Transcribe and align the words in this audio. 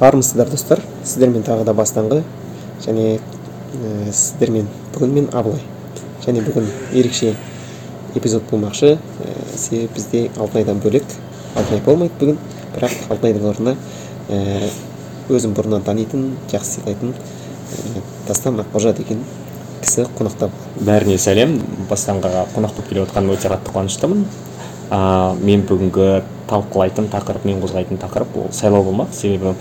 армысыздар 0.00 0.50
достар. 0.50 0.82
Сіздермен 1.04 1.44
тағы 1.46 1.64
да 1.64 1.74
бастаңғы. 1.76 2.22
Және 2.84 3.16
ә, 3.16 4.10
сіздермен 4.12 4.68
бүгін 4.94 5.14
мен 5.14 5.28
абылай. 5.32 5.62
Және 6.26 6.42
бүгін 6.44 6.68
ерекше 6.92 7.34
эпизод 8.14 8.44
болмақшы. 8.50 8.96
Ә, 8.96 9.56
себебі 9.56 9.94
бізде 9.96 10.26
алтынайдан 10.36 10.82
бөлек 10.84 11.04
алтынай 11.54 11.82
болмайды 11.86 12.20
бүгін. 12.20 12.38
Бірақ 12.76 12.98
алтынайдың 13.10 13.48
орнына 13.48 13.76
ә, 14.28 14.68
өзім 15.32 15.56
бұрыннан 15.56 15.84
танитын 15.86 16.34
жақсы 16.52 16.80
сыйлайтын 16.80 17.14
ә, 17.16 18.02
дастан 18.28 18.60
аққожа 18.60 18.92
деген 18.96 19.24
кісі 19.80 20.06
қонақта 20.18 20.50
бәріне 20.80 21.16
сәлем. 21.18 21.58
Бастаңғыға 21.90 22.46
қонақ 22.54 22.76
болып 22.76 22.90
келіп 22.90 23.08
отқаныма 23.08 23.38
өте 23.38 23.48
қатты 23.52 23.72
қуаныштымын. 23.72 24.26
Ә, 24.90 25.00
мен 25.40 25.64
бүгінгі 25.66 26.10
талқылайтын 26.50 27.08
тақырып 27.12 27.46
мен 27.48 27.60
қозғайтын 27.62 28.00
тақырып 28.02 28.36
ол 28.40 28.46
сайлау 28.54 28.84
болмақ. 28.86 29.12
Себебі 29.14 29.54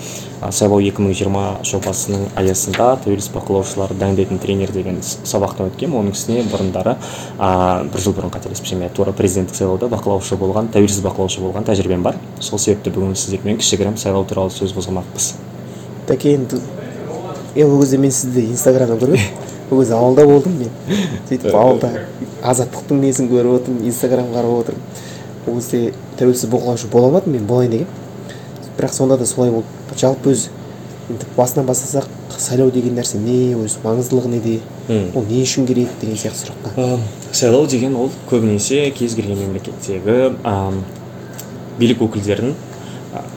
сайлау 0.52 0.82
2020 0.84 1.66
жобасының 1.70 2.28
аясында 2.38 2.92
тәуелсіз 3.06 3.32
бақылаушыларды 3.36 3.98
дайындайтын 4.02 4.42
тренер 4.44 4.74
деген 4.76 5.02
сабақтан 5.02 5.72
өткен 5.72 5.96
оның 5.96 6.16
үстіне 6.16 6.46
бұрындары 6.52 6.96
ә, 7.40 7.84
бір 7.90 8.06
жыл 8.06 8.16
бұрын 8.18 8.34
қателеспесем 8.34 8.84
иә 8.86 8.92
тура 8.96 9.14
президенттік 9.16 9.58
сайлауда 9.58 9.90
бақылаушы 9.94 10.38
болған 10.42 10.70
тәуелсіз 10.76 11.02
бақылаушы 11.06 11.42
болған 11.44 11.68
тәжірибем 11.70 12.04
бар. 12.06 12.20
Сол 12.40 12.60
себепті 12.60 12.94
бүгін 12.96 13.16
сіздермен 13.16 13.60
кішігірім 13.62 13.98
сайлау 13.98 14.26
туралы 14.30 14.54
сөз 14.54 14.76
қозғамақпыз. 14.78 15.34
Тәке 16.10 16.36
енді 16.38 16.62
е 17.56 17.66
ол 17.66 17.80
кезде 17.82 17.98
мен 17.98 18.12
сізді 18.12 18.50
инстаграмнан 18.52 19.00
көрмедім 19.00 19.46
ол 19.72 19.80
кезде 19.80 19.96
ауылда 19.96 20.26
болдым 20.28 20.58
мен. 20.60 20.70
Сөйтіп 21.30 21.56
ауылда 21.56 21.92
азаттықтың 22.46 23.02
несін 23.02 23.30
көріп 23.32 23.60
отырмын 23.60 23.88
инстаграм 23.90 24.30
қарап 24.34 24.60
отырмын. 24.60 24.95
Ол 25.48 25.56
кезде 25.60 25.94
тәуелсіз 26.20 26.50
бақылаушы 26.50 26.88
бола 26.92 27.08
алмадым 27.08 27.34
мен 27.34 27.46
болайын 27.46 27.72
дегенмін 27.72 27.90
бірақ 28.78 28.94
сонда 28.94 29.18
да 29.18 29.26
солай 29.26 29.52
болды. 29.52 29.68
Жалпы 29.98 30.34
өзі 30.34 30.50
енді 31.10 31.26
басынан 31.38 31.68
бастасақ 31.68 32.08
сайлау 32.38 32.72
деген 32.72 32.98
нәрсе 32.98 33.18
не 33.22 33.54
өзі 33.56 33.80
маңыздылығы 33.84 34.32
неде 34.34 34.60
ол 34.90 35.24
не 35.30 35.44
үшін 35.44 35.68
керек 35.70 35.94
деген 36.02 36.18
сияқты 36.18 36.50
сұраққа. 36.50 37.00
Сайлау 37.32 37.68
деген 37.68 37.96
ол 37.96 38.10
көбінесе 38.30 38.90
кез 38.92 39.16
келген 39.16 39.38
мемлекеттегі 39.46 40.34
билік 41.80 42.02
өкілдерін 42.10 42.56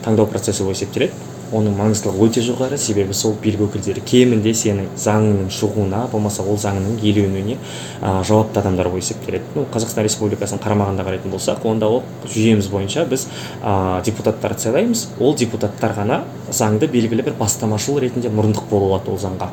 таңдау 0.03 0.27
процесі 0.27 0.63
болып 0.63 0.75
есептеледі. 0.75 1.13
Оның 1.55 1.75
маңыздылығы 1.77 2.25
өте 2.27 2.43
жоғары. 2.45 2.77
Себебі 2.77 3.13
сол 3.13 3.35
билік 3.41 3.65
өкілдері 3.67 4.03
кемінде 4.05 4.53
сенің 4.53 4.91
заңның 4.99 5.49
шығуына 5.53 6.05
болмаса 6.11 6.43
ол 6.43 6.59
заңның 6.61 6.99
еленуіне 7.03 7.57
ә, 8.01 8.23
жауапты 8.27 8.59
адамдар 8.61 8.89
болып 8.89 9.03
есептеледі. 9.03 9.55
Ну 9.55 9.65
қазақстан 9.73 10.05
республикасының 10.07 10.61
қарамағында 10.63 11.07
қарайтын 11.07 11.33
болсақ 11.33 11.65
онда 11.69 11.89
ол 11.89 12.03
жүйеміз 12.27 12.69
бойынша 12.69 13.05
біз 13.09 13.27
ә, 13.63 14.03
депутаттарды 14.05 14.67
сайлаймыз. 14.67 15.07
Ол 15.19 15.35
депутаттар 15.35 15.95
ғана 15.97 16.23
заңды 16.51 16.87
белгілі 16.91 17.25
бір 17.29 17.39
бастамашыл 17.39 17.99
ретінде 17.99 18.29
мұрындық 18.29 18.69
бола 18.69 18.95
алады 18.95 19.11
ол 19.13 19.19
заңға. 19.19 19.49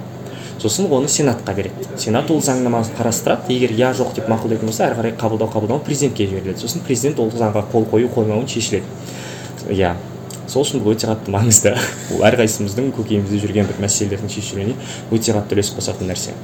Сосын 0.57 0.89
оны 0.91 1.09
сенатқа 1.09 1.53
береді. 1.55 1.85
Сенат 2.01 2.31
ол 2.33 2.41
заңнаманы 2.43 2.89
қарастырады. 2.97 3.53
Егер 3.53 3.75
иә 3.77 3.93
жоқ 3.95 4.15
деп 4.17 4.31
мақұлдайтын 4.33 4.67
болса 4.67 4.87
әрі 4.89 4.97
қарай 4.97 5.13
қабылдау 5.21 5.51
қабылдамау 5.53 5.85
президентке 5.85 6.27
жіберіледі. 6.27 6.63
Сосын 6.65 6.81
президент 6.87 7.21
ол 7.21 7.29
заңға 7.29 7.67
қол 7.71 7.85
қою 7.93 8.09
қоймауын 8.09 8.49
шешіледі. 8.49 8.89
Иә. 9.69 9.95
Сол 10.51 10.65
үшін 10.65 10.83
бұл 10.85 10.95
өте 10.95 11.09
қатты 11.11 11.33
маңызды. 11.35 11.73
Бұл 12.11 12.25
әрқайсымыздың 12.29 12.93
көкейімізде 12.97 13.41
жүрген 13.43 13.69
бір 13.71 13.81
мәселелердің 13.85 14.33
шешілуіне 14.33 14.77
өте 15.11 15.35
қатты 15.37 15.57
үлес 15.57 15.73
қосатын 15.77 16.11
нәрсе. 16.13 16.37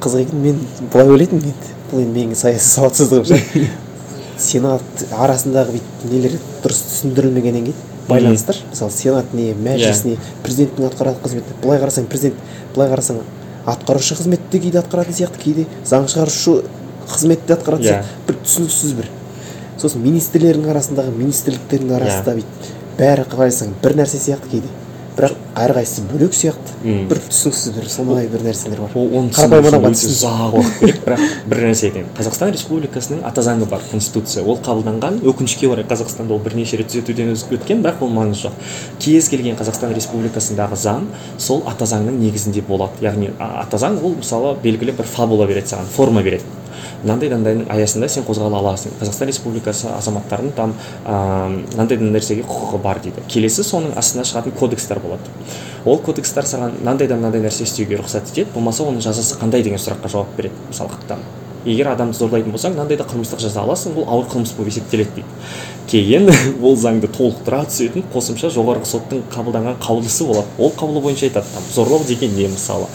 Қызық 0.00 0.24
екен 0.24 0.42
мен 0.44 0.60
былай 0.92 1.10
ойлайтынмын 1.12 1.50
енді 1.50 1.76
бұл 1.90 2.04
енді 2.04 2.16
менің 2.16 2.38
саяси 2.40 2.70
сауатсыздығым 2.70 3.26
шығар 3.28 3.70
сенат 4.40 5.04
арасындағы 5.12 5.74
бүйтіп 5.76 6.06
нелер 6.12 6.36
дұрыс 6.64 6.80
түсіндірілмегеннен 6.88 7.66
кейін 7.68 7.88
байланыстар. 8.08 8.56
Мысалы 8.70 8.94
сенат 8.94 9.34
не 9.36 9.50
мәжіліс 9.52 10.04
не 10.06 10.16
президенттің 10.44 10.88
атқаратын 10.88 11.24
қызметі. 11.26 11.56
Былай 11.62 11.82
қарасаң 11.82 12.08
президент 12.10 12.40
былай 12.74 12.90
қарасаң 12.94 13.20
атқарушы 13.68 14.16
қызметті 14.18 14.62
кейде 14.64 14.80
атқаратын 14.80 15.18
сияқты 15.20 15.42
кейде 15.44 15.66
заң 15.84 16.08
шығарушы 16.10 16.62
қызметті 17.10 17.56
атқаратын 17.58 17.90
сияқты. 17.90 18.20
Бір 18.26 18.40
түсініксіз 18.46 18.96
бір. 18.98 19.10
Сосын 19.80 20.04
министрлердің 20.04 20.70
арасындағы 20.74 21.16
министрліктердің 21.16 21.96
арасында 21.96 22.36
бүйтіп 22.38 22.78
бәрі 23.00 23.26
қарасаң 23.32 23.74
бір 23.82 23.96
нәрсе 24.02 24.20
сияқты 24.20 24.52
кейде. 24.52 24.76
Бірақ 25.16 25.32
әрқайсысы 25.58 26.04
бөлек 26.06 26.34
сияқты. 26.36 26.76
Бір 27.10 27.18
түсініксіз 27.26 27.72
бір 27.74 27.88
сондай 27.90 28.28
бір 28.30 28.44
нәрселер 28.46 28.78
бар. 28.84 28.92
Оны 28.94 29.32
қарапайым 29.34 29.96
ұзақ 29.96 30.54
уақыт 30.56 30.76
керек. 30.80 31.00
Бірақ 31.04 31.24
бір 31.50 31.62
нәрсе 31.66 31.88
айтайын. 31.88 32.06
Қазақстан 32.16 32.52
республикасының 32.54 33.24
ата 33.26 33.42
заңы 33.44 33.66
бар 33.68 33.82
конституция. 33.90 34.44
Ол 34.46 34.60
қабылданған 34.64 35.18
өкінішке 35.26 35.68
орай 35.68 35.84
қазақстанда 35.90 36.36
ол 36.36 36.40
бірнеше 36.44 36.78
рет 36.80 36.92
түзетуден 36.92 37.34
өткен 37.34 37.82
бірақ 37.82 38.04
ол 38.06 38.14
маңызы 38.14 38.46
жоқ. 38.46 38.70
Кез 39.02 39.28
келген 39.34 39.58
қазақстан 39.60 39.92
республикасындағы 39.98 40.78
заң 40.78 41.10
сол 41.36 41.64
ата 41.68 41.90
заңның 41.90 42.22
негізінде 42.22 42.62
болады. 42.62 43.02
Яғни 43.04 43.34
ата 43.36 43.82
заң 43.82 44.00
ол 44.00 44.16
мысалы 44.22 44.54
белгілі 44.62 44.96
бір 45.02 45.10
фабула 45.10 45.50
береді 45.50 45.74
саған 45.74 45.90
форма 45.90 46.22
береді. 46.22 46.46
Мынандай 47.02 47.30
мынандайдың 47.32 47.66
аясында 47.72 48.08
сен 48.08 48.24
қозғала 48.28 48.60
аласың. 48.60 48.94
Қазақстан 49.00 49.30
республикасы 49.30 49.88
азаматтарының 49.94 50.54
там 50.56 50.74
мынандай 51.06 52.00
нәрсеге 52.00 52.46
құқығы 52.48 52.82
бар 52.84 53.02
дейді. 53.04 53.26
Келесі 53.28 53.64
соның 53.66 53.96
астына 53.98 54.24
шығатын 54.28 54.56
кодекстер 54.58 55.02
болады. 55.02 55.34
Ол 55.84 55.98
кодекстер 55.98 56.48
саған 56.48 56.80
мынандай 56.80 57.08
да 57.08 57.20
мынандай 57.20 57.44
нәрсе 57.44 57.64
істеуге 57.68 58.00
рұқсат 58.00 58.32
етеді 58.32 58.50
болмаса 58.54 58.84
оның 58.84 59.04
жазасы 59.04 59.38
қандай 59.40 59.64
деген 59.66 59.80
сұраққа 59.80 60.12
жауап 60.12 60.34
береді 60.36 60.68
мысалы 60.68 60.98
там 61.08 61.24
егер 61.64 61.90
адамды 61.92 62.16
зорлайтын 62.16 62.52
болсаң 62.54 62.74
мынандай 62.74 62.96
да 62.96 63.04
қылмыстық 63.08 63.42
жаза 63.42 63.62
аласың 63.64 63.94
бұл 63.96 64.06
ауыр 64.08 64.28
қылмыс 64.32 64.54
болып 64.56 64.72
есептеледі 64.72 65.20
дейді. 65.20 65.28
Кейін 65.90 66.30
ол 66.66 66.76
заңды 66.80 67.10
толықтыра 67.12 67.64
түсетін 67.68 68.06
қосымша 68.14 68.52
жоғарғы 68.54 68.88
соттың 68.88 69.24
қабылданған 69.34 69.76
қаулысы 69.82 70.24
болады. 70.28 70.48
Ол 70.58 70.72
қаулы 70.76 71.02
бойынша 71.04 71.28
айтады 71.28 71.52
там 71.52 71.68
зорлау 71.74 72.04
деген 72.08 72.34
не 72.36 72.48
мысалы? 72.48 72.88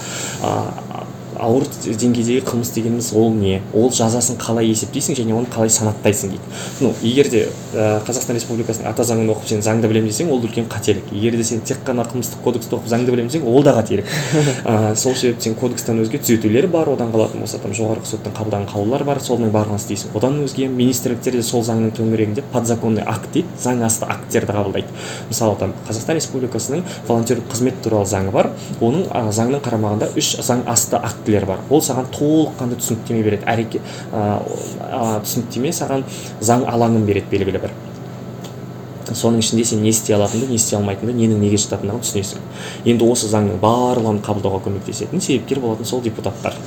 Ауыр 1.42 1.66
деңгейдегі 1.86 2.44
қылмыс 2.46 2.72
дегеніміз 2.76 3.12
ол 3.18 3.34
не? 3.34 3.62
Ол 3.74 3.92
жазасын 3.94 4.38
қалай 4.42 4.70
есептейсің 4.72 5.18
және 5.20 5.36
оны 5.36 5.50
қалай 5.52 5.70
санаттайсың 5.74 6.34
дейді. 6.34 6.52
Ну 6.82 6.94
егер 7.02 7.30
де 7.32 7.42
ә, 7.74 8.02
қазақстан 8.06 8.38
республикасының 8.40 8.90
ата 8.90 9.06
заңын 9.08 9.32
оқып 9.34 9.50
сен 9.50 9.64
заңды 9.66 9.90
білемін 9.92 10.12
десең 10.12 10.32
ол 10.34 10.44
үлкен 10.44 10.70
қателік. 10.72 11.12
Егер 11.14 11.38
де 11.38 11.44
сен 11.44 11.62
тек 11.66 11.84
қана 11.86 12.06
қылмыстық 12.08 12.44
кодексті 12.44 12.78
оқып 12.78 12.92
заңды 12.92 13.14
білемін 13.14 13.32
десең 13.32 13.48
ол 13.50 13.64
да 13.64 13.76
қателік. 13.80 14.10
Ә, 14.66 14.96
сол 14.96 15.16
себептен 15.16 15.56
кодекстен 15.60 16.02
өзге 16.04 16.20
түзетулер 16.24 16.68
бар 16.72 16.90
одан 16.94 17.12
қалатын 17.14 17.44
болса 17.44 17.60
там 17.62 17.74
жоғарғы 17.76 18.10
соттың 18.10 18.36
қабылдаған 18.38 18.68
қаулылар 18.72 19.06
бар 19.08 19.22
соның 19.24 19.52
барлығын 19.54 19.82
істейсің 19.82 20.16
одан 20.18 20.40
өзге 20.44 20.68
министрліктер 20.72 21.38
де 21.38 21.44
сол 21.46 21.64
заңның 21.66 21.94
төңірегінде 21.98 22.44
подзаконный 22.54 23.06
акт 23.06 23.32
дейді 23.34 23.60
заң 23.62 23.84
асты 23.86 24.10
акттерді 24.10 24.56
қабылдайды. 24.56 24.96
Мысалы 25.30 25.58
там 25.60 25.74
қазақстан 25.88 26.20
республикасының 26.20 26.84
волонтерлік 27.08 27.50
қызмет 27.52 27.82
туралы 27.84 28.10
заңы 28.10 28.34
бар. 28.36 28.52
Оның 28.80 29.08
ә, 29.12 29.26
заңның 29.36 29.64
қарамағында 29.66 30.12
үш 30.18 30.36
заң 30.46 30.66
асты 30.72 31.00
акт 31.00 31.25
бар. 31.48 31.60
Ол 31.70 31.82
саған 31.82 32.06
толыққанды 32.14 32.78
түсініктеме 32.80 33.24
береді. 33.24 33.44
Әрекет 33.46 33.82
түсініктеме 35.26 35.74
саған 35.74 36.06
заң 36.42 36.66
алаңын 36.70 37.06
береді 37.06 37.32
белгілі 37.32 37.62
бір. 37.66 37.76
Соның 39.14 39.40
ішінде 39.44 39.64
сен 39.66 39.84
не 39.84 39.92
істей 39.94 40.16
алатыныңды 40.16 40.50
не 40.50 40.58
істей 40.58 40.80
алмайтыныңды 40.80 41.14
ненің 41.20 41.38
неге 41.44 41.60
жататындығын 41.62 42.02
түсінесің. 42.02 42.40
Енді 42.90 43.06
осы 43.06 43.30
заңның 43.30 43.60
барлығын 43.62 44.18
қабылдауға 44.26 44.64
көмектесетін 44.66 45.22
себепкер 45.22 45.62
болатын 45.62 45.86
сол 45.86 46.02
депутаттар. 46.02 46.58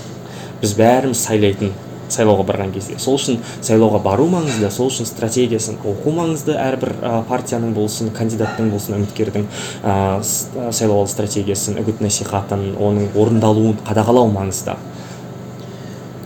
Біз 0.63 0.75
бәріміз 0.79 1.19
сайлайтын 1.19 1.75
сайлауға 2.13 2.47
барған 2.49 2.73
кезде. 2.75 2.99
Сол 3.03 3.19
үшін 3.19 3.41
сайлауға 3.61 4.01
бару 4.05 4.29
маңызды 4.33 4.71
сол 4.75 4.91
үшін 4.93 5.09
стратегиясын 5.09 5.79
оқу 5.85 6.15
маңызды. 6.17 6.57
Әрбір 6.59 6.95
партияның 7.29 7.75
болсын 7.77 8.13
кандидаттың 8.17 8.71
болсын 8.73 8.99
үміткердің 8.99 9.47
ә, 9.83 9.97
сайлауалды 10.23 11.13
стратегиясын 11.15 11.79
үгіт 11.83 12.03
насихатын 12.05 12.73
оның 12.77 13.13
орындалуын 13.19 13.79
қадағалау 13.89 14.33
маңызды. 14.35 14.77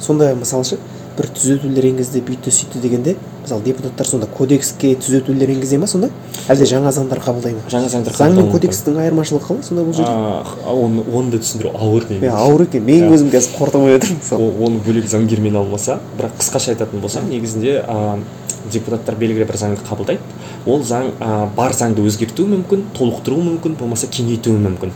Сонда 0.03 0.32
мысалы 0.34 0.65
ше 0.66 0.78
бір 1.16 1.28
түзетулер 1.36 1.86
енгізді 1.92 2.22
бүйтті 2.26 2.52
сөйтті 2.54 2.80
дегенде 2.82 3.14
мысалы 3.42 3.62
депутаттар 3.66 4.06
сонда 4.06 4.26
кодекске 4.26 4.94
түзетулер 4.96 5.50
енгізе 5.54 5.78
ма 5.78 5.86
сонда? 5.90 6.10
Әлде 6.48 6.66
жаңа 6.70 6.92
заңдар 6.94 7.20
қабылдай 7.22 7.56
ма? 7.56 7.64
Жаңа 7.72 7.90
заңдар 7.92 8.16
заң 8.16 8.36
мен 8.38 8.50
кодекстің 8.53 8.98
айырмашылығы 9.03 9.48
қалай 9.48 9.66
сонда 9.66 9.84
бұл 9.86 9.97
жерде? 9.97 10.14
Оны 10.72 11.04
оны 11.12 11.34
да 11.34 11.41
түсіндіру 11.42 11.74
ауыр 11.74 12.06
негізі. 12.09 12.26
иә 12.26 12.36
ауыр 12.38 12.66
екен. 12.68 12.84
Мен 12.86 13.09
өзім 13.12 13.32
қазір 13.34 13.56
қорытып 13.59 13.88
отырмын 13.97 14.22
мысалы 14.22 14.50
оны 14.66 14.82
бөлек 14.86 15.10
заңгермен 15.10 15.59
алмаса 15.59 15.98
бірақ 16.18 16.38
қысқаша 16.41 16.76
айтатын 16.76 17.00
болсам 17.03 17.28
негізінде 17.28 17.82
депутаттар 18.70 19.16
белгілі 19.18 19.47
бір 19.48 19.59
заңды 19.59 19.82
қабылдайды. 19.86 20.20
Ол 20.66 20.82
заң 20.86 21.10
ә, 21.18 21.48
бар 21.56 21.74
заңды 21.74 22.04
өзгертуі 22.06 22.47
мүмкін 22.53 22.84
толықтыруы 22.97 23.42
мүмкін 23.48 23.74
болмаса 23.80 24.06
кеңейтуі 24.06 24.59
мүмкін. 24.62 24.92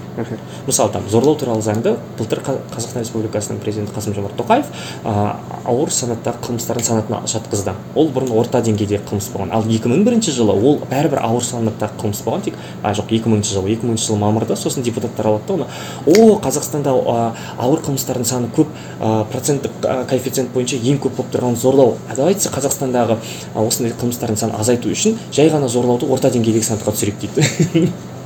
Мысалы 0.66 0.92
там 0.94 1.08
зорлау 1.10 1.34
туралы 1.40 1.62
заңды 1.64 1.96
былтыр 2.18 2.42
қазақстан 2.46 3.02
республикасының 3.02 3.58
президенті 3.62 3.94
қасым 3.96 4.14
жомарт 4.14 4.36
тоқаев 4.38 4.70
ә, 5.02 5.34
ауыр 5.66 5.90
санаттағы 5.90 6.44
қылмыстардың 6.46 6.86
санатына 6.86 7.22
жатқызды. 7.26 7.74
Ол 7.94 8.10
бұрын 8.14 8.30
орта 8.38 8.60
деңгейдегі 8.62 9.02
қылмыс 9.08 9.30
болған. 9.34 9.52
Ал 9.56 9.66
2001 9.66 10.30
жылы 10.36 10.54
ол 10.54 10.78
бәрібір 10.90 11.22
ауыр 11.26 11.44
санаттағы 11.44 11.98
қылмыс 12.02 12.22
болған. 12.26 12.46
Тек 12.46 12.54
а 12.82 12.94
жоқ 12.94 13.10
2000 13.10 13.42
жылы 13.50 13.74
2000 13.74 13.98
жылы 14.06 14.19
мамырда 14.22 14.56
сосын 14.56 14.86
депутаттар 14.86 15.26
алады 15.32 15.46
да 15.48 15.54
оны. 15.54 15.66
О 16.06 16.38
қазақстанда 16.42 16.94
ә, 16.94 17.32
ауыр 17.58 17.82
қылмыстардың 17.86 18.24
саны 18.28 18.50
көп 18.54 18.70
ә, 19.00 19.24
проценттік 19.32 19.72
коэффициент 19.82 20.52
бойынша 20.54 20.78
ең 20.78 21.00
көп 21.02 21.19
болып 21.19 21.34
тұрған 21.34 21.56
зорлау. 21.58 21.96
А 22.10 22.16
давайте 22.16 22.48
қазақстандағы 22.52 23.19
осындай 23.64 23.94
қылмыстардың 24.00 24.43
санын 24.43 24.61
азайту 24.61 24.93
үшін 24.93 25.17
жай 25.32 25.49
ғана 25.53 25.70
зорлауды 25.73 26.11
орта 26.11 26.31
деңгейдегі 26.35 26.69
санатқа 26.69 26.97
түсірейік 26.97 27.25
дейді. 27.25 27.88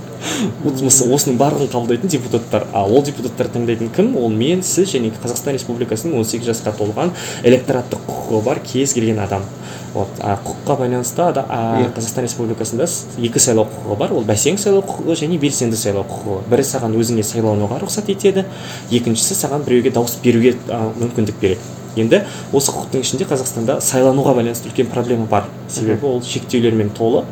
Осының 0.65 1.39
барлығын 1.41 1.71
қабылдайтын 1.73 2.11
депутаттар. 2.13 2.67
А 2.77 2.85
ол 2.85 3.03
депутаттар 3.05 3.49
таңдайтын 3.55 3.89
кім? 3.95 4.13
Ол 4.21 4.29
мен 4.29 4.63
сіз 4.67 4.93
және 4.93 5.13
қазақстан 5.17 5.57
республикасының 5.57 6.21
18 6.21 6.51
жасқа 6.51 6.75
толған 6.77 7.15
электораттық 7.45 8.05
құқығы 8.09 8.43
бар 8.45 8.61
кез 8.65 8.93
келген 8.97 9.23
адам. 9.25 9.47
Вот 9.95 10.21
а 10.21 10.37
құқыққа 10.45 10.77
байланысты 10.83 11.23
а, 11.23 11.33
иә. 11.81 11.89
қазақстан 11.97 12.29
республикасында 12.29 12.87
екі 13.19 13.41
сайлау 13.41 13.67
құқығы 13.73 13.99
бар. 13.99 14.15
Ол 14.15 14.29
бәсең 14.29 14.61
сайлау 14.61 14.85
құқығы 14.87 15.19
және 15.25 15.41
белсенді 15.41 15.81
сайлау 15.81 16.05
құқығы. 16.05 16.45
Бірі 16.53 16.69
саған 16.69 16.97
өзіңе 17.01 17.25
сайлануға 17.27 17.81
рұқсат 17.83 18.13
етеді 18.13 18.45
екіншісі 18.91 19.39
саған 19.41 19.65
біреуге 19.67 19.95
дауыс 19.97 20.19
беруге 20.23 20.55
а, 20.69 20.91
мүмкіндік 21.01 21.41
береді. 21.41 21.80
Енді 21.97 22.23
осы 22.53 22.73
құқықтың 22.75 23.05
ішінде 23.05 23.27
қазақстанда 23.31 23.81
сайлануға 23.83 24.35
байланысты 24.39 24.71
үлкен 24.71 24.91
проблема 24.93 25.27
бар. 25.31 25.49
Себебі 25.69 26.07
ол 26.07 26.23
шектеулермен 26.23 26.91
толы. 26.97 27.25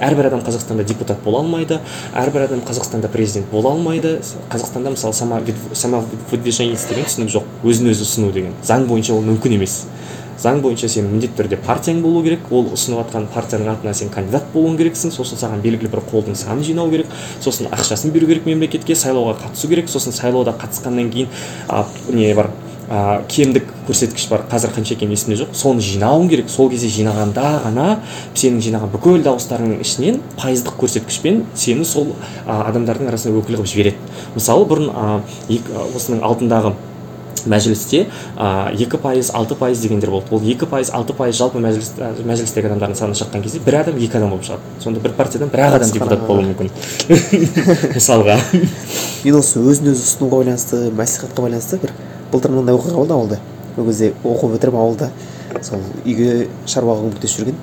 Әрбір 0.00 0.28
адам 0.28 0.42
қазақстанда 0.44 0.84
депутат 0.84 1.22
бола 1.24 1.40
алмайды. 1.40 1.80
Әрбір 2.14 2.48
адам 2.48 2.64
қазақстанда 2.66 3.08
президент 3.08 3.50
бола 3.50 3.72
алмайды. 3.72 4.18
Қазақстанда 4.52 4.94
мысалы 4.94 5.14
самовыдвиженец 5.74 6.88
деген 6.88 7.08
түсінік 7.08 7.32
жоқ. 7.38 7.48
Өзін 7.64 7.92
өзі 7.92 8.04
ұсыну 8.04 8.32
деген. 8.32 8.52
Заң 8.64 8.88
бойынша 8.90 9.14
ол 9.16 9.24
мүмкін 9.24 9.56
емес. 9.58 9.84
Заң 10.40 10.60
бойынша 10.64 10.88
сен 10.90 11.06
міндетті 11.08 11.38
түрде 11.38 11.58
партияң 11.62 12.00
болу 12.02 12.22
керек. 12.24 12.50
Ол 12.50 12.66
ұсынып 12.74 13.04
жатқан 13.04 13.28
партияның 13.32 13.70
атына 13.76 13.94
сен 13.94 14.10
кандидат 14.12 14.48
болуың 14.52 14.76
керексің. 14.80 15.14
Сосын 15.14 15.38
саған 15.40 15.62
белгілі 15.64 15.92
бір 15.92 16.02
қолдың 16.10 16.36
санын 16.36 16.66
жинау 16.66 16.90
керек. 16.90 17.06
Сосын 17.40 17.70
ақшасын 17.70 18.12
беру 18.12 18.26
керек 18.26 18.48
мемлекетке 18.50 18.98
сайлауға 18.98 19.38
қатысу 19.44 19.70
керек. 19.70 19.88
Сосын 19.88 20.12
сайлауда 20.12 20.56
қатысқаннан 20.58 21.12
кейін 21.14 21.30
а, 21.68 21.86
не 22.10 22.34
бар 22.34 22.50
ә, 22.88 23.22
кемдік 23.28 23.68
көрсеткіш 23.88 24.28
бар 24.30 24.46
қазір 24.50 24.72
қанша 24.76 24.94
екені 24.94 25.16
есімде 25.16 25.40
жоқ. 25.42 25.52
Соны 25.56 25.84
жинауың 25.84 26.30
керек 26.30 26.50
сол 26.52 26.70
кезде 26.72 26.88
жинағанда 26.92 27.44
ғана 27.66 27.88
сенің 28.34 28.62
жинаған 28.64 28.94
бүкіл 28.94 29.22
дауыстарыңның 29.26 29.84
ішінен 29.84 30.22
пайыздық 30.40 30.78
көрсеткішпен 30.80 31.44
сені 31.54 31.84
сол 31.88 32.14
ә, 32.46 32.62
адамдардың 32.70 33.12
арасына 33.12 33.38
өкіл 33.40 33.60
қылып 33.60 33.70
жібереді. 33.70 34.18
Мысалы 34.34 34.66
бұрын 34.70 34.90
ә, 34.90 35.20
осының 35.94 36.24
алдындағы 36.24 36.74
мәжілісте 37.48 38.06
екі 38.80 38.98
пайыз 39.00 39.30
алты 39.34 39.56
пайыз 39.58 39.82
дегендер 39.82 40.10
болды. 40.10 40.32
Ол 40.34 40.42
екі 40.48 40.68
пайыз 40.70 40.90
алты 40.94 41.12
пайыз 41.16 41.36
жалпы 41.38 41.60
мәжіліс 41.62 41.92
мәжілістегі 42.24 42.70
адамдардың 42.70 42.98
саны 42.98 43.18
шыққан 43.18 43.44
кезде 43.44 43.60
бір 43.64 43.80
адам 43.82 44.00
екі 44.00 44.18
адам 44.18 44.32
болып 44.32 44.46
шығады. 44.48 44.74
Сонда 44.82 45.04
бір 45.04 45.16
партиядан 45.18 45.52
бір 45.52 45.66
ақ 45.66 45.78
адам 45.80 45.92
депутат 45.92 46.26
болуы 46.28 46.48
мүмкін. 46.48 46.72
Мысалға. 47.98 48.38
Мен 49.24 49.38
осы 49.40 49.60
өзін 49.60 49.92
өзі 49.92 50.08
ұсынуға 50.08 50.40
байланысты 50.40 50.82
мәслихатқа 50.96 51.46
байланысты 51.46 51.80
бір 51.84 51.94
былтыр 52.34 52.52
мынандай 52.52 52.76
оқиға 52.76 52.98
болды 52.98 53.14
ауылда. 53.14 53.38
Ол 53.78 53.86
кезде 53.86 54.12
оқу 54.24 54.50
бітіріп 54.52 54.74
ауылда. 54.74 55.10
Сол 55.62 55.80
үйге 56.04 56.48
шаруаға 56.66 57.06
көмектесіп 57.06 57.40
жүрген. 57.40 57.56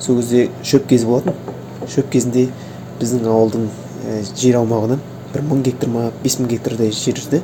Сол 0.00 0.20
кезде 0.20 0.48
шөп 0.66 0.88
кезі 0.90 1.06
болатын. 1.06 1.38
Шөп 1.88 2.10
кезінде 2.12 2.48
біздің 3.00 3.26
ауылдың 3.30 3.68
ә, 3.68 4.20
жер 4.38 4.60
аумағынан 4.60 5.00
бір 5.32 5.44
мың 5.48 5.62
гектар 5.66 5.90
ма 5.90 6.10
бес 6.22 6.36
мың 6.38 6.50
гектардай 6.52 6.92
жерді 6.92 7.40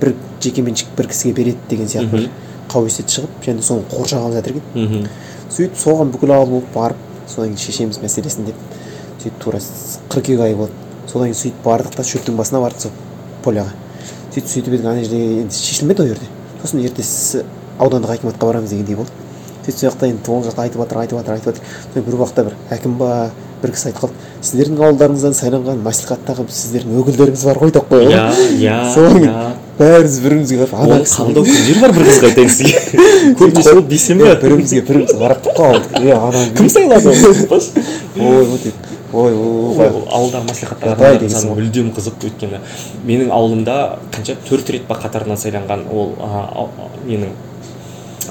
бір 0.00 0.14
жекеменшік 0.42 0.94
бір 0.96 1.08
кісіге 1.12 1.34
береді 1.36 1.58
деген 1.70 1.90
сияқты 1.92 2.10
бір 2.16 2.30
қауесет 2.72 3.12
шығып 3.12 3.44
және 3.44 3.62
соны 3.62 3.84
қоршағалы 3.90 4.38
жатыр 4.38 4.56
екен. 4.56 5.08
Сөйтіп 5.50 5.76
соған 5.76 6.10
бүкіл 6.14 6.32
ауыл 6.34 6.50
болып 6.54 6.72
барып 6.74 6.96
содан 7.28 7.52
кейін 7.54 7.58
шешеміз 7.58 8.00
мәселесін 8.02 8.48
деп 8.48 8.56
сөйтіп 9.22 9.38
тура 9.42 9.60
қыркүйек 10.10 10.40
айы 10.46 10.56
болды. 10.56 10.72
Содан 11.06 11.28
кейін 11.28 11.38
сөйтіп 11.42 11.64
бардық 11.66 11.96
та 11.98 12.06
шөптің 12.06 12.38
басына 12.40 12.62
бардық 12.64 12.80
сол 12.86 12.92
поляға. 13.44 13.74
Сөйтіп 14.30 14.48
сөйтіп 14.50 14.72
едік 14.74 14.86
ана 14.86 15.02
жерде 15.02 15.18
енді 15.42 15.54
шешілмеді 15.56 16.02
ол 16.02 16.08
жерде? 16.12 16.26
Сосын 16.62 16.84
ертесі 16.84 17.44
аудандық 17.78 18.10
акиматқа 18.14 18.46
барамыз 18.46 18.70
дегендей 18.70 18.96
болды. 18.96 19.10
Сөйтіп 19.66 19.78
сол 19.78 19.90
жақта 19.90 20.10
енді 20.10 20.30
ол 20.30 20.44
жақта 20.46 20.60
айтып 20.66 20.80
жатыр 20.84 20.98
айтып 21.02 21.18
жатыр 21.18 21.32
айтып 21.34 21.46
жатыр 21.50 22.02
бір 22.06 22.14
уақытта 22.20 22.44
бір 22.46 22.54
әкім 22.70 22.92
ба 23.00 23.30
бір 23.60 23.70
кісі 23.74 23.90
айтып 23.90 24.00
қалды. 24.04 24.14
Сіздердің 24.40 24.78
ауылдарыңыздан 24.86 25.34
сайланған 25.36 25.82
мәслихаттағы 25.84 26.46
сіздердің 26.48 27.00
өкілдеріңіз 27.02 27.42
бар 27.44 27.58
ғой 27.60 27.70
деп 27.74 27.90
қойған 27.90 28.10
иә 28.14 28.22
иә 28.56 28.76
содан 28.94 29.24
бәріміз 29.80 30.16
бірімізге 30.24 30.56
қарап 30.62 30.74
ана 30.80 30.94
қабылдау 31.04 31.44
күндері 31.44 31.80
бар 31.80 31.92
бір 31.96 32.02
қызға 32.08 32.26
айтайын 32.30 32.50
сізге. 32.56 32.72
Көбінесе 33.40 33.74
ол 33.74 33.84
бейсенбі 33.90 34.32
бірімізге 34.40 34.80
біріміз 34.88 35.12
қарап 35.20 35.44
тұрып 35.44 35.60
қалдық. 35.60 35.90
Е 36.00 36.16
ана 36.16 36.40
кім 36.56 36.66
сайлады 36.72 37.08
ой 38.16 38.58
деп 38.64 38.89
ой 39.12 39.34
ауылдағы 39.34 40.46
мәслихаттардың 40.48 41.32
саны 41.34 41.54
мүлдем 41.58 41.90
қызық 41.96 42.26
өйткені 42.28 42.60
менің 43.08 43.32
ауылымда 43.34 43.76
қанша 44.14 44.36
төрт 44.46 44.70
рет 44.74 44.86
па 44.86 44.98
қатарынан 45.02 45.40
сайланған 45.40 45.86
ол 45.90 46.14
менің 47.08 47.34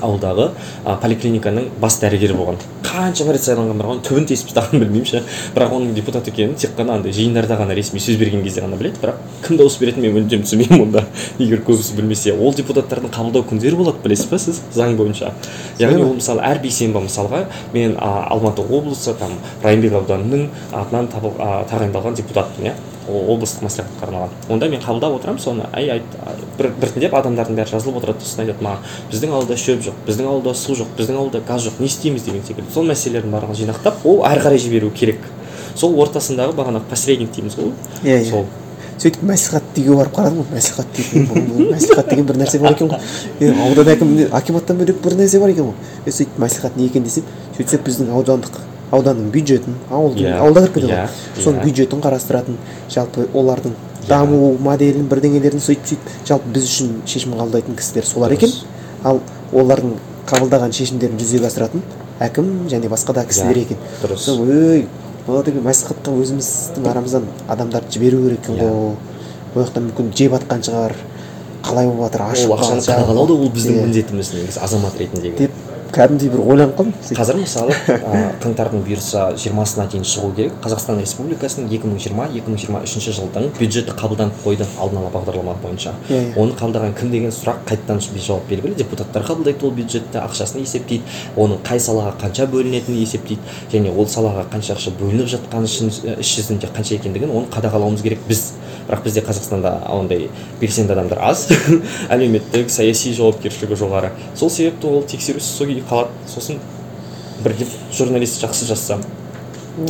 ауылдағы 0.06 0.50
ә, 0.86 0.96
поликлиниканың 1.02 1.70
бас 1.82 2.00
дәрігері 2.02 2.36
болған. 2.38 2.60
Қаншама 2.90 3.36
рет 3.36 3.44
сайланған 3.44 3.78
бірақ 3.80 3.94
оның 3.94 4.04
түбін 4.08 4.26
тесіп 4.30 4.50
тастағанын 4.50 4.84
білмеймін 4.84 5.08
ше. 5.08 5.22
Бірақ 5.56 5.76
оның 5.78 5.94
депутат 5.98 6.28
екенін 6.32 6.56
тек 6.60 6.74
қана 6.78 6.98
андай 6.98 7.14
жиындарда 7.14 7.58
ғана 7.60 7.76
ресми 7.78 8.02
сөз 8.02 8.18
берген 8.20 8.44
кезде 8.44 8.64
ғана 8.66 8.80
біледі. 8.80 8.98
Бірақ 9.04 9.22
кім 9.46 9.60
дауыс 9.62 9.78
беретінін 9.80 10.10
мен 10.10 10.18
мүлдем 10.18 10.44
түсінбеймін 10.48 10.86
онда. 10.88 11.06
Егер 11.38 11.62
көбісі 11.68 11.96
білмесе. 12.00 12.34
Ол 12.34 12.56
депутаттардың 12.58 13.14
қабылдау 13.14 13.46
күндері 13.52 13.78
болады 13.78 14.04
білесіз 14.04 14.30
ба 14.32 14.42
сіз? 14.42 14.62
Заң 14.74 14.98
бойынша. 15.00 15.34
Яғни 15.80 16.04
ол 16.04 16.16
мысалы 16.18 16.44
әр 16.50 16.64
бейсенбі 16.64 17.06
мысалға 17.06 17.46
мен 17.74 17.94
ә, 17.96 18.12
алматы 18.34 18.66
облысы 18.66 19.14
там 19.20 19.38
райымбек 19.64 20.00
ауданының 20.02 20.50
атынан 20.74 21.12
тағайындалған 21.14 22.18
депутатпын 22.20 22.72
иә? 22.72 22.78
Облыстық 23.10 23.66
мәслихатқа 23.66 24.08
арналған 24.08 24.30
онда 24.54 24.70
мен 24.70 24.82
қабылдап 24.84 25.16
отырамын 25.18 25.42
соны 25.42 25.66
әй 25.74 25.90
айт 25.96 26.16
бір, 26.58 26.72
біртіндеп 26.80 27.14
адамдардың 27.20 27.60
бәрі 27.60 27.74
жазылып 27.74 28.00
отырады 28.02 28.24
сосын 28.24 28.46
айтады 28.46 28.66
маған 28.66 28.86
біздің 29.12 29.34
ауылда 29.36 29.58
шөп 29.58 29.84
жоқ 29.88 30.00
біздің 30.08 30.30
ауылда 30.30 30.54
су 30.56 30.76
жоқ 30.78 30.94
біздің 30.98 31.20
ауылда 31.20 31.42
газ 31.48 31.68
жоқ 31.68 31.80
не 31.80 31.90
істейміз? 31.90 32.24
деген 32.24 32.44
секілді. 32.46 32.72
Сол 32.74 32.88
мәселелердің 32.90 33.34
барлығын 33.34 33.60
жинақтап 33.60 34.06
ол 34.06 34.24
әрі 34.28 34.46
қарай 34.46 34.60
жіберу 34.62 34.92
керек. 34.92 35.22
Сол 35.76 35.96
ортасындағы 36.00 36.56
бағанағы 36.58 36.90
посредник 36.90 37.32
дейміз 37.36 37.58
ғой 37.58 37.72
иә 38.04 38.20
иә. 38.20 38.30
Сол. 38.30 38.46
Сөйтіп 39.00 39.22
мәслихат 39.24 39.64
деуге 39.76 39.96
барып 39.96 40.18
қарадым 40.18 40.44
ғой 40.44 40.58
мәслихат 40.58 40.90
деген 40.98 41.70
мәслихат 41.72 42.10
деген 42.10 42.26
бір 42.28 42.42
нәрсе 42.42 42.60
бар 42.60 42.76
екен 42.76 42.92
ғой. 42.92 43.54
Аудан 43.64 43.94
әкімі 43.94 44.28
акиматтан 44.36 44.82
бөлек 44.82 45.00
бір 45.04 45.16
нәрсе 45.22 45.40
бар 45.40 45.54
екен 45.54 45.70
ғой. 45.72 46.12
Сөйтіп 46.12 46.42
мәслихат 46.44 46.76
не 46.76 46.90
екен 46.90 47.08
десем 47.08 47.24
сөйтсек 47.56 47.86
біздің 47.88 48.12
аудандық 48.12 48.60
ауданның 48.90 49.30
бюджетін 49.34 49.76
ауылдың 49.90 50.26
yeah, 50.26 50.40
ауылда 50.42 50.64
кіріп 50.66 50.76
кетеді 50.76 50.92
ғой. 50.92 50.98
Yeah, 50.98 51.44
соның 51.44 51.66
бюджетін 51.66 52.04
қарастыратын 52.04 52.60
жалпы 52.90 53.26
олардың 53.38 53.76
даму 54.10 54.54
моделін 54.66 55.10
бірдеңелерін 55.12 55.62
сөйтіп 55.62 55.92
сөйтіп 55.92 56.30
жалпы 56.30 56.54
біз 56.56 56.70
үшін 56.70 56.96
шешім 57.10 57.36
қабылдайтын 57.38 57.78
кісілер 57.78 58.08
солар 58.10 58.34
екен. 58.34 58.54
Ал 59.04 59.22
олардың 59.54 59.94
қабылдаған 60.30 60.74
шешімдерін 60.74 61.20
жүзеге 61.22 61.50
асыратын 61.52 61.86
әкім 62.20 62.50
және 62.72 62.90
басқа 62.90 63.14
да 63.20 63.26
кісілер 63.30 63.62
екен. 63.62 63.78
дұрыс. 64.02 64.26
Ой 64.40 64.88
деген 65.46 65.64
мәслихатқа 65.64 66.16
өзіміздің 66.24 66.90
арамыздан 66.90 67.26
адамдарды 67.48 67.94
жіберу 67.94 68.24
керек 68.26 68.50
екен 68.50 68.58
ғой. 68.58 68.96
Ол 69.54 69.64
жақтан 69.64 69.90
мүмкін 69.90 70.14
жеп 70.18 70.34
жатқан 70.34 70.64
шығар 70.66 70.96
қалай 71.66 71.90
болып 71.90 72.08
жатыр 72.08 72.24
ашық 72.26 72.50
ол 72.50 72.58
ақшаны 72.58 72.86
қадағалау 72.86 73.28
да 73.30 73.34
ол 73.34 73.52
біздің 73.54 73.82
міндетіміз 73.84 74.32
негізі 74.34 74.62
азамат 74.64 74.98
ретіндегі. 74.98 75.38
Деп 75.38 75.52
кәдімгідей 75.94 76.30
бір 76.30 76.42
ойланып 76.46 76.76
қалдым. 76.78 76.94
Қазір 77.18 77.40
мысалы 77.40 77.74
қаңтардың 78.44 78.84
бұйырса 78.86 79.24
жиырмасына 79.40 79.88
дейін 79.90 80.06
шығу 80.06 80.30
керек. 80.38 80.54
Қазақстан 80.64 81.00
республикасының 81.02 81.72
екі 81.74 81.90
мың 81.90 82.02
жиырма 82.04 82.28
екі 82.30 82.54
мың 82.54 82.60
жиырма 82.62 82.82
үшінші 82.86 83.16
жылдың 83.18 83.50
бюджеті 83.58 83.96
қабылданып 83.98 84.38
қойды 84.44 84.68
алдын 84.78 85.02
ала 85.02 85.10
бағдарлама 85.14 85.56
бойынша. 85.64 85.96
Иә 86.10 86.20
yeah, 86.20 86.38
оны 86.38 86.54
қабылдаған 86.60 86.94
кім 87.00 87.12
деген 87.12 87.34
сұрақ 87.34 87.66
қайтадан 87.70 88.00
жауап 88.02 88.46
белгілі. 88.50 88.76
Депутаттар 88.78 89.26
қабылдайды 89.26 89.66
ол 89.66 89.74
бюджетті 89.74 90.22
ақшасын 90.22 90.62
есептейді. 90.62 91.04
Оның 91.36 91.64
қай 91.66 91.82
салаға 91.82 92.14
қанша 92.22 92.46
бөлінетінін 92.54 93.02
есептейді. 93.04 93.42
Және 93.74 93.96
ол 93.96 94.06
салаға 94.06 94.46
қанша 94.54 94.78
ақша 94.78 94.94
бөлініп 95.00 95.34
жатқаны 95.34 95.66
іс 95.66 96.36
жүзінде 96.36 96.70
қанша 96.76 97.00
екендігін 97.00 97.34
оны 97.34 97.50
қадағалауымыз 97.54 98.06
керек 98.06 98.22
біз. 98.30 98.54
Бірақ 98.90 99.06
бізде 99.06 99.22
қазақстанда 99.22 99.76
ондай 99.94 100.28
белсенді 100.60 100.96
адамдар 100.98 101.22
аз. 101.30 101.48
Әлеуметтік 102.14 102.74
саяси 102.74 103.14
жауапкершілігі 103.14 103.78
жоғары. 103.78 104.12
Сол 104.36 104.50
себепті 104.50 104.90
ол 104.90 105.06
тексерусіз 105.08 105.56
сол 105.56 105.70
күйі 105.70 105.86
қалады. 105.90 106.28
Сосын 106.28 106.60
бір 107.44 107.56
журналист 107.96 108.42
жақсы 108.42 108.68
жазса 108.68 109.00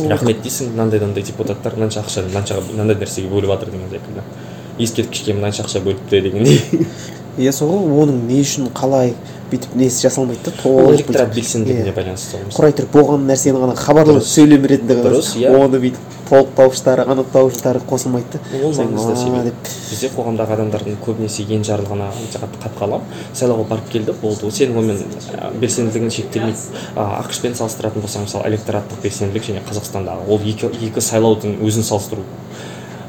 рахмет 0.08 0.42
дейсің 0.44 0.70
мынандай 0.74 1.00
мынандай 1.00 1.24
депутаттар 1.26 1.74
мынанша 1.74 2.04
ақша 2.04 2.22
мынанша 2.28 2.60
мынандай 2.68 2.98
нәрсеге 3.00 3.30
бөліп 3.32 3.50
жатыр 3.50 3.72
деген 3.72 3.90
секілді 3.90 4.22
ескерткішке 4.78 5.34
мынанша 5.34 5.64
ақша 5.64 5.82
бөліпті 5.82 6.20
дегендей. 6.22 6.60
Иә 7.38 7.52
сол 7.52 7.72
ғой 7.72 8.04
оның 8.04 8.22
не 8.28 8.40
үшін 8.44 8.70
қалай 8.76 9.14
бүйтіп 9.50 9.74
несі 9.80 10.06
жасалмайды 10.06 10.46
да 10.46 10.54
толық 10.62 10.96
электорат 10.96 11.34
белсенділігіне 11.34 11.94
байланысты 11.96 12.40
құрай 12.54 12.76
тұрып 12.78 12.94
болған 12.96 13.26
нәрсені 13.30 13.62
ғана 13.64 13.76
хабарлау 13.78 14.22
сөйлем 14.24 14.66
ретінде 14.70 14.96
дұрыс 15.02 15.34
иә. 15.36 15.52
оны 15.58 15.80
бүйтіп 15.82 16.16
толықтауыштары 16.30 17.04
анықтауыштары 17.10 17.80
қосылмайды 17.90 18.38
да. 18.38 18.60
Ол 18.62 18.72
маңызды 18.72 19.52
бізде 19.90 20.10
қоғамдағы 20.14 20.54
адамдардың 20.54 20.98
көбінесе 21.02 21.46
енжарлығына 21.56 22.10
өте 22.22 22.38
қатты 22.38 22.60
қатқалам. 22.62 23.02
Сайлауға 23.34 23.66
барып 23.72 23.90
келді 23.90 24.14
болды. 24.22 24.50
Сенің 24.54 24.78
онымен 24.78 25.58
белсенділігің 25.60 26.14
шектелмейді 26.14 26.84
ақш 26.94 27.42
пен 27.42 27.58
салыстыратын 27.58 28.04
болсаң 28.04 28.28
мысалы 28.28 28.52
электораттық 28.52 29.02
белсенділік 29.02 29.48
және 29.50 29.64
қазақстандағы 29.66 30.30
ол 30.30 30.46
екі, 30.46 30.70
екі 30.86 31.02
сайлаудың 31.02 31.58
өзін 31.66 31.86
салыстыру 31.90 32.22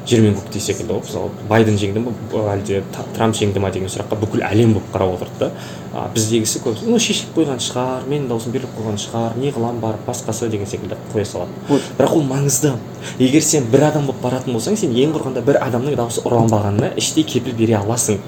жер 0.06 0.22
мен 0.24 0.34
көктей 0.34 0.62
секілді 0.62 0.96
ғой 0.96 1.02
мысалы 1.04 1.30
байден 1.48 1.78
жеңді 1.78 2.02
ма 2.02 2.12
әлде 2.52 2.82
трамп 3.14 3.36
жеңді 3.38 3.62
ма 3.62 3.70
деген 3.74 3.90
сұраққа 3.92 4.18
бүкіл 4.18 4.42
әлем 4.48 4.74
болып 4.74 4.90
қарап 4.94 5.14
отырды 5.16 5.38
да. 5.38 5.50
А, 5.92 6.08
біздегісі 6.14 6.62
көп 6.64 6.82
ну 6.88 6.98
шешіліп 6.98 7.36
қойған 7.36 7.62
шығар 7.62 8.06
менің 8.10 8.28
даусым 8.30 8.54
беріліп 8.54 8.74
қойған 8.78 8.98
шығар 9.02 9.36
не 9.38 9.52
қыламын 9.54 9.80
барып 9.82 10.06
басқасы 10.08 10.48
деген 10.50 10.66
секілді 10.66 10.98
қоя 11.14 11.24
салады. 11.28 11.80
Бірақ 11.98 12.16
ол 12.16 12.24
маңызды. 12.26 12.74
Егер 13.18 13.44
сен 13.46 13.68
бір 13.70 13.90
адам 13.90 14.06
болып 14.08 14.22
баратын 14.24 14.56
болсаң 14.56 14.78
сен 14.80 14.96
ең 14.96 15.12
құрығанда 15.14 15.44
бір 15.46 15.60
адамның 15.62 15.98
дауысы 16.00 16.24
ұрланбағанына 16.24 16.94
іштей 16.96 17.28
кепіл 17.28 17.54
бере 17.58 17.76
аласың. 17.78 18.18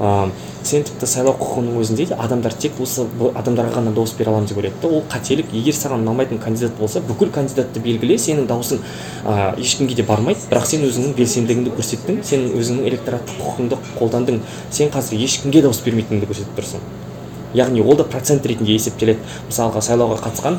Ә, 0.00 0.30
сен 0.64 0.84
тіпті 0.86 1.06
сайлау 1.06 1.36
құқығының 1.38 1.78
өзінде 1.82 2.06
де 2.10 2.18
адамдар 2.18 2.54
тек 2.54 2.80
осы 2.82 3.04
адамдарға 3.34 3.78
ғана 3.78 3.92
дауыс 3.94 4.14
бере 4.18 4.30
аламын 4.32 4.48
деп 4.48 4.58
ойлайды 4.58 4.80
да. 4.82 4.88
Ол 4.88 5.02
қателік 5.12 5.52
егер 5.54 5.76
саған 5.76 6.02
ұнамайтын 6.02 6.40
кандидат 6.42 6.76
болса 6.78 7.02
бүкіл 7.04 7.30
кандидатты 7.34 7.80
белгіле 7.84 8.18
сенің 8.18 8.48
дауысың 8.50 8.82
ә, 9.24 9.54
ешкімге 9.60 9.94
де 9.94 10.06
бармайды. 10.08 10.40
Бірақ 10.50 10.66
сен 10.66 10.84
өзіңнің 10.88 11.14
белсенділігіңді 11.18 11.74
көрсеттің 11.78 12.22
сен 12.26 12.48
өзіңнің 12.58 12.88
электораттық 12.90 13.40
құқығыңды 13.44 13.80
қолдандың. 14.00 14.40
Сен 14.70 14.90
қазір 14.94 15.20
ешкімге 15.24 15.62
дауыс 15.62 15.82
бермейтініңді 15.84 16.30
көрсетіп 16.32 16.58
тұрсың. 16.58 16.86
Яғни 17.54 17.84
ол 17.84 17.94
да 17.94 18.04
процент 18.04 18.46
ретінде 18.46 18.74
есептеледі. 18.74 19.22
Мысалға 19.46 19.84
сайлауға 19.84 20.18
қатысқан 20.24 20.58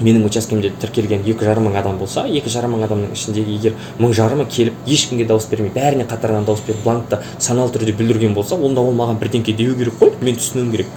менің 0.00 0.24
учаскемде 0.26 0.72
тіркелген 0.82 1.22
екі 1.22 1.46
жарым 1.46 1.68
мың 1.68 1.78
адам 1.78 1.98
болса 1.98 2.24
екі 2.26 2.50
жарым 2.50 2.74
мың 2.74 2.86
адамның 2.88 3.12
ішіндегі 3.14 3.54
егер 3.54 3.76
мың 4.00 4.14
жарымы 4.16 4.46
келіп 4.50 4.88
ешкімге 4.90 5.26
дауыс 5.28 5.46
бермей 5.50 5.70
бәріне 5.74 6.06
қатарынан 6.10 6.46
дауыс 6.48 6.64
беріп 6.66 6.82
бланкта 6.82 7.22
саналы 7.38 7.70
түрде 7.74 7.94
білдірген 7.94 8.34
болса 8.34 8.56
онда 8.56 8.82
ол 8.82 8.94
маған 8.98 9.20
бірдеңке 9.22 9.54
деу 9.54 9.76
керек 9.78 10.00
қой 10.00 10.14
мен 10.20 10.40
түсінуім 10.40 10.72
керек. 10.74 10.90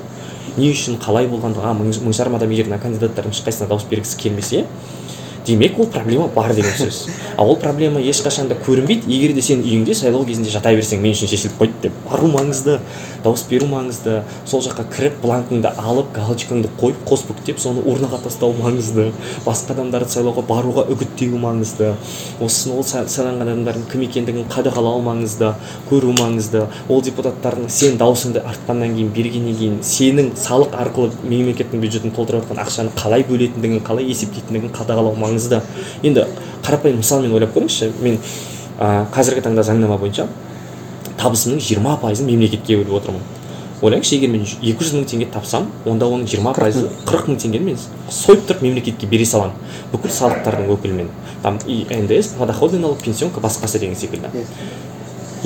Не 0.57 0.71
үшін 0.73 0.97
қалай 0.97 1.29
болғандығы 1.29 1.69
а 1.69 1.75
мың, 1.77 2.13
жарым 2.17 2.39
адам 2.39 2.49
егер 2.49 2.71
мына 2.71 2.81
кандидаттардың 2.81 3.35
ешқайсысына 3.35 3.69
дауыс 3.69 3.85
бергісі 3.91 4.17
келмесе 4.17 4.65
демек 5.47 5.79
ол 5.79 5.87
проблема 5.87 6.27
бар 6.27 6.53
деген 6.53 6.73
сөз. 6.75 7.07
Ал 7.37 7.49
ол 7.49 7.55
проблема 7.55 8.01
ешқашан 8.01 8.49
да 8.49 8.55
көрінбейді. 8.55 9.07
Егер 9.07 9.33
де 9.33 9.41
сен 9.41 9.61
үйіңде 9.63 9.95
сайлау 9.95 10.25
кезінде 10.27 10.51
жата 10.51 10.73
берсең 10.75 10.99
мен 11.01 11.15
үшін 11.15 11.31
шешіліп 11.31 11.61
қойды 11.61 11.83
деп. 11.87 11.95
Бару 12.09 12.27
маңызды. 12.33 12.79
Дауыс 13.27 13.43
беру 13.49 13.67
маңызды. 13.67 14.21
Сол 14.47 14.63
жаққа 14.63 14.87
кіріп 14.93 15.19
бланкыңды 15.23 15.71
алып 15.77 16.13
галочкаңды 16.15 16.71
қойып 16.79 17.03
қос 17.07 17.25
бүктеп 17.27 17.59
соны 17.59 17.83
урнаға 17.83 18.21
тастау 18.23 18.55
маңызды. 18.55 19.11
Басқа 19.45 19.75
адамдарды 19.75 20.13
сайлауға 20.15 20.45
баруға 20.47 20.85
үгіттеу 20.93 21.37
маңызды. 21.41 21.93
Осы 22.41 22.71
ол 22.71 22.85
са- 22.87 23.05
сайланған 23.07 23.51
адамдардың 23.51 23.87
кім 23.91 24.05
екендігін 24.07 24.47
қадағалау 24.51 25.03
маңызды 25.03 25.53
көру 25.89 26.15
маңызды. 26.17 26.65
Ол 26.89 27.01
депутаттардың 27.01 27.69
сен 27.69 27.97
даусыңды 27.99 28.43
артқаннан 28.45 28.95
кейін 28.95 29.11
бергеннен 29.15 29.55
кейін 29.57 29.79
сенің 29.83 30.31
салық 30.39 30.75
арқылы 30.77 31.11
мемлекеттің 31.23 31.83
бюджетін 31.83 32.15
толтырып 32.15 32.47
жатқан 32.47 32.63
ақшаны 32.63 32.95
қалай 32.95 33.25
бөлетіндігін 33.27 33.83
қалай 33.83 34.07
есептейтіндігін 34.11 34.71
қадағалау 34.71 35.17
маңызды. 35.19 35.61
Енді 36.03 36.27
қарапайым 36.63 37.01
мысалмен 37.03 37.33
ойлап 37.33 37.55
көріңізші 37.55 37.91
мен 38.01 38.19
ә, 38.79 39.05
қазіргі 39.13 39.43
таңда 39.45 39.63
заңнама 39.63 39.97
бойынша 39.97 40.27
табысымның 41.19 41.59
жиырма 41.63 41.97
пайызын 42.01 42.27
мемлекетке 42.29 42.77
бөліп 42.77 42.99
отырмын. 43.01 43.21
Ойлаңызшы 43.77 44.15
егер 44.17 44.31
мен 44.33 44.41
екі 44.41 44.81
жүз 44.81 44.93
мың 44.95 45.03
теңге 45.05 45.27
тапсам 45.33 45.67
онда 45.85 46.07
оның 46.09 46.25
жиырма 46.29 46.55
пайызы 46.57 46.87
қырық 47.05 47.27
мың 47.29 47.37
теңгені 47.43 47.67
мен 47.71 47.77
сойып 48.09 48.47
тұрып 48.49 48.63
мемлекетке 48.65 49.05
бере 49.11 49.25
саламын 49.29 49.53
бүкіл 49.91 50.13
салықтардың 50.15 50.71
өкілімен. 50.73 51.11
Там 51.43 51.59
и 51.67 51.85
ндс 51.85 52.33
подоходный 52.39 52.79
налог 52.81 53.03
пенсионка 53.03 53.39
басқасы 53.39 53.77
деген 53.79 53.95
секілді. 53.95 54.31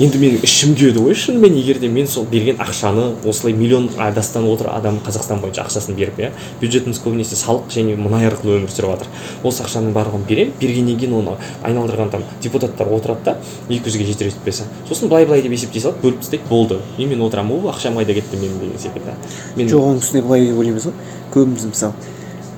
Енді 0.00 0.16
менің 0.16 0.44
ішім 0.46 0.72
күйеді 0.72 1.02
ғой 1.04 1.16
шынымен 1.20 1.52
егер 1.60 1.76
де 1.82 1.88
мен 1.92 2.06
сол 2.08 2.24
берген 2.24 2.56
ақшаны 2.64 3.10
осылай 3.28 3.52
миллион 3.52 3.90
адастан 4.00 4.46
отыр 4.48 4.70
адам 4.72 4.96
қазақстан 5.04 5.42
бойынша 5.42 5.66
ақшасын 5.66 5.98
беріп 5.98 6.16
иә 6.22 6.30
бюджетіміз 6.62 7.00
көбінесе 7.04 7.36
салық 7.36 7.68
және 7.74 7.98
мұнай 8.00 8.24
арқылы 8.30 8.56
өмір 8.56 8.72
сүріп 8.72 8.94
жатыр. 8.94 9.10
Осы 9.44 9.66
ақшаның 9.66 9.92
барлығын 9.92 10.24
беремін 10.30 10.54
бергеннен 10.60 10.96
кейін 10.96 11.18
оны 11.18 11.36
айналдырған 11.62 12.10
там 12.14 12.24
депутаттар 12.40 12.88
отырады 12.88 13.24
да 13.26 13.36
екі 13.68 13.84
жүзге 13.90 14.08
жетер 14.08 14.32
жетпесі 14.32 14.64
сосын 14.88 15.12
былай 15.12 15.28
былай 15.28 15.44
деп 15.44 15.52
есептей 15.52 15.84
салады 15.84 16.00
бөліп 16.06 16.24
тастайды 16.24 16.48
болды. 16.48 16.80
И 16.96 17.04
мен 17.04 17.20
отырамын 17.20 17.60
о 17.60 17.74
ақшам 17.74 18.00
қайда 18.00 18.16
кетті 18.16 18.40
менің? 18.40 18.64
деген 18.64 18.80
секілді. 18.80 19.68
Жоқ 19.68 19.92
оның 19.92 20.00
үстіне 20.00 20.24
былай 20.24 20.48
деп 20.48 20.58
ойлаймыз 20.64 20.88
ғой. 20.88 20.96
Көбіміз 21.34 21.68
мысалы 21.68 22.11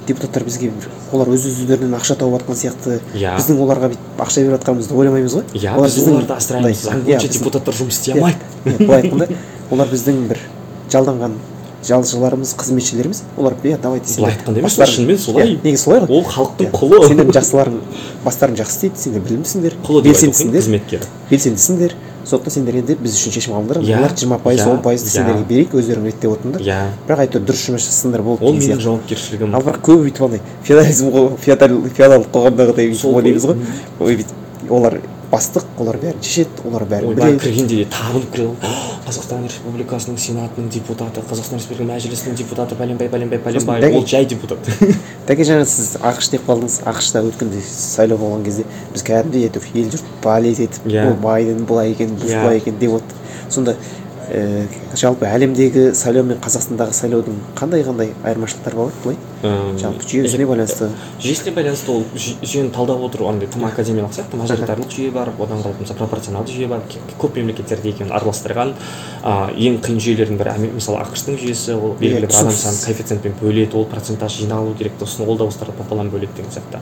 депутаттар 0.06 0.44
бізге 0.44 0.70
бір 0.70 0.88
олар 1.12 1.28
өз 1.34 1.46
өздерінен 1.49 1.94
ақша 1.99 2.16
тауып 2.20 2.42
жатқан 2.42 2.58
сияқты. 2.61 3.00
Иә. 3.14 3.37
біздің 3.38 3.58
оларға 3.64 3.90
бүйтіп 3.94 4.20
ақша 4.25 4.42
беріп 4.44 4.58
жатқанымызды 4.58 4.94
ойламаймыз 4.94 5.34
ғой. 5.38 5.44
Иә 5.54 5.75
Олар 5.76 5.88
біз 5.88 5.96
біздің- 5.99 6.14
оларды 6.18 6.34
асыраймыз. 6.34 6.82
заң 6.84 7.00
иә, 7.00 7.04
бойынша 7.04 7.26
біздің- 7.28 7.38
депутаттар 7.38 7.75
жұмыс 7.75 7.88
істей 7.99 8.14
иә, 8.14 8.18
алмайды. 8.18 8.38
иә, 8.64 8.87
былай 8.87 9.02
айтқанда 9.02 9.28
олар 9.70 9.88
біздің 9.88 10.28
бір 10.28 10.38
жалданған 10.92 11.32
жалшыларымыз 11.84 12.54
қызметшілеріміз 12.56 13.23
олар 13.37 13.54
иә 13.62 13.78
давайте 13.82 14.08
сендер 14.08 14.23
былай 14.25 14.37
айтқанда 14.38 14.58
емес 14.61 14.76
шынымен 14.94 15.18
солай. 15.18 15.46
иә, 15.54 15.58
неге 15.64 15.76
солай 15.76 16.00
ғой? 16.00 16.08
Ол 16.08 16.23
халықтың 16.25 16.66
Иә, 16.66 16.70
құлы. 16.73 17.08
сендердің 17.08 17.32
жақсыларың 17.37 17.80
бастарың 18.25 18.56
жақсы 18.56 18.73
істейді 18.73 18.96
сендер 18.99 19.20
білімдісіңдер 19.20 19.75
құлы 19.84 20.02
белсендісіңдер 20.02 20.62
қызметкер 20.62 21.00
белсендісіңдер. 21.30 21.92
Сондықтан 22.25 22.52
сендер 22.54 22.76
енді 22.81 22.97
біз 23.00 23.16
үшін 23.19 23.33
шешім 23.37 23.54
қабылдар 23.54 23.81
Иә, 23.85 23.99
олар 23.99 24.14
жиырма 24.16 24.38
пайыз 24.38 24.61
иә, 24.64 24.69
он 24.71 24.81
пайызды 24.83 25.09
иә. 25.09 25.12
сендерге 25.12 25.45
берейік 25.49 25.75
өздерің 25.75 26.07
реттеп 26.09 26.31
отырыңдар. 26.35 26.62
Иә. 26.64 26.78
Бірақ 27.09 27.25
әйтеуір 27.25 27.45
дұрыс 27.45 27.64
жұмыс 27.69 27.85
жасасыңдар 27.85 28.23
болды 28.25 28.45
ол 28.45 28.54
менің 28.57 28.81
жауапкершілігім. 28.81 29.54
Ал 29.54 29.62
бірақ 29.66 29.81
көбі 29.85 30.09
бүйтіп 30.09 30.25
андай 30.25 30.40
феодализм 30.64 31.11
феодалдық 31.45 32.31
қоғамдағыдай 32.33 32.88
ойлаймыз 33.04 33.45
ғой. 33.45 34.25
олар 34.71 35.00
бастық 35.33 35.64
олар 35.81 35.97
бәрін 36.02 36.21
шешеді 36.23 36.64
олар 36.69 36.85
бәрін 36.90 37.09
ойбай 37.12 37.37
кіргенде 37.43 37.78
де 37.81 37.87
табынып 37.90 38.31
кіре 38.35 38.47
қазақстан 39.07 39.45
республикасының 39.49 40.19
сенатының 40.21 40.69
депутаты 40.73 41.25
қазақстан 41.28 41.61
республикасы 41.61 41.88
мәжілісінің 41.90 42.38
депутаты 42.38 42.78
пәленбай 42.78 43.11
пәленбай 43.12 43.40
пәленбай. 43.45 43.88
Ол 43.95 44.07
жай 44.07 44.25
депутат. 44.26 44.59
Дәке 45.28 45.45
жаңа 45.49 45.66
сіз 45.69 45.97
ақш 46.00 46.31
деп 46.33 46.47
қалдыңыз. 46.49 46.78
Ақшта 46.88 47.21
өткенде 47.28 47.61
сайлау 47.69 48.19
болған 48.23 48.47
кезде 48.47 48.64
біз 48.95 49.04
кәдімгідей 49.04 49.49
әйтеуір 49.50 49.76
ел 49.83 49.90
жұрт 49.93 50.09
болеть 50.25 50.62
етіп 50.64 50.88
Иә. 50.88 51.11
байден 51.21 51.64
былай 51.69 51.93
екен 51.93 52.16
буш 52.16 52.31
Иә. 52.33 52.40
былай 52.45 52.62
екен 52.62 52.78
деп 52.81 52.97
отырдық 53.00 53.50
сонда 53.50 53.76
ә, 54.31 54.66
жалпы 54.97 55.26
әлемдегі 55.28 55.90
сайлау 55.95 56.25
мен 56.28 56.38
қазақстандағы 56.45 56.95
сайлаудың 56.97 57.37
қандай 57.59 57.85
қандай 57.85 58.12
айырмашылықтары 58.25 58.76
бар 58.76 58.93
былай? 59.04 59.19
Жалпы 59.78 60.07
жүйесіне 60.09 60.47
байланысты. 60.49 60.88
Жүйесіне 61.21 61.52
байланысты 61.57 61.93
ол 61.93 62.04
жүй- 62.14 62.38
жүйені 62.40 62.71
талдап 62.73 63.02
отыру 63.04 63.28
андай 63.28 63.49
тым 63.52 63.66
академиялық 63.69 64.14
сияқты 64.16 64.38
мажоритарлық 64.40 64.88
жүйе 64.88 65.11
бар 65.12 65.28
одан 65.38 65.61
қалып 65.61 65.83
мысалы 65.85 65.99
пропорционалды 65.99 66.54
жүйе 66.54 66.69
бар 66.69 66.81
көп 67.21 67.37
мемлекеттерде 67.37 67.90
екеуін 67.93 68.14
араластырған 68.16 68.73
а, 69.23 69.50
ең 69.52 69.81
қиын 69.85 70.00
жүйелердің 70.00 70.40
бірі 70.40 70.71
мысалы 70.78 71.02
ақш 71.04 71.26
тың 71.28 71.37
жүйесі 71.43 71.76
ол 71.76 71.93
белгілі 72.00 72.31
бір 72.31 72.38
адам 72.40 72.57
санын 72.57 72.81
коэффициентпен 72.87 73.37
бөледі 73.43 73.76
ол 73.76 73.85
процентаж 73.90 74.38
жиналу 74.40 74.73
керек 74.78 74.97
сосын 75.02 75.28
ол 75.28 75.37
дауыстарды 75.37 75.76
пополам 75.76 76.09
бөледі 76.09 76.33
деген 76.38 76.50
сияқты. 76.54 76.81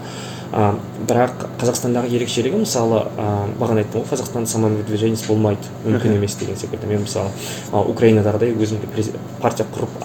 А, 0.52 0.76
бірақ 1.08 1.46
қазақстандағы 1.58 2.12
ерекшелігі 2.14 2.62
мысалы 2.62 3.02
а, 3.18 3.48
бағана 3.58 3.82
айттым 3.82 4.04
ғой 4.04 4.10
қазақстанда 4.12 4.46
самовыдвиженец 4.52 5.26
болмайды 5.26 5.72
мүмкін 5.86 6.18
емес 6.18 6.36
деген 6.38 6.56
секілді. 6.60 6.86
Мен 6.86 7.02
мысалы 7.06 7.31
украинадағыдай 7.72 8.54
өзімді 8.54 8.88
партия 9.42 9.66
құрып 9.74 9.98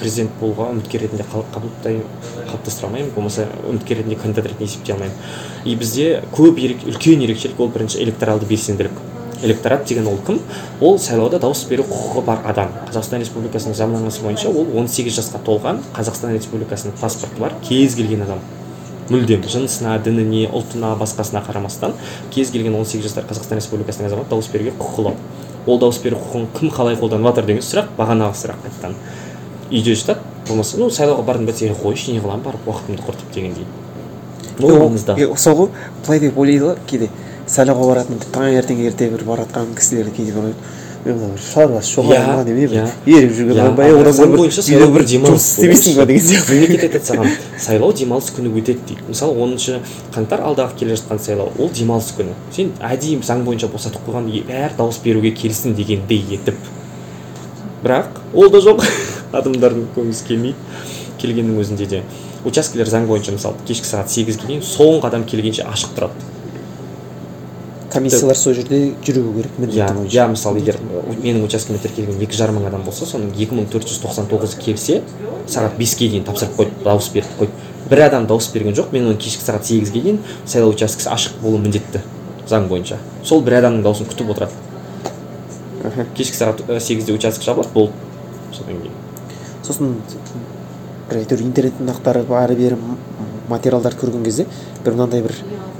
президент 0.00 0.30
болуға 0.40 0.70
үміткер 0.74 1.06
ретінде 1.06 1.26
қалыптастыра 1.30 2.88
алмаймын 2.88 3.12
болмаса 3.14 3.48
үміткер 3.68 4.02
ретінде 4.02 4.16
кандидат 4.20 4.52
ретінде 4.52 4.70
есептей 4.70 4.94
алмаймын 4.94 5.16
и 5.64 5.74
бізде 5.76 6.22
көп 6.34 6.58
ерек, 6.60 6.84
үлкен 6.86 7.22
ерекшелік 7.24 7.60
ол 7.60 7.70
бірінші 7.72 8.02
электоралды 8.04 8.46
белсенділік. 8.46 8.92
Электорат 9.42 9.84
деген 9.88 10.06
ол 10.08 10.18
кім? 10.26 10.40
Ол 10.80 10.98
сайлауда 10.98 11.38
дауыс 11.42 11.64
беру 11.68 11.84
құқығы 11.88 12.24
бар 12.24 12.44
адам. 12.48 12.70
Қазақстан 12.88 13.20
республикасының 13.24 13.76
заңнамасы 13.76 14.22
бойынша 14.24 14.48
ол 14.48 14.68
18 14.80 15.12
жасқа 15.18 15.40
толған 15.44 15.82
қазақстан 15.96 16.32
республикасының 16.36 16.96
паспорты 17.00 17.40
бар 17.42 17.56
кез 17.66 17.96
келген 17.98 18.24
адам. 18.24 18.40
Мүлдем. 19.10 19.44
Жынысына 19.44 19.98
дініне 20.00 20.46
ұлтына 20.48 20.94
басқасына 20.96 21.42
қарамастан 21.44 21.92
кез 22.32 22.54
келген 22.54 22.78
18 22.78 23.04
жастар 23.04 23.26
қазақстан 23.28 23.60
республикасының 23.60 24.08
азаматы 24.08 24.30
дауыс 24.30 24.48
беруге 24.48 24.72
құқылы. 24.78 25.12
Ол 25.66 25.78
дауыс 25.80 25.98
беру 26.04 26.18
құқығын 26.20 26.46
кім 26.58 26.70
қалай 26.74 26.96
қолданып 27.00 27.30
жатыр 27.30 27.48
деген 27.48 27.64
сұрақ 27.64 27.94
бағанағы 27.98 28.36
сұрақ 28.40 28.58
қайтадан. 28.64 28.94
Үйде 29.70 29.94
жатады 29.96 30.20
болмаса 30.48 30.78
ну 30.78 30.90
сайлауға 30.90 31.24
бардым 31.24 31.46
ба 31.46 31.52
тегі 31.56 31.74
қойшы 31.80 32.12
не 32.12 32.20
қыламын 32.20 32.44
барып 32.44 32.68
уақытымды 32.68 33.02
құртып 33.06 33.34
дегендей. 33.34 33.66
Ол 34.60 34.76
маңызды 34.84 35.36
сол 35.40 35.56
ғой 35.56 35.68
былай 36.04 36.20
деп 36.20 36.38
ойлайды 36.38 36.64
ғой 36.68 36.76
кейде 36.86 37.08
сайлауға 37.46 37.88
баратын 37.94 38.20
таңертең 38.34 38.84
ерте 38.84 39.08
бір 39.10 39.24
баратқан 39.24 39.72
кісілер 39.78 40.10
кейде 40.14 40.32
бір 40.36 40.52
бір 41.04 41.38
шаруасы 41.38 41.94
жоқ 41.94 42.08
Иә, 42.08 42.20
адам 42.22 42.46
немене 42.48 42.68
бір 43.04 43.16
еріп 43.18 43.32
жүрген 43.36 43.80
ораза 44.00 44.26
бір 44.26 44.38
бойынша 44.38 44.62
үйде 44.62 44.70
сайлау 44.70 44.92
бір 44.92 45.02
бір 45.02 45.08
демалыс 45.10 45.48
істемейсің 45.50 45.96
ба 45.98 46.06
деген 46.06 46.24
сияқты. 46.24 46.54
мемлекет 46.54 46.84
айтады 46.84 47.04
саған. 47.04 47.34
Сайлау 47.60 47.92
демалыс 47.92 48.30
күні 48.32 48.52
өтеді 48.56 48.80
дейді. 48.88 49.04
Мысалы 49.08 49.36
оныншы 49.44 49.80
қаңтар 50.14 50.40
алдағы 50.48 50.78
келе 50.80 50.96
жатқан 50.96 51.20
сайлау 51.20 51.52
ол 51.58 51.70
демалыс 51.70 52.08
күні. 52.16 52.32
Сен 52.56 52.72
әдейі 52.80 53.20
заң 53.20 53.44
бойынша 53.44 53.68
босатып 53.68 54.08
қойған 54.08 54.30
бәрі 54.48 54.72
дауыс 54.78 55.00
беруге 55.04 55.32
келсін 55.36 55.74
дегендей 55.76 56.24
етіп 56.38 56.56
бірақ 57.84 58.22
ол 58.32 58.48
да 58.50 58.64
жоқ. 58.64 58.84
Адамдардың 59.38 59.90
көбісі 59.96 60.28
келмейді. 60.28 60.56
Келгеннің 61.20 61.60
өзінде 61.60 61.86
де. 61.90 62.02
Учаскелер 62.48 62.88
заң 62.88 63.08
бойынша 63.10 63.34
мысалы 63.36 63.60
кешкі 63.68 63.88
сағат 63.88 64.12
сегізге 64.12 64.48
дейін 64.48 64.64
соңғы 64.64 65.10
адам 65.10 65.24
келгенше 65.28 65.66
ашық 65.68 65.96
тұрады. 65.98 66.33
Комиссиялар 67.94 68.36
сол 68.36 68.54
жерде 68.54 68.80
жүруі 69.06 69.34
керек 69.36 69.52
иә 69.54 69.60
міндетті 69.60 69.94
бойынша. 69.94 70.16
иә 70.16 70.28
мысалы 70.30 70.60
егер 70.60 70.80
менің 71.22 71.44
учаскеме 71.46 71.78
тіркелген 71.78 72.20
екі 72.22 72.36
жарым 72.36 72.58
мың 72.60 72.68
адам 72.68 72.82
болса 72.84 73.06
соның 73.06 73.30
екі 73.38 73.54
мың 73.54 73.70
төрт 73.70 73.88
жүз 73.88 74.02
тоқсан 74.02 74.28
тоғызы 74.30 74.58
келсе 74.60 75.02
сағат 75.46 75.78
беске 75.78 76.08
дейін 76.08 76.26
тапсырып 76.26 76.58
қойды 76.58 76.84
дауыс 76.84 77.08
беріп 77.14 77.38
қойды 77.38 77.72
бір 77.90 78.06
адам 78.08 78.26
дауыс 78.26 78.50
берген 78.52 78.74
жоқ 78.74 78.92
мен 78.92 79.06
оны 79.12 79.16
кешкі 79.20 79.44
сағат 79.44 79.70
сегізге 79.70 80.00
дейін 80.00 80.20
сайлау 80.44 80.74
учаскесі 80.74 81.10
ашық 81.12 81.40
болу 81.42 81.58
міндетті 81.58 82.02
заң 82.48 82.68
бойынша. 82.68 82.98
Сол 83.24 83.42
бір 83.44 83.58
адамның 83.60 83.84
дауысын 83.84 84.08
күтіп 84.10 84.32
отырады. 84.34 84.52
Кешкі 86.16 86.36
сағат 86.36 86.62
э, 86.68 86.80
сегізде 86.80 87.14
участок 87.16 87.44
жабылады 87.44 87.72
болды. 87.74 87.92
Содан 88.52 88.80
кейін. 88.80 88.96
Сосын 89.64 89.94
бір 91.08 91.20
әйтеуір 91.22 91.44
интернеттің 91.44 91.92
ақтарып 91.94 92.32
ары 92.36 92.56
бері 92.58 92.78
материалдарды 93.48 93.98
көрген 94.00 94.24
кезде 94.24 94.46
бір 94.84 94.92
мынандай 94.96 95.22
бір 95.22 95.34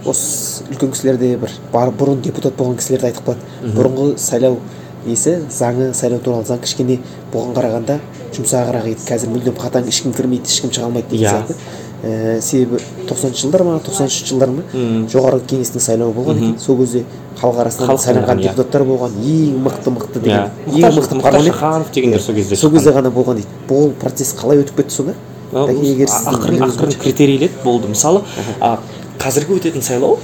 осы 0.05 0.65
үлкен 0.71 0.93
кісілерде 0.93 1.37
бір 1.41 1.53
бар 1.73 1.91
бұрын 1.91 2.21
депутат 2.25 2.57
болған 2.59 2.77
кісілерді 2.81 3.11
айтып 3.11 3.29
қалады. 3.29 3.73
Бұрынғы 3.77 4.19
сайлау 4.19 4.59
несі 5.07 5.39
заңы 5.53 5.93
сайлау 5.95 6.21
туралы 6.25 6.45
заң 6.49 6.61
кішкене 6.65 6.99
бұған 7.33 7.55
қарағанда 7.57 7.99
жұмсағырақ 8.37 8.91
еді. 8.93 9.07
Қазір 9.09 9.33
мүлдем 9.33 9.57
қатаң 9.61 9.89
ешкім 9.89 10.13
кірмейді 10.17 10.49
ешкім 10.51 10.73
шыға 10.75 10.89
алмайды 10.91 11.11
деген 11.11 11.29
Иә. 11.29 11.33
сияқты. 11.33 11.57
Ііі 12.05 12.41
себебі 12.45 12.81
тоқсаныншы 13.09 13.47
жылдар 13.47 13.63
ма 13.65 13.79
тоқсан 13.81 14.11
үшінші 14.11 14.27
жылдар 14.29 14.51
ма 14.53 14.63
жоғарғы 15.09 15.47
кеңестің 15.49 15.81
сайлауы 15.81 16.13
болған 16.13 16.37
екен. 16.37 16.59
Сол 16.61 16.77
кезде 16.77 17.05
халық 17.41 17.61
арасынан 17.63 17.97
сайланған 17.97 18.43
иә. 18.43 18.49
депутаттар 18.51 18.85
болған. 18.85 19.15
Ең 19.25 19.63
мықты 19.65 19.95
мықты 19.95 20.21
иә. 20.21 20.51
Деген 20.67 20.91
ең 20.91 20.99
мұхтар 20.99 20.99
мықты 20.99 21.17
мұхтар 21.17 21.33
парламент. 21.33 21.95
Дегендер 21.95 22.21
сол 22.21 22.35
кезде 22.35 22.57
сол 22.57 22.71
кезде 22.73 22.91
ғана 22.93 23.11
болған 23.11 23.41
дейді. 23.41 23.49
Бұл 23.71 23.93
процесс 24.01 24.35
қалай 24.37 24.61
өтіп 24.61 24.77
кетті 24.83 24.95
сонда? 24.99 25.15
Егер 25.55 26.09
сіздің 26.11 26.37
ақырын 26.39 26.63
ақырын 26.67 26.79
бойынша. 26.81 27.01
критерийледі 27.05 27.63
болды 27.65 27.89
мысалы 27.93 28.23
қазіргі 29.23 29.59
өтетін 29.61 29.83
сайлау 29.87 30.19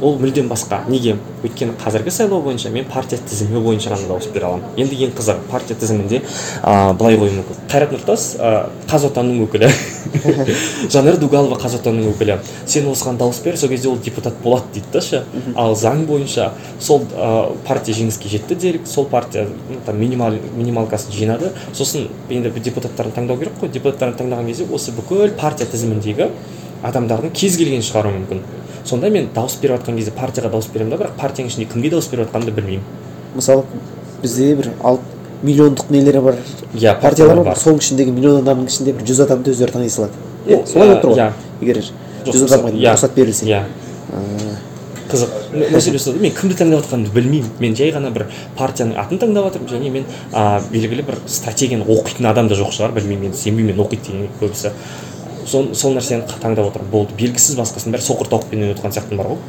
ол 0.00 0.18
мүлдем 0.18 0.48
басқа. 0.48 0.82
Неге? 0.88 1.16
Өйткені 1.44 1.74
қазіргі 1.80 2.12
сайлау 2.12 2.42
бойынша 2.42 2.70
мен 2.72 2.84
партия 2.88 3.18
тізімі 3.18 3.60
бойынша 3.64 3.92
ғана 3.92 4.08
дауыс 4.08 4.28
бере 4.32 4.46
аламын. 4.48 4.74
Енді 4.80 4.98
ең 5.06 5.14
қызығы 5.16 5.46
партия 5.50 5.76
тізімінде 5.80 6.22
а, 6.62 6.92
былай 6.92 7.18
қою 7.20 7.34
мүмкін. 7.38 7.60
Қайрат 7.70 7.94
нұртас 7.94 8.26
а, 8.38 8.70
қазотанның 8.90 9.44
өкілі. 9.46 9.70
Жанар 10.94 11.18
дугалова 11.20 11.58
қазотанның 11.60 12.12
өкілі. 12.14 12.38
Сен 12.66 12.88
осыған 12.90 13.20
дауыс 13.20 13.40
бер 13.44 13.58
сол 13.60 13.72
кезде 13.72 13.88
ол 13.88 13.98
депутат 13.98 14.36
болады 14.44 14.72
дейді 14.74 14.92
да 14.92 15.04
ше. 15.04 15.24
Ал 15.56 15.76
заң 15.76 16.06
бойынша 16.08 16.52
сол 16.78 17.04
а, 17.16 17.50
партия 17.66 17.96
жеңіске 17.96 18.28
жетті 18.32 18.56
делік 18.56 18.88
сол 18.88 19.04
партия 19.04 19.48
там 19.86 20.00
минимал 20.00 20.36
минималкасын 20.56 21.12
жинады. 21.12 21.52
Сосын 21.72 22.08
енді 22.30 22.52
депутаттарын 22.60 23.12
таңдау 23.16 23.40
керек 23.40 23.60
қой. 23.60 23.72
Депутаттарын 23.72 24.16
таңдаған 24.16 24.48
кезде 24.52 24.68
осы 24.72 24.92
бүкіл 24.96 25.32
партия 25.40 25.68
тізіміндегі 25.68 26.30
адамдардың 26.86 27.32
кез 27.36 27.58
келгенін 27.60 27.84
шығаруы 27.84 28.14
мүмкін. 28.14 28.40
Сонда 28.84 29.10
мен 29.10 29.28
дауыс 29.34 29.56
беріп 29.60 29.80
жатқан 29.80 29.96
кезде 29.96 30.12
партияға 30.16 30.50
дауыс 30.54 30.68
беремін 30.72 30.94
да 30.94 31.00
бірақ 31.02 31.16
партияның 31.20 31.52
ішінде 31.52 31.68
кімге 31.72 31.90
дауыс 31.90 32.08
беріп 32.10 32.28
жатқанымды 32.28 32.54
білмеймін. 32.56 32.84
Мысалы 33.34 33.64
бізде 34.22 34.54
бір 34.56 34.70
алты 34.82 35.20
миллиондық 35.42 35.90
нелері 35.90 36.20
бар. 36.20 36.40
Иә, 36.74 36.94
партиялар 37.00 37.00
партиялар 37.02 37.44
бар. 37.44 37.56
соның 37.58 37.80
ішіндегі 37.80 38.12
миллион 38.16 38.42
адамның 38.42 38.68
ішінде 38.68 38.92
бір 38.92 39.06
жүз 39.08 39.22
адамды 39.24 39.54
өздері 39.54 39.76
таңдай 39.76 39.90
салады. 39.90 40.12
Иә 40.46 40.66
солай 40.66 40.88
болып 40.88 41.04
тұр 41.04 41.14
ғой. 41.14 41.20
иә. 41.20 41.32
егер 41.60 41.82
жүз 42.26 42.44
адамға 42.48 42.74
рұқсат 42.76 43.14
берілсе. 43.16 43.46
иә 43.46 43.64
қызық. 45.10 45.30
Мәселе 45.74 45.98
осында 45.98 46.22
мен 46.22 46.34
кімді 46.34 46.56
таңдап 46.60 46.84
жатқанымды 46.84 47.12
білмеймін. 47.14 47.50
Мен 47.58 47.74
жай 47.74 47.90
ғана 47.94 48.12
бір 48.14 48.26
партияның 48.58 48.98
атын 49.00 49.18
таңдап 49.18 49.48
жатырмын 49.48 49.70
және 49.72 49.90
мен 49.90 50.04
а, 50.32 50.60
белгілі 50.70 51.02
бір 51.08 51.18
стратегияны 51.26 51.86
оқитын 51.90 52.28
адам 52.30 52.48
да 52.48 52.58
жоқ 52.58 52.70
шығар. 52.76 52.94
Білмеймін 52.94 53.30
енді 53.30 53.40
сенбеймін 53.40 53.74
мен 53.74 53.82
оқиды 53.82 54.06
деген 54.06 54.28
көбісі 54.40 54.70
сол, 55.50 55.72
сол 55.74 55.96
нәрсені 55.96 56.28
таңдап 56.42 56.70
отырмын. 56.70 56.90
Болды 56.92 57.16
белгісіз 57.18 57.58
басқасының 57.58 57.96
бәрі 57.96 58.06
соқыр 58.06 58.30
тауықпенен 58.30 58.72
отырған 58.74 58.94
сияқтым 58.94 59.20
бар 59.20 59.34
ғой. 59.34 59.42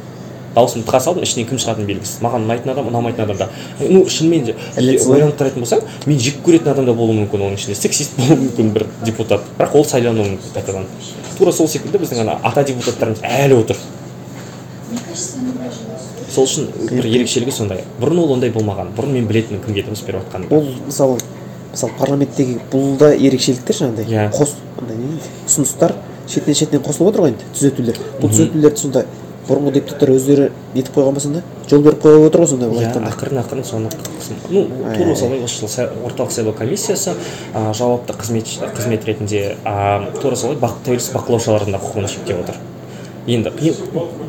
Дауысымды 0.52 0.84
тыға 0.84 0.98
салдым 1.00 1.24
ішінен 1.24 1.46
кім 1.48 1.60
шығатыны 1.62 1.86
белгісіз. 1.88 2.18
Маған 2.20 2.44
ұнайтын 2.44 2.72
адам 2.74 2.90
ұнамайтын 2.90 3.24
адам 3.24 3.38
да 3.38 3.48
ну 3.88 4.02
шынымен 4.04 4.44
де 4.50 4.56
ойланып 4.76 5.38
қарайтын 5.40 5.64
болсаң 5.64 5.80
мен 6.04 6.18
жек 6.20 6.42
көретін 6.44 6.74
адам 6.74 6.84
да 6.90 6.92
болуы 6.92 7.16
мүмкін 7.22 7.46
оның 7.46 7.56
ішінде. 7.56 7.78
Сексист 7.78 8.18
болуы 8.18 8.36
мүмкін 8.42 8.72
бір 8.74 8.84
депутат. 9.06 9.46
Бірақ 9.56 9.78
ол 9.80 9.86
сайлануы 9.88 10.34
мүмкін 10.34 10.52
қайтадан. 10.52 10.84
Тура 11.38 11.56
сол 11.56 11.72
секілді 11.72 12.02
біздің 12.04 12.26
ана 12.26 12.36
ата 12.44 12.66
депутаттарымыз 12.68 13.24
әлі 13.24 13.62
отыр. 13.62 13.80
Сол 16.28 16.44
үшін 16.44 16.68
бір 16.90 17.08
ерекшелігі 17.14 17.52
сондай. 17.56 17.86
Бұрын 18.00 18.20
ол 18.26 18.36
ондай 18.36 18.52
болмаған. 18.52 18.92
Бұрын 18.96 19.16
мен 19.16 19.30
білетінмін 19.30 19.64
кімге 19.64 19.86
дауыс 19.88 20.04
беріп 20.04 20.26
жатқанымды 20.26 20.52
ол 20.52 20.68
мысалы 20.84 21.16
мысалы 21.72 21.92
парламенттегі 21.98 22.60
бұл 22.72 22.96
да 23.00 23.12
ерекшеліктер 23.16 23.78
жаңағыдай. 23.80 24.06
Иә. 24.12 24.28
қос 24.36 24.54
андай 24.78 24.96
не 24.96 25.18
ұсыныстар 25.48 25.96
шетінен 26.28 26.58
шетінен 26.60 26.84
қосылып 26.84 27.12
отыр 27.12 27.24
ғой 27.24 27.32
енді 27.32 27.50
түзетулер. 27.56 28.00
Бұл 28.20 28.32
түзетулерді 28.32 28.82
сонда 28.84 29.04
бұрынғы 29.48 29.72
депутаттар 29.74 30.12
өздері 30.14 30.50
нетіп 30.74 30.96
қойған 30.96 31.16
ба 31.16 31.20
сонда? 31.20 31.42
Жол 31.70 31.82
беріп 31.82 32.04
қойып 32.04 32.26
отыр 32.28 32.44
ғой 32.44 32.50
сонда 32.52 32.68
былай 32.70 32.84
иә 32.84 32.92
айтқанда. 32.92 33.10
ақырын 33.10 33.40
ақырын 33.42 33.64
соны 33.66 33.90
ну 34.50 34.68
тура 34.96 35.16
солай 35.16 35.42
осы 35.42 35.66
жылы 35.66 35.88
орталық 36.06 36.30
сайлау 36.30 36.54
комиссиясы 36.54 37.16
жауапты 37.52 38.14
қызмет 38.14 38.46
қызмет 38.76 39.04
ретінде 39.04 39.56
тура 40.22 40.36
солай 40.36 40.56
бақ, 40.62 40.78
тәуелсіз 40.86 41.10
бақылаушылардың 41.16 41.74
да 41.74 41.82
құқығын 41.82 42.08
шектеп 42.14 42.44
отыр. 42.44 42.60
Енді 43.26 43.52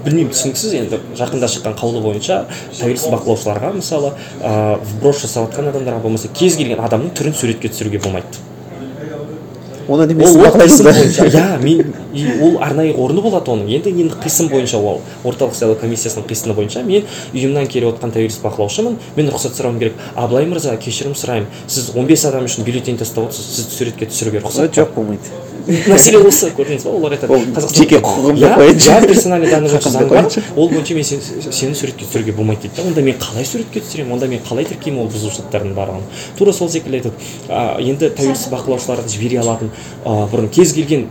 білмеймін 0.06 0.32
түсініксіз 0.34 0.78
енді 0.78 1.02
жақында 1.18 1.50
шыққан 1.50 1.78
қаулы 1.80 2.02
бойынша 2.04 2.44
тәуелсіз 2.78 3.10
бақылаушыларға 3.14 3.74
мысалы 3.80 4.14
ә, 4.40 4.80
вброс 4.96 5.24
жасап 5.26 5.50
жатқан 5.50 5.72
адамдарға 5.74 6.04
болмаса 6.04 6.30
кез 6.34 6.58
келген 6.60 6.84
адамның 6.84 7.14
түрін 7.18 7.38
суретке 7.38 7.74
түсіруге 7.74 8.04
болмайды. 8.04 8.44
Оны 9.88 10.06
иә 11.28 11.58
мен 11.60 11.94
ол 12.42 12.58
арнайы 12.64 12.94
орны 12.96 13.22
болады 13.22 13.52
оның. 13.52 13.68
Енді 13.68 13.92
енді 13.92 14.16
қисым 14.24 14.48
бойынша 14.52 14.78
ол 14.80 15.02
орталық 15.24 15.58
сайлау 15.58 15.76
комиссиясының 15.82 16.28
қисыны 16.30 16.56
бойынша 16.56 16.84
мен 16.88 17.04
үйімнан 17.34 17.68
келіп 17.68 17.98
отқан 17.98 18.14
тәуелсіз 18.16 18.40
бақылаушымын. 18.46 18.96
Мен 19.18 19.32
рұқсат 19.34 19.58
сұрауым 19.58 19.82
керек. 19.84 20.00
Абылай 20.16 20.48
мырза 20.48 20.78
кешірім 20.80 21.18
сұраймын. 21.20 21.50
Сіз 21.68 21.92
15 21.98 22.30
адам 22.32 22.48
үшін 22.48 22.64
бюллетень 22.64 23.02
тастап 23.02 23.28
отырсыз 23.28 23.58
сізді 23.58 23.76
суретке 23.82 24.08
түсіруге 24.08 24.46
рұқсат 24.46 24.72
па?» 24.72 24.80
жоқ 24.80 24.96
болмайды. 24.96 25.53
мәселе 25.94 26.20
осы 26.28 26.50
көрдіңіз 26.58 26.84
ба 26.86 26.92
олар 26.98 27.16
айтады. 27.16 27.34
Ол 27.34 27.70
жеке 27.74 28.00
құқығым 28.04 28.36
деп 28.36 28.44
иә 28.44 28.56
қояйыншы. 28.58 28.90
иә 28.90 29.08
персональный 29.08 29.50
данный 29.52 29.70
бойынша 29.70 29.90
заң 29.90 30.10
бар 30.10 30.28
ол 30.56 30.70
бойынша 30.70 30.94
мен 30.94 31.04
сен- 31.04 31.52
сені 31.52 31.76
суретке 31.76 32.06
түсіруге 32.06 32.34
болмайды 32.36 32.68
дейді 32.68 32.82
да 32.82 32.88
онда 32.88 33.02
мен 33.02 33.16
қалай 33.22 33.46
суретке 33.46 33.80
түсіремін 33.80 34.14
онда 34.14 34.28
мен 34.28 34.42
қалай 34.44 34.68
тіркеймін 34.68 35.06
ол 35.06 35.10
бұзушылықтардың 35.14 35.74
барлығын? 35.78 36.04
Тура 36.38 36.54
сол 36.54 36.70
секілді 36.70 37.00
айтады. 37.00 37.16
Енді 37.84 38.10
тәуелсіз 38.18 38.52
бақылаушыларды 38.52 39.10
жібере 39.14 39.40
алатын 39.40 39.72
бұрын 40.06 40.50
кез 40.52 40.74
келген 40.74 41.08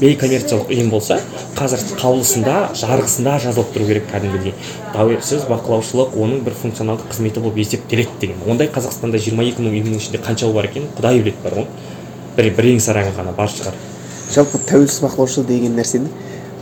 бейкоммерциялық 0.00 0.70
ұйым 0.70 0.90
болса 0.90 1.20
қазір 1.56 1.82
қаулысында 2.00 2.56
жарғысында 2.76 3.38
жазылып 3.46 3.72
тұру 3.74 3.88
керек 3.88 4.08
кәдімгідей. 4.12 4.54
Тәуелсіз 4.96 5.46
бақылаушылық 5.50 6.16
оның 6.16 6.44
бір 6.46 6.56
функционалдық 6.62 7.10
қызметі 7.12 7.40
болып 7.44 7.58
есептеледі 7.60 8.20
деген. 8.20 8.36
Ондай 8.48 8.68
қазақстанда 8.72 9.20
жиырма 9.20 9.44
екі 9.44 9.62
мың 9.64 9.76
ұйымның 9.76 10.00
ішінде 10.00 10.22
қаншауы 10.24 10.54
бар 10.56 10.70
екенін 10.70 10.88
құдай 10.96 11.20
біледі 11.20 11.42
бар 11.44 11.60
ғой. 11.60 11.66
Бір 12.36 12.50
бірең 12.58 12.80
сараңы 12.84 13.12
ғана 13.16 13.32
бар 13.36 13.48
шығар. 13.52 13.74
Жалпы 14.34 14.58
тәуелсіз 14.68 15.00
бақылаушы 15.04 15.44
деген 15.46 15.76
нәрсені 15.78 16.08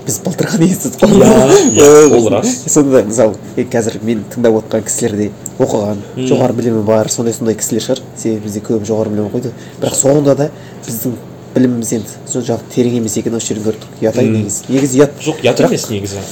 біз 0.05 0.19
былтыр 0.21 0.51
ғана 0.53 0.67
естідік 0.69 1.01
қой 1.01 1.15
Иә, 1.17 1.29
иә, 1.81 2.17
ол 2.19 2.29
рас. 2.35 2.51
сонда 2.75 3.01
мысалы 3.09 3.35
қазір 3.73 4.01
мен 4.05 4.25
тыңдап 4.35 4.59
отқан 4.61 4.85
кісілер 4.85 5.15
де 5.17 5.31
оқыған 5.59 6.03
жоғары 6.29 6.53
білімі 6.59 6.83
бар 6.85 7.09
сондай 7.09 7.33
сондай 7.33 7.57
кісілер 7.57 7.87
шығар. 7.87 8.03
Себебі 8.21 8.45
бізде 8.45 8.61
көп 8.69 8.85
жоғары 8.85 9.15
білім 9.15 9.31
оқиды. 9.31 9.55
Бірақ 9.81 9.97
соңында 9.97 10.35
да 10.43 10.51
біздің 10.85 11.17
біліміміз 11.55 11.93
енді 11.97 12.19
соншалықты 12.29 12.75
терең 12.75 12.99
емес 13.01 13.17
екенін 13.17 13.39
осы 13.41 13.55
жерден 13.55 13.71
көрдік. 13.71 13.89
Ұят 14.03 14.19
ай 14.21 14.29
негізі 14.29 14.69
негізі 14.75 15.01
ұят. 15.01 15.17
Жоқ 15.25 15.41
ұят 15.47 15.61
емес 15.65 15.89
негізі. 15.89 16.23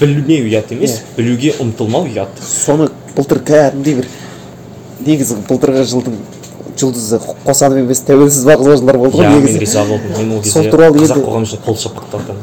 Білмеу 0.00 0.46
ұят 0.50 0.72
емес 0.74 0.96
Иә. 0.98 1.02
білуге 1.20 1.54
ұмтылмау 1.62 2.08
ұят. 2.10 2.40
Соны 2.42 2.88
былтыр 3.14 3.42
кәдімгідей 3.46 4.00
бір 4.00 4.08
негізі 5.06 5.36
былтырғы 5.50 5.84
жылдың 5.92 6.16
жұлдызы 6.80 7.20
қосанов 7.44 7.78
емес 7.84 8.02
тәуелсіз 8.08 8.44
бақылаушылар 8.48 8.98
болды 8.98 9.20
ғой 9.20 9.26
иә 9.26 9.36
мен 9.36 9.44
негізі. 9.44 9.62
Риза 9.62 9.84
болдым 9.84 10.16
мен 10.18 10.32
ол 10.38 10.42
сол 10.42 10.62
кезде 10.62 10.70
туралы 10.70 10.98
қазақ 10.98 11.24
үшін 11.44 11.64
қол 11.64 11.76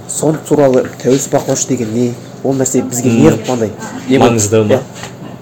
сол 0.08 0.36
туралы 0.48 0.86
тәуелсіз 1.04 1.30
бақылаушы 1.34 1.68
деген 1.74 1.94
не? 1.94 2.14
ол 2.44 2.56
нәрсе 2.56 2.82
бізге 2.86 3.12
неғып 3.12 3.52
андай 3.52 3.72
не 4.08 4.18
болды? 4.20 4.34
Маңызды 4.38 4.64
ма? 4.64 4.82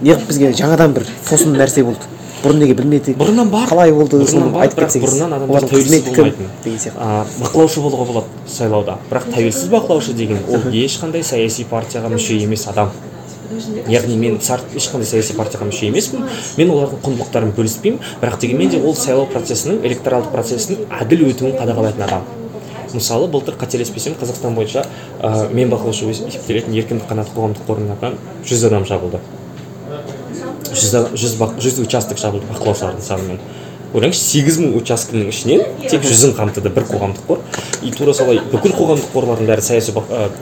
Неғып 0.02 0.28
бізге? 0.30 0.52
Жаңадан 0.58 0.94
бір 0.96 1.08
тосын 1.30 1.56
нәрсе 1.56 1.84
болды. 1.84 2.12
Бұрын 2.44 2.60
неге 2.62 2.76
білмедік 2.78 3.18
бұрыннан 3.18 3.50
бар. 3.50 3.68
қалай 3.70 3.92
болды 3.96 4.20
бұрыннан 4.20 4.32
соны 4.32 4.52
бар 4.54 4.66
айтып 4.68 4.84
кетсеңіз. 4.84 5.08
бұрыннан 5.08 5.34
адамдар 5.38 5.66
тәуелсіз 5.72 6.06
болмайтын 6.06 6.50
деген 6.64 6.80
сияқты. 6.84 7.08
Бақылаушы 7.42 7.82
болуға 7.82 8.06
болады 8.12 8.28
сайлауда. 8.48 8.98
Бірақ 9.10 9.30
тәуелсіз 9.34 9.72
бақылаушы 9.72 10.14
деген 10.14 10.44
ол 10.46 10.68
ешқандай 10.70 11.24
саяси 11.24 11.66
партияға 11.72 12.12
мүше 12.14 12.38
емес 12.44 12.68
адам. 12.70 12.92
Яғни 13.92 14.16
мен 14.18 14.38
ешқандай 14.40 15.08
саяси 15.10 15.36
партияға 15.38 15.68
мүше 15.70 15.90
емеспін. 15.90 16.26
Мен 16.58 16.72
олардың 16.74 17.02
құндылықтарын 17.06 17.54
бөліспеймін. 17.58 18.00
Бірақ 18.22 18.40
дегенмен 18.42 18.70
де 18.74 18.82
ол 18.82 18.96
сайлау 18.96 19.28
процесінің 19.32 19.86
электоралдық 19.86 20.32
процесінің 20.36 20.88
әділ 21.02 21.26
өтуін 21.30 21.56
қадағалайтын 21.60 22.06
адам. 22.08 22.28
Мысалы 22.94 23.28
былтыр 23.28 23.58
қателеспесем 23.60 24.16
қазақстан 24.20 24.56
бойынша 24.56 24.86
ә, 25.20 25.50
мен 25.52 25.70
бақылаушы 25.70 26.08
есептелетін 26.12 26.78
еркіндік 26.80 27.10
қанат 27.10 27.34
қоғамдық 27.36 27.66
қорының 27.68 27.92
атынан 27.98 28.16
жүз 28.48 28.64
адам 28.70 28.86
жабылды. 28.88 29.20
Жүз, 30.76 30.96
жүз, 31.16 31.36
бақ- 31.40 31.60
жүз 31.60 31.82
участок 31.84 32.18
жабылды 32.22 32.48
бақылаушылардың 32.54 33.04
санымен 33.04 33.40
ойлаңызшы 33.96 34.24
сегіз 34.26 34.58
мың 34.60 34.74
учаскенің 34.80 35.30
ішінен 35.32 35.62
тек 35.88 36.04
жүзін 36.04 36.34
қамтыды 36.36 36.72
бір 36.76 36.84
қоғамдық 36.90 37.28
қор. 37.30 37.40
И 37.86 37.92
тура 37.96 38.14
солай 38.14 38.42
бүкіл 38.52 38.74
қоғамдық 38.76 39.14
қорлардың 39.14 39.48
бәрі 39.48 39.64
саяси 39.64 39.94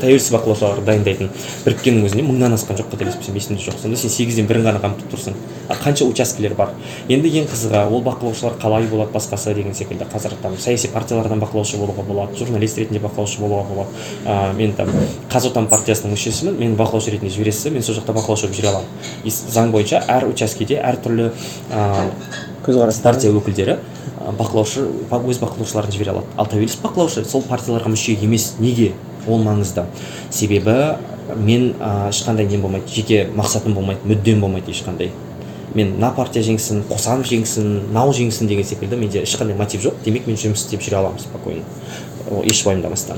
тәуелсіз 0.01 0.33
бақылаушылар 0.33 0.81
дайындайтын 0.87 1.29
біріккеннің 1.65 2.07
өзінде 2.07 2.25
мыңнан 2.25 2.57
асқан 2.57 2.79
жоқ 2.79 2.89
қателеспесем 2.95 3.37
есімде 3.37 3.61
жоқ 3.61 3.77
сонда 3.83 3.99
сен 3.99 4.09
сегізден 4.09 4.47
бірін 4.49 4.65
ғана 4.69 4.81
қамтып 4.81 5.11
тұрсың. 5.13 5.37
А 5.69 5.77
қанша 5.77 6.07
учаскелер 6.09 6.55
бар? 6.57 6.73
Енді 7.09 7.29
ең 7.29 7.49
қызығы 7.51 7.83
ол 7.93 8.01
бақылаушылар 8.07 8.57
қалай 8.61 8.87
болады 8.89 9.13
басқасы 9.13 9.53
деген 9.53 9.75
секілді. 9.77 10.07
Қазір 10.13 10.35
там 10.41 10.57
саяси 10.57 10.89
партиялардан 10.93 11.39
бақылаушы 11.43 11.77
болуға 11.77 12.03
болады 12.07 12.37
журналист 12.39 12.77
ретінде 12.81 12.99
бақылаушы 13.03 13.39
болуға 13.39 13.63
болады. 13.69 13.89
Ә, 14.25 14.53
мен 14.57 14.73
там 14.73 14.91
қазотан 15.31 15.69
партиясының 15.71 16.15
мүшесімін 16.17 16.59
мені 16.59 16.79
бақылаушы 16.79 17.13
ретінде 17.15 17.31
жібересіз 17.33 17.71
мен 17.71 17.83
сол 17.83 17.95
жақта 17.99 18.15
бақылаушы 18.17 18.49
болып 18.49 18.59
жүре 18.59 18.73
аламын. 18.73 18.89
Заң 19.29 19.71
бойынша 19.71 20.03
әр 20.07 20.27
учаскеде 20.29 20.81
әртүрлі 20.83 21.31
ә, 21.71 21.87
көзқарас 22.65 23.01
партия 23.03 23.31
өкілдері 23.31 23.77
бақылаушы 24.39 24.85
ба- 25.09 25.19
өз 25.19 25.39
бақылаушыларын 25.41 25.91
жібере 25.91 26.11
алады. 26.11 26.25
Ал 26.37 26.47
тәуелсіз 26.47 26.79
бақылаушы 26.83 27.25
сол 27.25 27.43
партияларға 27.43 27.91
мүше 27.91 28.15
емес 28.21 28.53
неге? 28.59 28.93
Ол 29.27 29.43
маңызды. 29.43 29.83
Себебі 30.31 30.95
мен 31.35 31.73
ешқандай 32.09 32.47
нем 32.47 32.61
болмайды 32.61 32.87
жеке 32.87 33.27
мақсатым 33.35 33.73
болмайды 33.73 34.07
мүддем 34.07 34.39
болмайды 34.39 34.71
ешқандай. 34.71 35.11
Мен 35.73 35.95
мына 35.97 36.13
партия 36.15 36.43
жеңсін 36.43 36.83
қосанов 36.89 37.25
жеңсін 37.25 37.87
мынау 37.89 38.11
жеңсін 38.13 38.47
деген 38.47 38.63
секілді 38.63 38.95
менде 38.95 39.23
ешқандай 39.23 39.55
мотив 39.57 39.81
жоқ. 39.81 39.93
Демек 40.05 40.27
мен 40.27 40.35
жұмыс 40.37 40.65
істеп 40.65 40.81
жүре 40.81 40.99
аламын 40.99 41.19
спокойно. 41.19 41.63
Еш 42.43 42.65
уайымдамастан. 42.65 43.17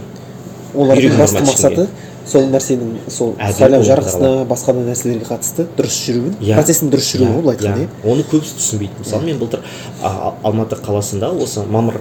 Олардың 0.74 1.18
басты 1.20 1.42
мақсаты? 1.44 1.88
Сол 2.26 2.48
нәрсенің 2.50 3.10
сол 3.12 3.34
сайлау 3.58 3.84
жарғысына 3.86 4.32
басқа 4.50 4.74
да 4.74 4.84
нәрселерге 4.88 5.28
қатысты 5.30 5.68
дұрыс 5.78 5.98
жүруін 6.08 6.36
Иә. 6.42 6.56
процестің 6.58 6.90
дұрыс 6.94 7.10
жүруі 7.14 7.30
ғой 7.36 7.42
былай 7.46 7.58
айтқанда 7.58 7.86
иә. 7.86 8.12
оны 8.12 8.26
көбісі 8.32 8.58
түсінбейді. 8.60 9.00
Мысалы 9.04 9.26
мен 9.30 9.38
былтыр 9.40 9.62
а, 10.02 10.34
алматы 10.44 10.76
қаласында 10.82 11.30
осы 11.44 11.64
мамыр 11.70 12.00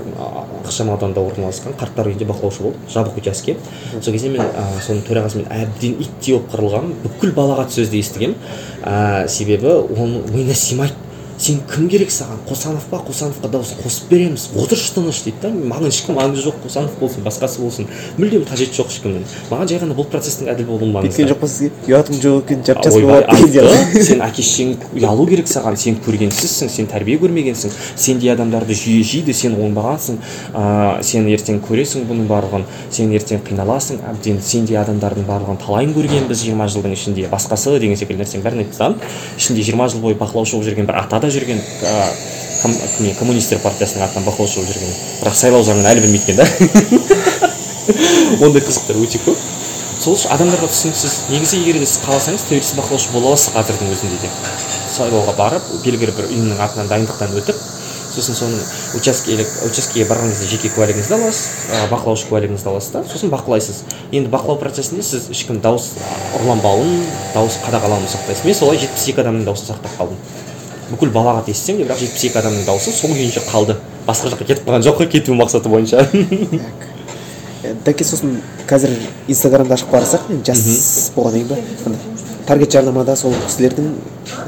ықшам 0.64 0.90
ауданында 0.94 1.20
орналасқан 1.20 1.76
қарттар 1.78 2.08
үйінде 2.08 2.24
бақылаушы 2.24 2.62
болдым. 2.62 2.80
Жабық 2.88 3.18
учаске. 3.20 3.56
Сол 4.00 4.12
кезде 4.12 4.30
мен 4.32 4.40
а, 4.42 4.64
соның 4.86 5.04
төрағасымен 5.04 5.50
әбден 5.52 5.98
иттей 6.00 6.38
болып 6.38 6.52
қырылғанмын. 6.54 6.94
Бүкіл 7.04 7.34
балағат 7.36 7.76
сөзді 7.76 8.00
естігемін 8.00 8.36
а, 8.82 9.26
себебі 9.28 9.68
оның 9.92 10.30
миына 10.32 10.56
сыймайды. 10.56 10.94
Сен 11.38 11.60
кім 11.68 11.88
керек 11.88 12.10
саған 12.14 12.40
қосанов 12.48 12.86
па? 12.90 13.00
Қосановқа 13.04 13.50
дауыс 13.50 13.74
қосып 13.80 14.08
береміз. 14.10 14.48
Отыршы 14.56 14.94
тыныш 14.94 15.22
дейді 15.24 15.42
да? 15.42 15.50
Маған 15.50 15.88
ешкім 15.90 16.18
маңызы 16.18 16.44
жоқ 16.46 16.60
қосанов 16.64 16.94
болсын 17.00 17.24
басқасы 17.26 17.60
болсын. 17.60 17.88
Мүлдем 18.18 18.44
қажеті 18.48 18.78
жоқ 18.78 18.92
ешкімнің. 18.92 19.24
Маған 19.50 19.70
жай 19.70 19.80
ғана 19.82 19.96
бұл 19.98 20.06
процестің 20.12 20.50
әділ 20.52 20.68
болуы 20.68 20.88
маңызды. 20.92 21.24
Кеткен 21.24 21.32
жоқ 21.32 21.40
па 21.40 21.48
сізге? 21.50 21.70
Ұятың 21.88 22.20
жоқ 22.22 22.38
екен 22.44 22.64
жап 22.68 22.82
жас 22.84 22.94
болады 22.94 24.04
сен 24.04 24.22
әке 24.24 24.44
шешең 24.44 24.76
ұялу 24.94 25.26
керек 25.28 25.50
саған. 25.50 25.76
Сен 25.76 25.98
көргенсізсің 26.06 26.70
сен 26.70 26.88
тәрбие 26.90 27.18
көрмегенсің. 27.18 27.74
Сендей 27.96 28.32
адамдарды 28.32 28.76
жиі 28.78 29.02
жейді 29.02 29.34
сен 29.34 29.58
оңбағансың. 29.58 30.20
Ыыы 30.54 31.02
сен 31.04 31.28
ертең 31.34 31.60
көресің 31.64 32.06
бұның 32.08 32.28
барлығын. 32.30 32.66
Сен 32.94 33.12
ертең 33.14 33.42
қиналасың. 33.48 34.00
Әбден 34.12 34.40
сендей 34.44 34.78
адамдардың 34.80 35.26
барлығын 35.28 35.60
талайын 35.64 35.94
көргенбіз 35.96 36.44
жиырма 36.44 36.68
жылдың 36.70 36.94
ішінде. 36.94 37.26
Басқасы 37.32 37.78
деген 37.80 37.98
секілді 37.98 38.22
нәрсенің 38.22 38.44
бәрін 38.44 38.64
айтты 38.64 38.78
да. 38.78 38.92
Ішінде 39.38 39.64
жиырма 39.66 39.88
жыл 39.92 40.04
бойы 40.04 40.18
бақылаушы 40.20 40.56
болып 40.56 40.68
жүрген 40.68 40.88
бір 40.88 41.00
ата 41.02 41.20
да 41.24 41.30
жүрген 41.34 41.60
не 43.04 43.10
коммунистер 43.18 43.58
партиясының 43.64 44.02
атынан 44.06 44.24
бақылаушы 44.28 44.54
болып 44.60 44.70
жүрген. 44.72 44.92
Бірақ 45.20 45.36
сайлау 45.36 45.62
заңын 45.66 45.86
әлі 45.90 46.00
білмейді 46.04 46.26
екен 46.32 46.38
да 46.40 46.44
ондай 48.46 48.62
қызықтар 48.64 48.96
өте 49.02 49.18
көп. 49.24 49.38
Сол 50.00 50.12
үшін 50.16 50.28
адамдарға 50.34 50.68
түсініксіз 50.72 51.14
негізі 51.32 51.54
егер 51.60 51.76
де 51.80 51.86
сіз 51.88 52.00
қаласаңыз 52.04 52.42
тәуелсіз 52.48 52.74
бақылаушы 52.78 53.08
бола 53.12 53.26
аласыз 53.32 53.50
қазірдің 53.54 53.88
өзінде 53.94 54.16
де. 54.22 54.28
Сайлауға 54.94 55.32
барып 55.38 55.64
белгілі 55.84 56.12
бір 56.16 56.24
ұйымның 56.30 56.58
атынан 56.64 56.86
дайындықтан 56.90 57.30
өтіп 57.40 57.58
сосын 58.14 58.34
соның 58.38 58.60
учаскелік 58.98 59.50
учаскеге 59.66 60.04
барған 60.06 60.28
кезде 60.30 60.46
жеке 60.52 60.68
куәлігіңізді 60.76 61.14
аласыз 61.16 61.44
бақылаушы 61.90 62.24
куәлігіңізді 62.30 62.68
аласыз 62.70 62.90
да 62.94 63.00
сосын 63.10 63.28
бақылайсыз. 63.32 63.76
Енді 64.12 64.28
бақылау 64.30 64.58
процесінде 64.60 65.02
сіз 65.02 65.22
ешкім 65.34 65.58
дауыс 65.64 65.86
ұрланбауын 66.38 66.92
дауыс 67.34 67.54
қадағалауын 67.66 68.06
сақтайсыз. 68.12 68.44
Мен 68.46 68.54
солай 68.58 68.78
жетпіс 68.84 69.08
екі 69.10 69.18
адамның 69.24 69.48
дауысын 69.48 69.72
сақтап 69.72 69.92
қалдым. 69.98 70.18
Бүкіл 70.90 71.12
балағат 71.14 71.48
естісем 71.52 71.78
де 71.78 71.86
бірақ 71.88 72.00
жетпіс 72.02 72.24
екі 72.28 72.40
адамның 72.40 72.66
дауысы 72.66 72.92
сол 72.92 73.14
күйінше 73.14 73.44
қалды. 73.48 73.76
Басқа 74.06 74.32
жаққа 74.34 74.48
кетіп 74.50 74.68
қалған 74.68 74.84
жоқ 74.84 75.00
қой 75.00 75.10
кету 75.12 75.34
мақсаты 75.38 75.72
бойынша. 75.72 76.08
Дәке 77.86 78.04
сосын 78.04 78.40
қазір 78.68 78.92
инстаграмды 79.28 79.74
ашып 79.74 79.94
қарасақ 79.94 80.28
жас 80.44 81.10
болғаннан 81.16 81.46
кейін 81.46 81.48
ба? 81.48 81.56
Андай 81.86 82.00
таргет 82.46 82.76
жарнамада 82.76 83.16
сол 83.16 83.32
кісілердің 83.46 83.90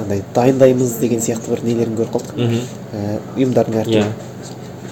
андай 0.03 0.23
дайындаймыз 0.35 0.99
деген 1.01 1.25
сияқты 1.25 1.55
бір 1.55 1.65
нелерін 1.65 1.97
көріп 1.97 2.13
қалдық. 2.19 2.37
Мгм. 2.37 2.61
Э, 2.93 3.19
ұйымдардың 3.39 3.79
иә. 3.79 3.85
Әртүрлі 3.87 4.37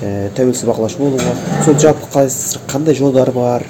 Э, 0.02 0.28
тәуелсіз 0.35 0.66
бақылаушы 0.66 0.98
болуға 0.98 1.33
сол 1.64 1.76
жалпы 1.78 2.24
қандай 2.68 2.96
жолдары 2.98 3.33
бар 3.33 3.62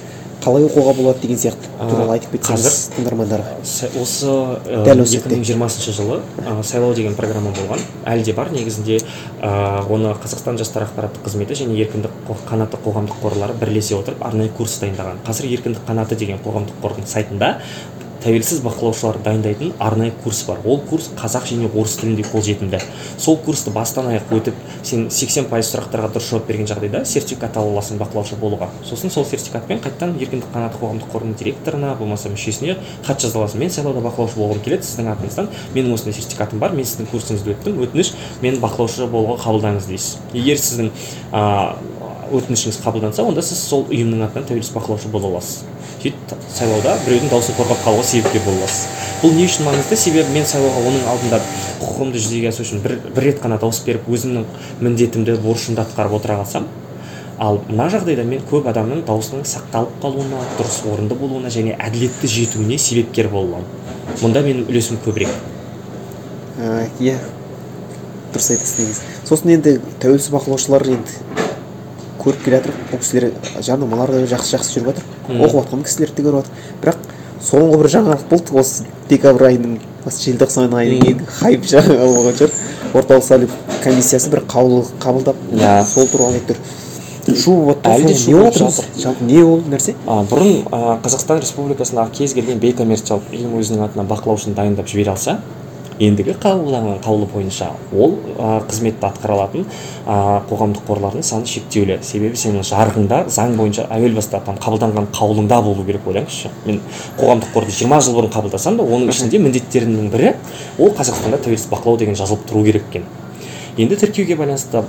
қалай 0.44 0.66
оқуға 0.68 0.92
болады 0.98 1.22
деген 1.24 1.38
сияқты 1.40 1.70
туралы 1.80 2.18
айтып 2.18 2.34
кетсеңіз 2.36 2.74
тыңдармандарға 2.98 3.54
осы 4.00 4.28
ә, 4.28 4.82
Дәл 4.84 5.00
осы 5.04 5.16
екі 5.16 5.32
мың 5.32 5.44
жиырмасыншы 5.48 5.94
жылы 5.96 6.18
ә, 6.42 6.56
сайлау 6.62 6.92
деген 6.96 7.16
программа 7.16 7.54
болған. 7.56 7.80
Әлі 8.04 8.26
де 8.28 8.34
бар. 8.36 8.50
Негізінде 8.52 8.98
ә, 9.40 9.52
оны 9.88 10.12
қазақстан 10.20 10.60
жастар 10.60 10.84
ақпараттық 10.84 11.24
қызметі 11.24 11.56
және 11.62 11.78
еркіндік 11.80 12.12
қанаты 12.48 12.80
қоғамдық 12.84 13.24
қорлары 13.24 13.56
бірлесе 13.60 13.96
отырып 13.96 14.24
арнайы 14.26 14.52
курс 14.52 14.76
дайындаған. 14.84 15.24
Қазір 15.24 15.48
еркіндік 15.54 15.88
қанаты 15.88 16.18
деген 16.20 16.42
қоғамдық 16.44 16.80
қордың 16.84 17.08
сайтында 17.08 17.54
тәуелсіз 18.24 18.62
бақылаушылар 18.64 19.18
дайындайтын 19.24 19.74
арнайы 19.78 20.12
курс 20.24 20.44
бар. 20.48 20.58
Ол 20.64 20.80
курс 20.80 21.10
қазақ 21.18 21.44
және 21.50 21.68
орыс 21.68 21.98
тілінде 22.00 22.24
қолжетімді. 22.24 22.80
Сол 23.18 23.36
курсты 23.36 23.70
бастан 23.70 24.08
аяқ 24.08 24.32
өтіп 24.32 24.56
сен 24.82 25.10
80 25.10 25.50
пайыз 25.50 25.68
сұрақтарға 25.74 26.08
дұрыс 26.14 26.30
жауап 26.30 26.48
берген 26.48 26.68
жағдайда 26.70 27.04
сертификат 27.04 27.58
ала 27.60 27.74
аласың 27.74 28.00
бақылаушы 28.00 28.38
болуға. 28.40 28.70
Сосын 28.88 29.12
сол 29.12 29.26
сертификатпен 29.28 29.82
қайтадан 29.84 30.16
еркіндік 30.16 30.48
қанаты 30.54 30.80
қоғамдық 30.80 31.12
қорының 31.12 31.36
директорына 31.40 31.94
болмаса 32.00 32.32
мүшесіне 32.32 32.78
хат 33.04 33.20
жаза 33.20 33.42
аласың 33.42 33.60
мен 33.60 33.70
сайлауда 33.74 34.00
бақылаушы 34.08 34.40
болғым 34.40 34.64
келеді 34.64 34.88
сіздің 34.88 35.12
атыңыздан 35.12 35.50
менің 35.76 35.94
осындай 35.98 36.16
сертификатым 36.16 36.62
бар 36.64 36.72
мен 36.72 36.88
сіздің 36.88 37.10
курсыңызды 37.12 37.54
өттім 37.54 37.82
өтініш 37.84 38.14
мені 38.42 38.62
бақылаушы 38.64 39.08
болуға 39.10 39.40
қабылдаңыз 39.44 39.88
дейсіз. 39.90 40.18
Егер 40.32 40.60
сіздің 40.60 40.90
а, 41.32 41.76
өтінішіңіз 42.32 42.78
қабылданса 42.84 43.24
онда 43.26 43.42
сіз 43.44 43.60
сол 43.68 43.84
ұйымның 43.88 44.24
атынан 44.26 44.46
тәуелсіз 44.48 44.74
бақылаушы 44.74 45.10
бола 45.12 45.30
аласыз. 45.32 45.64
Сөйтіп 46.02 46.46
сайлауда 46.52 46.94
біреудің 47.06 47.32
дауысын 47.32 47.56
қорғап 47.58 47.82
қалуға 47.84 48.04
себепкер 48.08 48.44
бола 48.46 48.62
аласыз. 48.62 48.86
Бұл 49.22 49.34
не 49.36 49.48
үшін 49.48 49.68
маңызды? 49.68 49.96
Себебі 49.96 50.34
мен 50.34 50.46
сайлауға 50.48 50.84
оның 50.90 51.08
алдында 51.12 51.40
құқығымды 51.80 52.22
жүзеге 52.22 52.50
асыру 52.50 52.68
үшін 52.68 52.82
бір, 52.84 52.96
бір 53.14 53.28
рет 53.30 53.42
қана 53.42 53.58
дауыс 53.60 53.80
беріп 53.86 54.08
өзімнің 54.08 54.44
міндетімді 54.84 55.38
борышымды 55.44 55.84
атқарып 55.84 56.18
отыра 56.20 56.40
қалсам 56.42 56.68
ал 57.38 57.58
мына 57.68 57.88
жағдайда 57.90 58.24
мен 58.28 58.42
көп 58.50 58.68
адамның 58.70 59.02
даусының 59.08 59.46
сақталып 59.48 59.96
қалуына 60.02 60.42
дұрыс 60.58 60.82
орынды 60.86 61.16
болуына 61.18 61.50
және 61.50 61.74
әділетті 61.82 62.30
жетуіне 62.30 62.78
себепкер 62.78 63.28
бола 63.32 63.58
аламын. 63.58 63.66
Мұнда 64.22 64.44
менің 64.46 64.68
үлесім 64.70 65.00
көбірек. 65.04 65.32
Ә, 66.60 66.86
иә. 67.00 67.16
Дұрыс 68.34 68.52
айтасыз 68.54 68.78
негізі. 68.78 69.08
Сосын 69.26 69.56
енді 69.56 69.78
тәуелсіз 70.02 70.30
бақылаушылар 70.34 70.86
енді 70.94 71.43
көріп 72.24 72.44
келе 72.44 72.60
жатыр. 72.60 72.74
Бұл 72.90 73.02
кісілер 73.02 73.30
жарнамалар 73.60 74.12
да 74.14 74.22
жақсы 74.30 74.56
жақсы 74.56 74.78
жүріп 74.78 74.90
жатыр. 74.92 75.04
Оқып 75.28 75.58
жатқан 75.60 75.84
кісілерді 75.84 76.16
де 76.16 76.28
көріп 76.28 76.38
жатыр. 76.40 76.52
Бірақ 76.82 76.96
соңғы 77.44 77.80
бір 77.82 77.90
жаңалық 77.94 78.24
болды. 78.30 78.56
Осы 78.60 78.86
декабрь 79.08 79.48
айының 79.50 79.78
осы 80.06 80.30
желтоқсан 80.30 80.74
айынан 80.74 80.96
Мм. 80.96 81.04
кейін 81.04 81.26
хайп 81.40 81.68
жаңалық 81.74 82.16
болған 82.16 82.38
шығар. 82.40 82.56
Орталық 82.94 83.24
сайлау 83.24 83.48
комиссиясы 83.84 84.30
бір 84.30 84.44
қаулы 84.48 84.84
қабылдап 85.02 85.36
Иә. 85.52 85.84
сол 85.84 86.08
туралы 86.08 86.40
айтып 86.40 86.56
тұр. 86.56 86.80
Шу 87.24 87.74
Әлі 87.84 88.04
де 88.04 88.14
шу 88.14 88.30
не 88.30 88.70
жалпы 89.00 89.24
не 89.24 89.42
ол 89.42 89.62
нәрсе? 89.64 89.94
А, 90.06 90.22
бұрын 90.28 90.66
а, 90.70 90.98
қазақстан 91.02 91.40
республикасындағы 91.40 92.12
кез 92.18 92.34
келген 92.36 92.58
бейкоммерциялық 92.60 93.32
ұйым 93.32 93.54
өзінің 93.60 93.84
атынан 93.86 94.06
бақылаушыны 94.10 94.54
дайындап 94.54 94.86
жібере 94.86 95.14
алса 95.14 95.38
ендігі 96.02 96.34
қабылданған 96.42 96.98
қаулы 97.04 97.26
бойынша 97.30 97.68
ол 97.94 98.16
а, 98.38 98.60
қызметті 98.66 99.06
атқара 99.06 99.36
алатын 99.36 99.66
а, 100.06 100.42
қоғамдық 100.48 100.86
қорлардың 100.88 101.22
саны 101.22 101.46
шектеулі. 101.46 102.00
Себебі 102.02 102.38
сенің 102.38 102.66
жарғыңда 102.66 103.20
заң 103.30 103.54
бойынша 103.58 103.86
әуел 103.94 104.16
баста 104.18 104.40
там 104.44 104.58
қабылданған 104.58 105.10
қаулыңда 105.14 105.60
болу 105.62 105.86
керек 105.86 106.08
ойлаңызшы. 106.10 106.50
Мен 106.66 106.80
қоғамдық 107.20 107.54
қорды 107.54 107.76
жиырма 107.78 108.00
жыл 108.02 108.18
бұрын 108.18 108.34
қабылдасам 108.34 108.80
да 108.80 108.86
оның 108.86 109.14
ішінде 109.14 109.38
міндеттерімнің 109.44 110.10
бірі 110.10 110.34
ол 110.78 110.90
қазақстанда 110.98 111.38
тәуелсіз 111.46 111.70
бақылау 111.70 112.02
деген 112.02 112.18
жазылып 112.18 112.48
тұру 112.50 112.64
керек 112.66 112.90
екен. 112.90 113.06
Енді 113.78 113.96
тіркеуге 113.98 114.36
байланысты 114.38 114.82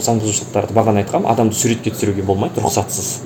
заң 0.00 0.20
бұзушылықтарды 0.20 0.76
бағана 0.76 1.02
айтқам 1.02 1.26
адамды 1.28 1.56
суретке 1.56 1.92
түсіруге 1.92 2.22
болмайды 2.24 2.60
рұқсатсыз. 2.60 3.18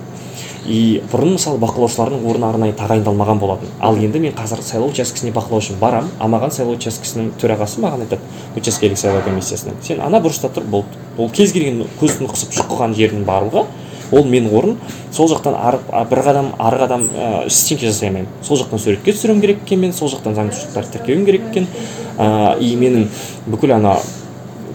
И 0.67 1.03
бұрын 1.13 1.35
мысалы 1.37 1.59
бақылаушылардың 1.63 2.25
орны 2.29 2.49
арнайы 2.49 2.75
тағайындалмаған 2.79 3.41
болатын. 3.41 3.73
Ал 3.81 3.99
енді 4.01 4.21
мен 4.23 4.35
қазір 4.37 4.63
сайлау 4.65 4.91
учаскесіне 4.93 5.33
бақылау 5.37 5.61
үшін 5.61 5.79
барамын 5.81 6.11
а 6.19 6.29
маған 6.33 6.55
сайлау 6.55 6.79
учаскесінің 6.79 7.33
төрағасы 7.41 7.85
маған 7.85 8.07
айтады 8.07 8.57
учаскелік 8.57 8.99
сайлау 8.99 9.25
комиссиясының 9.29 9.81
сен 9.85 10.01
ана 10.05 10.23
бұрышта 10.25 10.49
тұр 10.55 10.65
болды 10.71 11.01
ол 11.19 11.31
кез 11.31 11.53
келген 11.53 11.85
көзін 12.01 12.31
қысып 12.33 12.57
шұқыған 12.57 12.97
жердің 12.97 13.27
барлығы 13.29 13.67
ол 14.13 14.27
менің 14.29 14.53
орын 14.57 14.75
сол 15.13 15.29
жақтан 15.31 15.57
ары 15.59 15.79
бір 16.11 16.23
қадам 16.27 16.51
ары 16.59 16.81
қадам 16.83 17.07
ә, 17.09 17.47
ештеңке 17.47 17.89
жасай 17.89 18.11
алмаймын. 18.11 18.29
Сол 18.43 18.59
жақтан 18.61 18.81
суретке 18.83 19.15
түсіруім 19.15 19.41
керек 19.43 19.63
екен 19.65 19.81
мен 19.81 19.95
сол 19.97 20.11
жақтан 20.13 20.37
заң 20.37 20.51
бұзушылықтарды 20.53 20.99
тіркеуім 20.99 21.25
керек 21.27 21.49
екен. 21.51 21.67
Ә, 22.19 22.59
и 22.61 22.75
менің 22.77 23.09
бүкіл 23.49 23.75
ана 23.79 23.97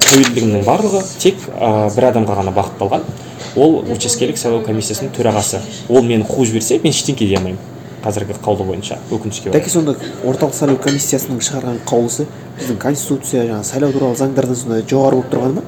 тәуелділігінің 0.10 0.64
барлығы 0.66 1.02
тек 1.22 1.42
ә, 1.54 1.90
бір 1.96 2.10
адамға 2.10 2.38
ғана 2.42 2.54
бағытталған. 2.56 3.04
Ол 3.60 3.80
учаскелік 3.94 4.38
сайлау 4.38 4.64
комиссиясының 4.66 5.14
төрағасы. 5.16 5.62
Ол 5.90 6.02
мені 6.06 6.26
қуып 6.28 6.50
жіберсе 6.50 6.80
мен 6.84 6.94
ештеңке 6.94 7.28
дей 7.28 7.38
алмаймын 7.38 7.60
қазіргі 8.04 8.38
қаулы 8.44 8.66
бойынша 8.68 9.00
өкінішке 9.12 9.50
орай. 9.50 9.60
Дәке 9.60 9.74
сонда 9.74 9.96
орталық 10.24 10.56
сайлау 10.56 10.78
комиссиясының 10.80 11.42
шығарған 11.44 11.82
қаулысы 11.90 12.28
біздің 12.60 12.78
конституция 12.80 13.44
жаңағы 13.50 13.68
сайлау 13.68 13.96
туралы 13.96 14.20
заңдардан 14.22 14.56
сондай 14.56 14.86
жоғары 14.88 15.20
болып 15.20 15.34
тұрғаны 15.34 15.60
ма? 15.60 15.64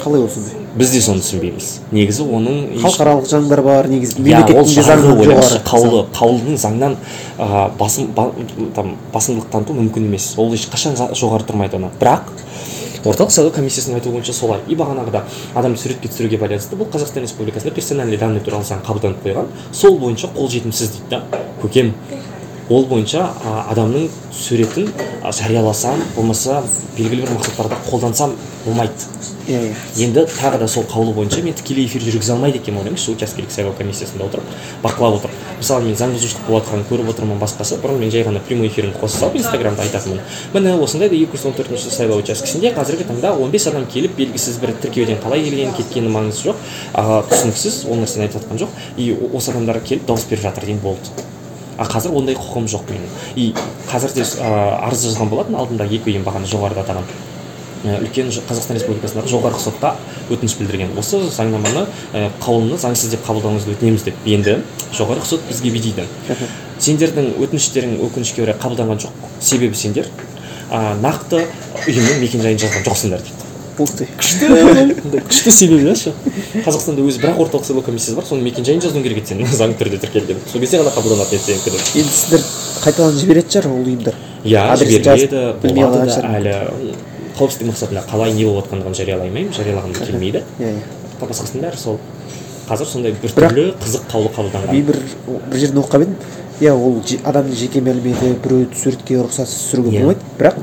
Қалай 0.00 0.24
ол 0.24 0.28
сондай? 0.32 0.58
Біз 0.80 0.90
де 0.90 1.00
соны 1.04 1.22
түсінбейміз. 1.22 1.68
Негізі 1.92 2.26
оның 2.26 2.58
халықаралық 2.82 3.26
заңдар 3.30 3.62
бар 3.62 3.88
негізі 3.90 4.18
иә 4.22 4.42
мемлекеттің 4.48 5.64
қаулы 5.66 6.04
қаулының 6.16 6.58
заңнан 6.58 6.96
ә, 7.38 7.68
басым 7.78 8.10
ба, 8.16 8.30
там, 8.74 8.94
басымдылық 9.12 9.50
таныту 9.52 9.76
мүмкін 9.76 10.06
емес. 10.08 10.32
Ол 10.38 10.54
ешқашан 10.56 10.96
жоғары 10.96 11.46
тұрмайды 11.46 11.76
оны. 11.76 11.90
Бірақ 12.00 12.30
орталық 13.04 13.32
сайлау 13.32 13.52
комиссиясының 13.54 14.00
айтуы 14.00 14.12
бойынша 14.12 14.34
солай 14.36 14.60
и 14.68 14.76
бағанағыда 14.76 15.22
адамды 15.56 15.80
суретке 15.80 16.10
түсіруге 16.12 16.36
байланысты 16.40 16.76
бұл 16.76 16.90
қазақстан 16.92 17.24
республикасында 17.24 17.72
персональный 17.74 18.20
данные 18.20 18.44
туралы 18.44 18.64
заң 18.68 18.82
қабылданып 18.84 19.24
қойған. 19.24 19.48
Сол 19.72 19.96
бойынша 19.98 20.28
қолжетімсіз 20.36 20.92
дейді 20.98 21.08
да. 21.16 21.22
Көкем. 21.62 21.94
Ол 22.70 22.86
бойынша 22.86 23.26
адамның 23.72 24.08
суретін 24.30 24.92
жарияласам 25.26 25.98
болмаса 26.14 26.62
белгілі 26.96 27.24
бір 27.26 27.32
мақсаттарда 27.34 27.76
қолдансам 27.88 28.36
болмайды. 28.64 29.08
Иә 29.48 29.58
иә. 29.58 29.74
Енді 30.04 30.22
тағы 30.30 30.60
да 30.60 30.68
сол 30.68 30.84
қаулы 30.84 31.12
бойынша 31.16 31.42
мен 31.42 31.54
тікелей 31.54 31.86
эфир 31.86 32.04
жүргізе 32.04 32.36
алмайды 32.36 32.60
екенмін 32.60 32.84
ойлаңызшы 32.84 33.16
учаскелік 33.16 33.50
сайлау 33.50 33.74
комиссиясында 33.74 34.28
отырып 34.28 34.44
бақылап 34.84 35.16
отырып. 35.18 35.34
Мысалы 35.58 35.88
мен 35.88 35.96
заң 35.98 36.14
бұзушылық 36.14 36.46
болып 36.46 36.68
жатқанын 36.68 36.86
көріп 36.90 37.10
отырмын 37.10 37.40
басқасы. 37.40 37.80
Бұрын 37.82 37.98
мен 37.98 38.12
жай 38.12 38.22
ғана 38.28 38.42
прямой 38.46 38.68
эфирімді 38.68 39.00
қоса 39.00 39.24
салып 39.24 39.40
инстаграмда 39.40 39.82
айтатынмын. 39.82 40.20
Міне 40.54 40.76
осындайда 40.78 41.16
екі 41.16 41.36
жүз 41.36 41.48
он 41.50 41.56
төртінші 41.58 41.90
сайлау 41.90 42.20
учаскесінде 42.22 42.72
қазіргі 42.76 43.08
таңда 43.10 43.34
он 43.34 43.50
бес 43.50 43.66
адам 43.66 43.88
келіп 43.90 44.14
белгісіз 44.20 44.60
бір 44.62 44.76
тіркеуден 44.84 45.18
қалай 45.24 45.42
келгені 45.48 45.74
кеткені 45.76 46.12
маңызы 46.14 46.52
жоқ. 46.52 46.62
Түсініксіз 47.32 47.82
ол 47.90 48.00
нәрсені 48.04 48.28
айтып 48.28 48.44
жатқан 48.44 48.62
жоқ. 48.62 48.80
И 48.96 49.10
осы 49.34 49.50
адамдар 49.50 49.80
келіп 49.80 50.06
дауыс 50.06 50.28
беріп 50.30 50.46
жатыр 50.48 50.70
деймін 50.70 50.82
болды. 50.84 51.28
А 51.80 51.88
қазір 51.88 52.12
ондай 52.20 52.36
құқығым 52.36 52.68
жоқ 52.68 52.92
менің. 52.92 53.10
И 53.40 53.50
қазір 53.88 54.12
де 54.14 54.22
ә, 54.22 54.52
арыз 54.84 55.08
жазған 55.08 55.32
болатын 55.32 55.56
алдында 55.56 55.88
екі 55.88 56.12
ұйым 56.12 56.26
бағана 56.26 56.48
жоғарыда 56.50 56.84
атаған 56.84 57.08
үлкен 57.80 58.28
қазақстан 58.28 58.76
республикасындағы 58.76 59.30
жоғарғы 59.32 59.62
сотқа 59.64 59.94
өтініш 60.28 60.58
білдірген. 60.58 60.90
Осы 61.00 61.22
заңнаманы 61.32 61.86
қаулыны 62.44 62.76
заңсыз 62.76 63.14
деп 63.14 63.24
қабылдауыңызды 63.24 63.72
өтінеміз 63.72 64.04
деп 64.04 64.26
енді 64.28 64.58
жоғарғы 64.92 65.24
сот 65.30 65.46
бізге 65.48 65.72
бүйдейді 65.72 66.04
сендердің 66.76 67.32
өтініштерің 67.40 67.96
өкінішке 68.04 68.44
орай 68.44 68.58
қабылданған 68.60 69.00
жоқ. 69.06 69.16
Себебі 69.40 69.76
сендер 69.80 70.12
ә, 70.68 70.92
нақты 71.00 71.46
ұйымның 71.86 72.20
мекенжайын 72.20 72.60
жазған 72.60 72.84
жоқсыңдар 72.84 73.24
дейді. 73.24 73.49
Ты 73.78 74.06
күшті 74.18 74.48
күшті 75.30 75.52
себебі 75.54 75.90
иә 75.90 75.94
ше. 75.96 76.12
Қазақстанда 76.66 77.04
өзі 77.06 77.22
бірақ 77.22 77.40
орталық 77.44 77.64
сайлау 77.68 77.84
комиссиясы 77.86 78.16
бар 78.18 78.26
соның 78.28 78.44
мекенжайын 78.48 78.82
жазуың 78.84 79.04
керек 79.06 79.22
еді 79.22 79.32
сен 79.32 79.44
заңды 79.60 79.78
түрде 79.80 80.00
тіркелген. 80.04 80.42
Сол 80.50 80.60
кезде 80.60 80.80
ғана 80.82 80.92
қабылданатын 80.94 81.38
еді 81.38 81.44
сенікі 81.46 81.70
деп 81.70 81.82
енді 82.02 82.14
сіздер 82.16 82.44
қайтадан 82.84 83.18
жіберетін 83.20 83.50
шығар 83.56 83.70
ол 83.70 83.84
ұйымдар. 83.86 84.14
Иә 84.44 84.62
болады 85.74 86.04
да 86.04 86.14
шығар. 86.14 86.30
әлі 86.40 86.54
қауіпсіздік 87.38 87.70
мақсатында 87.70 88.04
қалай 88.10 88.34
не 88.36 88.44
болып 88.44 88.66
жатқандығын 88.66 88.96
жариялай 89.00 89.28
алмаймын 89.28 89.54
жариялағым 89.56 89.92
да 89.96 90.06
келмейді. 90.06 90.42
Иә 90.60 90.74
иә. 90.74 90.82
Басқасының 91.20 91.64
бәрі 91.64 91.80
сол 91.80 91.98
қазір 92.70 92.86
сондай 92.86 93.14
біртүрлі 93.22 93.64
қызық 93.80 94.04
қаулы 94.12 94.30
қабылданған. 94.36 94.74
Мен 94.74 94.84
бір 94.86 94.98
бір 95.50 95.58
жерден 95.58 95.80
оқып 95.82 96.04
едім. 96.04 96.16
Иә 96.60 96.74
ол 96.76 97.00
адамның 97.00 97.56
жеке 97.56 97.80
мәліметі 97.80 98.34
біреуді 98.44 98.76
суретке 98.78 99.16
рұқсатсыз 99.18 99.64
түсіруге 99.64 99.90
Иә. 99.90 100.02
болмайды. 100.04 100.20
Бірақ 100.38 100.60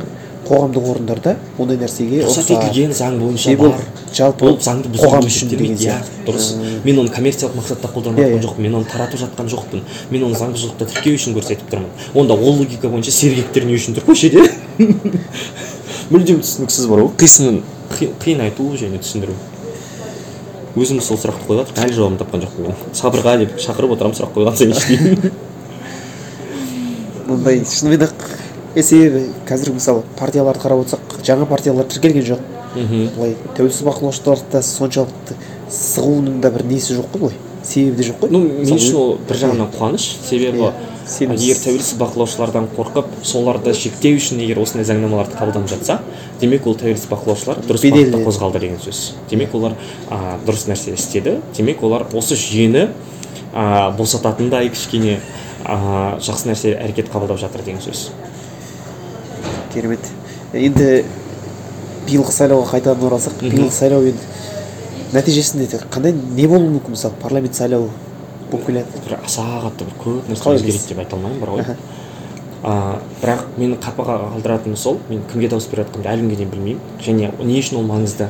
қоғамдық 0.47 0.85
орындарда 0.91 1.35
ондай 1.59 1.77
нәрсеге 1.81 2.21
рұқсат 2.23 2.49
етілген 2.55 2.91
заң 2.95 3.17
бойынша 3.21 3.55
бар. 3.59 3.73
жалпы 4.13 4.45
ол 4.47 4.57
заңды 4.63 4.89
қоғам 4.97 5.25
үшін 5.27 5.49
деген 5.51 5.73
иә 5.75 5.77
сияқты. 5.77 6.25
дұрыс. 6.27 6.47
Мен 6.85 6.99
оны 6.99 7.09
коммерциялық 7.11 7.55
мақсатта 7.59 7.87
қолданып 7.93 8.19
Иә, 8.19 8.27
жатқан 8.27 8.39
иә. 8.39 8.43
жоқпын. 8.47 8.61
Мен 8.61 8.75
оны 8.75 8.85
таратып 8.85 9.19
жатқан 9.19 9.49
жоқпын. 9.51 9.81
Мен 10.11 10.23
оны 10.23 10.35
заң 10.39 10.53
бұзушылықты 10.55 10.87
тіркеу 10.93 11.15
үшін 11.19 11.35
көрсетіп 11.35 11.69
тұрмын. 11.71 11.91
Онда 12.15 12.33
ол 12.33 12.57
логика 12.59 12.89
бойынша 12.89 13.11
сергектер 13.11 13.65
не 13.65 13.73
үшін 13.75 13.95
тұр 13.97 14.07
көшеде? 14.07 14.47
Мүлдем 16.11 16.39
түсініксіз 16.41 16.87
бар 16.87 16.99
ғой 17.03 17.11
қисынын 17.19 17.61
қи- 17.99 18.13
қиын 18.23 18.41
айту 18.47 18.69
және 18.79 18.99
түсіндіру. 19.03 19.33
Өзім 20.77 21.01
сол 21.01 21.17
сұрақты 21.17 21.47
қойып 21.49 21.65
жатырмын 21.67 21.83
әлі 21.87 21.93
жауабын 21.97 22.17
тапқан 22.21 22.43
жоқпын 22.45 22.61
мен. 22.67 22.75
Сабырға 22.93 23.37
деп 23.41 23.57
шақырып 23.59 23.95
отырамын 23.97 24.15
сұрақ 24.15 24.31
қойған 24.37 24.55
сайын 24.55 24.73
ештеңе 24.77 25.31
мындай 27.27 27.59
шынымен 27.65 28.05
ақ 28.07 28.13
е 28.77 28.83
себебі 28.85 29.23
қазір 29.49 29.73
мысалы 29.73 30.03
партияларды 30.19 30.61
қарап 30.61 30.83
отырсақ 30.85 31.17
жаңа 31.25 31.47
партиялар 31.49 31.87
тіркелген 31.89 32.25
жоқ. 32.27 32.43
Мхм. 32.75 33.07
Былай 33.15 33.33
тәуелсіз 33.57 33.81
бақылаушыларда 33.87 34.61
соншалықты 34.61 35.37
сығуының 35.73 36.41
да 36.43 36.51
бір 36.53 36.67
несі 36.69 36.99
жоқ 36.99 37.09
қой 37.15 37.23
былай? 37.23 37.39
Себебі 37.63 37.97
де 37.97 38.11
жоқ 38.11 38.21
қой. 38.21 38.31
Ну 38.35 38.43
мен 38.45 38.77
үшін 38.77 38.99
ол 39.01 39.17
бір 39.27 39.41
жағынан 39.41 39.73
қуаныш. 39.73 40.05
Себебі 40.29 40.69
Иә, 41.07 41.31
егер 41.39 41.55
тәуелсіз 41.55 41.95
бақылаушылардан 42.01 42.65
қорқып 42.75 43.07
соларды 43.23 43.71
шектеу 43.77 44.17
үшін 44.19 44.41
егер 44.43 44.59
осындай 44.59 44.83
заңнамаларды 44.89 45.37
қабылданып 45.39 45.69
жатса 45.71 46.01
демек 46.41 46.67
ол 46.67 46.75
тәуелсіз 46.75 47.07
бақылаушылар 47.07 47.61
дұрыс 47.63 47.85
бағытта 47.87 48.19
қозғалды 48.25 48.59
деген 48.59 48.81
сөз. 48.83 49.13
Демек 49.31 49.55
олар 49.55 49.77
а, 50.11 50.35
дұрыс 50.45 50.67
нәрсе 50.67 50.97
істеді. 50.97 51.37
Демек 51.55 51.83
олар 51.87 52.03
осы 52.11 52.35
жүйені 52.35 52.89
а, 53.53 53.91
босататындай 53.95 54.67
кішкене 54.73 55.21
а, 55.63 56.17
жақсы 56.19 56.51
нәрсе 56.51 56.75
әрекет 56.75 57.07
қабылдап 57.13 57.39
жатыр 57.39 57.63
деген 57.63 57.79
сөз. 57.87 58.09
Керемет. 59.77 60.09
Енді 60.53 61.05
биылғы 62.07 62.33
сайлауға 62.33 62.73
қайтадан 62.73 63.07
оралсақ 63.07 63.39
биылғы 63.43 63.71
сайлау 63.75 64.09
енді 64.09 64.23
нәтижесінде 65.13 65.69
де 65.71 65.79
қандай 65.91 66.13
не 66.13 66.47
болуы 66.47 66.69
мүмкін 66.73 66.95
мысалы 66.95 67.15
парламент 67.21 67.55
сайлауы 67.55 67.89
болып 68.51 68.65
келеді? 68.65 69.01
Бір 69.05 69.19
аса 69.23 69.45
қатты 69.63 69.87
бір 69.87 69.95
көп 70.03 70.29
нәрсе 70.31 70.53
өзгереді 70.55 70.89
деп 70.89 71.01
айта 71.03 71.15
алмаймын 71.17 71.39
бар 71.41 71.49
ғой. 71.53 71.63
Бірақ 73.21 73.43
мені 73.57 73.77
қапаға 73.83 74.17
қалдыратыны 74.33 74.77
сол 74.79 74.97
мен 75.09 75.21
кімге 75.31 75.49
дауыс 75.51 75.67
беріп 75.71 75.91
жатқанымды 75.91 76.11
әлі 76.13 76.23
күнге 76.23 76.37
дейін 76.39 76.51
білмеймін. 76.51 76.79
Және 77.03 77.31
не 77.43 77.59
үшін 77.59 77.81
ол 77.81 77.85
маңызды? 77.87 78.29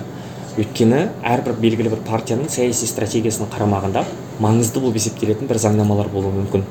Өйткені 0.57 1.03
әрбір 1.21 1.53
белгілі 1.61 1.93
бір 1.93 2.01
партияның 2.07 2.49
саяси 2.49 2.89
стратегиясының 2.89 3.49
қарамағында 3.53 4.03
маңызды 4.41 4.81
болып 4.81 4.97
есептелетін 4.97 5.47
бір 5.47 5.61
заңнамалар 5.61 6.09
болуы 6.09 6.33
мүмкін. 6.33 6.65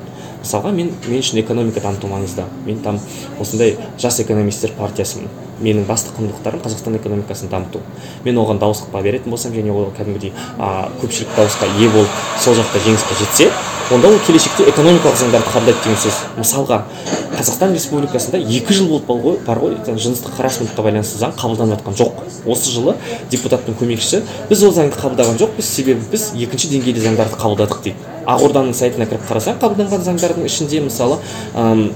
Мысалға 0.47 0.71
мен 0.73 0.95
мен 1.09 1.25
үшін 1.25 1.43
экономика 1.43 1.83
дамыту 1.83 2.11
маңызды 2.13 2.47
мен 2.67 2.79
там 2.87 3.01
осындай 3.43 3.77
жас 3.99 4.21
экономистер 4.23 4.73
партиясымын. 4.79 5.46
Менің 5.61 5.87
басты 5.89 6.13
құндылықтарым 6.17 6.63
қазақстан 6.65 6.99
экономикасын 6.99 7.49
дамыту. 7.49 7.81
Мен 8.25 8.39
оған 8.39 8.59
дауыс 8.59 8.85
беретін 8.93 9.31
болсам 9.31 9.53
және 9.53 9.73
ол 9.73 9.91
кәдімгідей 9.97 10.33
а, 10.59 10.89
көпшілік 11.01 11.33
дауысқа 11.37 11.71
ие 11.79 11.89
болып 11.89 12.09
сол 12.41 12.55
жақта 12.55 12.83
жеңіске 12.85 13.19
жетсе 13.21 13.51
онда 13.93 14.09
ол 14.09 14.19
келешекте 14.27 14.67
экономикалық 14.71 15.17
заңдарды 15.21 15.51
қабылдайды 15.53 15.83
деген 15.85 15.99
сөз. 16.03 16.17
Мысалға 16.37 16.81
қазақстан 17.37 17.75
республикасында 17.77 18.41
екі 18.41 18.75
жыл 18.75 18.89
болып 18.91 19.07
бар 19.07 19.21
ғой 19.23 19.39
бар 19.47 19.61
ғой 19.63 19.77
жыныстық 19.87 20.35
харасментке 20.37 20.83
байланысты 20.83 21.21
заң 21.21 21.37
қабылданып 21.39 21.79
жатқан 21.79 21.99
жоқ. 22.01 22.25
Осы 22.47 22.73
жылы 22.75 22.97
депутаттың 23.31 23.79
көмекшісі 23.79 24.23
біз 24.51 24.65
ол 24.67 24.75
заңды 24.75 24.99
қабылдаған 24.99 25.39
жоқпыз 25.39 25.71
себебі 25.71 26.11
біз 26.11 26.33
екінші 26.35 26.73
деңгейлі 26.75 27.05
заңдарды 27.05 27.39
қабылдадық 27.39 27.83
дейді. 27.85 27.97
Ақорданың 28.27 28.75
сайтына 28.75 29.07
кіріп 29.07 29.29
қарасаң 29.29 29.61
қабылданған 29.63 30.03
заңдардың 30.03 30.49
ішінде 30.49 30.81
мысалы 30.83 31.21
ә, 31.55 31.93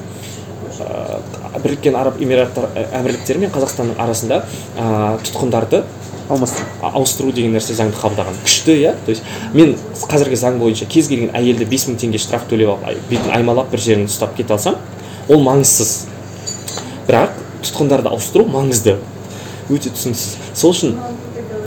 біріккен 1.64 1.96
араб 1.96 2.20
эмираттар 2.22 2.68
ә, 2.74 2.86
әмірліктері 3.00 3.44
мен 3.44 3.52
қазақстанның 3.54 3.98
арасында 4.00 4.42
ә, 4.76 5.18
тұтқындарды 5.24 5.82
ауыстыру 6.30 7.32
деген 7.34 7.56
нәрсе 7.56 7.74
заңды 7.74 7.98
қабылдаған. 7.98 8.36
Күшті 8.44 8.76
иә? 8.78 8.94
То 9.04 9.10
есть 9.10 9.22
мен 9.52 9.74
қазіргі 10.10 10.38
заң 10.38 10.60
бойынша 10.60 10.86
кез 10.86 11.08
келген 11.10 11.32
әйелді 11.34 11.66
бес 11.66 11.88
мың 11.88 11.98
теңге 11.98 12.20
штраф 12.22 12.46
төлеп 12.50 12.70
алып 12.70 13.08
бетін 13.10 13.32
аймалап 13.34 13.72
бір 13.72 13.82
жерін 13.82 14.06
ұстап 14.06 14.36
кете 14.38 14.54
алсам 14.54 14.78
ол 15.28 15.42
маңызсыз 15.42 16.06
бірақ 17.08 17.34
тұтқындарды 17.64 18.12
ауыстыру 18.12 18.46
маңызды. 18.46 18.96
Өте 19.70 19.90
түсініксіз. 19.90 20.36
Сол 20.54 20.74
үшін 20.74 20.96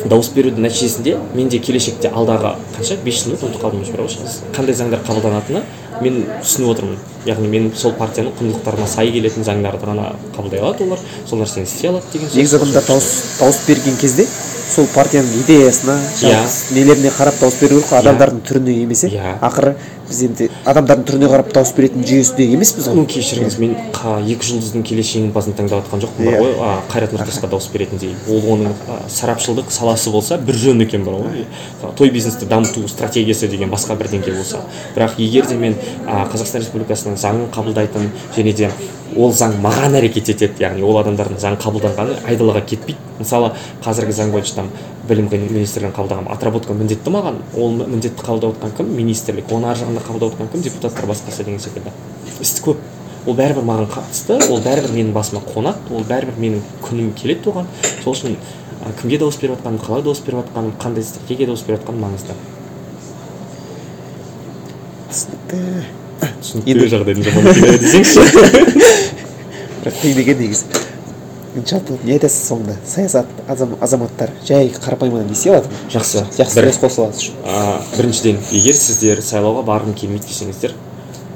дауыс 0.10 0.30
берудің 0.36 0.66
нәтижесінде 0.68 1.16
менде 1.36 1.60
келешекте 1.64 2.10
алдағы 2.10 2.56
қанша? 2.76 2.98
бес 3.04 3.24
жыл 3.24 3.34
ма 3.34 3.38
ұмытып 3.48 3.62
қалдым 3.64 3.84
қандай 4.56 4.76
заңдар 4.76 5.04
қабылданатыны 5.08 5.62
мен 6.02 6.24
түсініп 6.44 6.72
отырмын. 6.74 6.98
Яғни 7.26 7.48
мен 7.48 7.70
сол 7.76 7.94
партияның 7.98 8.34
құндылықтарына 8.40 8.88
сай 8.88 9.12
келетін 9.14 9.46
заңдарды 9.48 9.86
ғана 9.88 10.10
қабылдай 10.36 10.60
алады 10.60 10.84
олар. 10.88 11.00
Сол 11.30 11.40
нәрсені 11.40 11.64
істей 11.64 11.90
алады 11.92 12.06
деген 12.14 12.28
сөз 12.30 12.36
негізі 12.36 12.58
адамдар 12.60 12.88
дауыс 12.88 13.12
дауыс 13.40 13.60
берген 13.68 13.98
кезде 14.02 14.28
сол 14.74 14.88
партияның 14.96 15.44
идеясына 15.44 16.00
Иә. 16.24 16.42
нелеріне 16.74 17.12
қарап 17.14 17.40
дауыс 17.40 17.56
беру 17.62 17.78
керек 17.80 17.90
қой 17.92 18.00
адамдардың 18.00 18.42
түріне 18.48 18.76
емес 18.84 19.04
Иә. 19.06 19.38
ақыры 19.42 19.76
біз 20.08 20.22
енді 20.28 20.48
адамдардың 20.70 21.06
түріне 21.08 21.30
қарап 21.32 21.52
дауыс 21.56 21.72
беретін 21.78 22.04
жүйесінде 22.08 22.48
емеспіз 22.56 22.88
ну 22.90 23.04
ғой. 23.04 23.08
Кешіріңіз 23.14 23.58
мен 23.62 23.76
екі 24.34 24.48
жұлдыздың 24.50 24.86
келесі 24.88 25.18
жеңімпазын 25.20 25.56
таңдап 25.58 25.84
жатқан 25.84 26.04
жоқпын 26.04 26.28
бар 26.28 26.38
Иә. 26.38 26.42
ғой. 26.44 26.82
Қайрат 26.92 27.16
нұртасқа 27.16 27.50
дауыс 27.52 27.70
беретіндей 27.74 28.16
ол 28.30 28.48
оның 28.56 28.74
сарапшылдық 29.10 29.72
саласы 29.74 30.12
болса 30.14 30.38
бір 30.38 30.60
жөн 30.60 30.84
екен 30.86 31.06
бар 31.08 31.20
ғой. 31.22 31.46
Той 31.98 32.10
бизнесті 32.10 32.46
дамыту 32.46 32.88
стратегиясы 32.88 33.48
деген 33.48 33.72
басқа 33.72 33.96
бір 33.96 34.12
деңгей 34.14 34.36
болса. 34.38 34.64
Бірақ 34.96 35.18
егер 35.18 35.48
де 35.48 35.56
мен 35.56 35.78
қазақстан 36.06 36.64
республикасының 36.66 37.18
заңын 37.18 37.50
қабылдайтын 37.54 38.12
және 38.36 38.54
де 38.54 38.70
ол 39.16 39.32
заң 39.32 39.60
маған 39.62 39.94
әрекет 40.00 40.32
етеді 40.34 40.64
яғни 40.64 40.82
ол 40.82 40.98
адамдардың 40.98 41.38
заң 41.38 41.58
қабылданғаны 41.62 42.16
айдалаға 42.26 42.64
кетпейді. 42.66 42.98
Мысалы 43.20 43.52
қазіргі 43.86 44.16
заң 44.18 44.32
бойынша 44.34 44.56
там 44.56 44.72
білім 45.08 45.28
министрлігінің 45.32 45.94
қабылдаған 45.98 46.30
отработка 46.32 46.74
міндетті 46.78 47.12
маған? 47.14 47.40
Ол 47.60 47.76
міндетті 47.80 48.24
қабылдап 48.24 48.56
отқан 48.56 48.76
кім? 48.78 48.92
Министрлік. 48.96 49.52
Оның 49.52 49.74
ар 49.74 49.80
жағында 49.82 50.04
қабылдап 50.08 50.34
отқан 50.34 50.52
кім? 50.54 50.64
Депутаттар 50.64 51.10
басқасы 51.10 51.44
деген 51.44 51.60
секілді. 51.60 51.92
Іс 52.42 52.56
көп. 52.64 52.80
Ол 53.28 53.36
бәрібір 53.36 53.68
маған 53.68 53.90
қатысты. 53.92 54.40
Ол 54.48 54.64
бәрібір 54.64 54.96
менің 54.96 55.14
басыма 55.16 55.44
қонады 55.44 55.92
ол 55.92 56.08
бәрібір 56.08 56.40
менің 56.40 56.64
күнім 56.88 57.14
келеді 57.20 57.52
оған. 57.52 57.70
Сол 58.04 58.16
үшін 58.16 58.40
кімге 59.02 59.20
дауыс 59.20 59.40
беріп 59.40 59.60
жатқаным 59.60 59.84
қалай 59.84 60.04
дауыс 60.08 60.24
беріп 60.24 60.44
жатқаным 60.44 60.76
қандай 60.80 61.04
стратегия 61.08 61.48
дауыс 61.48 61.64
беріп 61.68 61.84
жатқаным 61.84 62.04
маңызды. 62.08 62.36
түсінікті. 65.14 65.60
Түсінікті 66.42 66.88
жағдайдың 66.94 67.26
жаман 67.28 67.44
десеңізші 67.84 68.24
бірақ 69.84 69.98
қиын 70.00 70.22
екен 70.24 70.40
негізі. 70.40 70.83
Жалпы 71.62 71.98
не 72.04 72.16
айтасыз 72.16 72.48
соңында 72.50 72.76
саясат 72.88 73.28
азам, 73.48 73.76
азаматтар 73.82 74.32
жай 74.48 74.72
қарапайым 74.74 75.20
адам 75.20 75.28
не 75.30 75.38
істей 75.38 75.54
алады. 75.54 75.70
Жақсы. 75.94 76.26
Жақсы 76.38 76.64
үлес 76.64 76.80
қоса 76.82 77.06
алады 77.06 77.20
үшін. 77.22 77.38
Біріншіден 77.98 78.40
егер 78.52 78.78
сіздер 78.80 79.22
сайлауға 79.22 79.66
барғым 79.68 79.94
келмейді 79.98 80.32
десеңіздер 80.32 80.74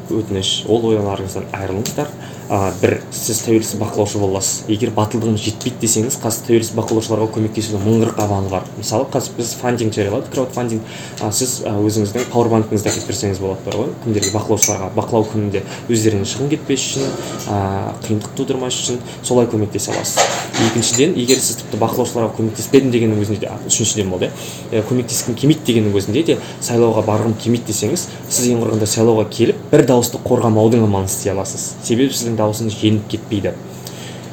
өтініш 0.10 0.54
ол 0.72 0.90
ойларыңыздан 0.92 1.48
айырылыңыздар. 1.54 2.10
Ә, 2.50 2.72
бір 2.82 2.98
сіз 3.12 3.42
тәуелсіз 3.46 3.80
бақылаушы 3.82 4.20
бола 4.22 4.38
аласыз 4.38 4.68
егер 4.72 4.92
батылдығыңыз 4.96 5.44
жетпейді 5.44 5.82
десеңіз 5.84 6.18
қазір 6.22 6.46
тәуелсіз 6.48 6.76
бақылаушыларға 6.78 7.28
көмектесудің 7.36 7.84
мың 7.84 8.04
қырық 8.04 8.22
амалы 8.24 8.52
бар. 8.52 8.68
Мысалы 8.78 9.08
қазір 9.12 9.36
біз 9.38 9.54
фандинг 9.60 9.96
жарияладық 9.98 10.32
краудфандинг. 10.34 10.82
Ә, 11.20 11.32
сіз 11.36 11.58
өзіңіздің 11.68 12.30
пауэрбанкіңізді 12.32 12.92
әкеліп 12.92 13.12
берсеңіз 13.12 13.42
болады 13.44 13.66
бар 13.68 13.80
ғой. 13.82 13.92
Кімдерге 14.06 14.32
бақылаушыларға 14.36 14.92
бақылау 14.96 15.28
күнінде 15.32 15.64
өздеріне 15.92 16.28
шығын 16.28 16.52
кетпес 16.54 16.88
үшін 16.88 17.08
ә, 17.52 17.60
қиындық 18.08 18.36
тудырмас 18.38 18.80
үшін 18.80 19.02
солай 19.24 19.50
көмектесе 19.52 19.92
аласыз. 19.92 20.24
Екіншіден 20.70 21.18
егер 21.20 21.42
сіз 21.42 21.62
тіпті 21.62 21.82
бақылаушыларға 21.84 22.32
көмектеспедім 22.38 22.92
дегеннің 22.94 23.22
өзінде 23.22 23.44
де 23.44 23.52
үшіншіден 23.68 24.10
болды. 24.10 24.32
Иә 24.72 24.84
көмектескім 24.88 25.38
келмейді 25.38 25.68
дегеннің 25.68 25.98
өзінде 26.00 26.24
де 26.26 26.38
сайлауға 26.66 27.04
барғым 27.06 27.36
келмейді 27.38 27.70
десеңіз 27.70 28.08
сіз 28.30 28.50
ең 28.54 28.64
құрығанда 28.64 28.90
сайлауға 28.90 29.28
келіп 29.34 29.67
бір 29.72 29.84
дауысты 29.88 30.20
қорғамаудың 30.24 30.86
амалын 30.86 31.10
істей 31.10 31.34
аласыз 31.34 31.74
себебі 31.84 32.14
сіздің 32.16 32.38
дауысыңыз 32.40 32.78
жеңіп 32.80 33.10
кетпейді. 33.12 33.54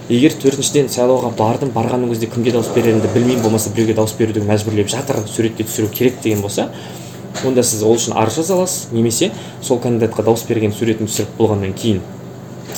Егер 0.09 0.35
төртіншіден 0.39 0.91
сайлауға 0.93 1.33
бардым 1.39 1.73
барғанның 1.75 2.13
өзінде 2.15 2.31
кімге 2.35 2.53
дауыс 2.55 2.71
берерімді 2.75 3.11
білмеймін 3.15 3.43
болмаса 3.43 3.73
біреуге 3.75 3.97
дауыс 3.99 4.15
беруді 4.19 4.45
мәжбүрлеп 4.47 4.91
жатыр 4.93 5.23
суретке 5.27 5.65
түсіру 5.65 5.89
керек 5.91 6.21
деген 6.23 6.43
болса 6.45 6.69
онда 7.45 7.65
сіз 7.65 7.83
ол 7.83 7.97
үшін 7.97 8.15
арыз 8.21 8.37
жаза 8.43 8.55
аласыз 8.59 8.93
немесе 8.93 9.33
сол 9.63 9.81
кандидатқа 9.81 10.27
дауыс 10.29 10.45
берген 10.47 10.77
суретін 10.77 11.09
түсіріп 11.09 11.35
болғаннан 11.39 11.73
кейін 11.73 12.03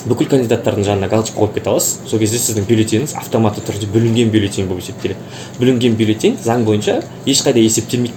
бүкіл 0.07 0.29
кандидаттардың 0.31 0.85
жанына 0.87 1.09
галочка 1.11 1.41
қойып 1.41 1.57
кете 1.57 1.71
аласыз. 1.71 1.99
Сол 2.07 2.21
кезде 2.21 2.39
сіздің 2.39 2.67
бюллетеніңіз 2.69 3.15
автоматты 3.19 3.63
түрде 3.67 3.89
бүлінген 3.91 4.31
бюллетень 4.31 4.69
болып 4.69 4.85
есептеледі. 4.85 5.19
Бүлінген 5.59 5.97
бюллетень 5.99 6.37
заң 6.43 6.67
бойынша 6.67 7.01
ешқайда 7.27 7.63
есептелмейді. 7.65 8.15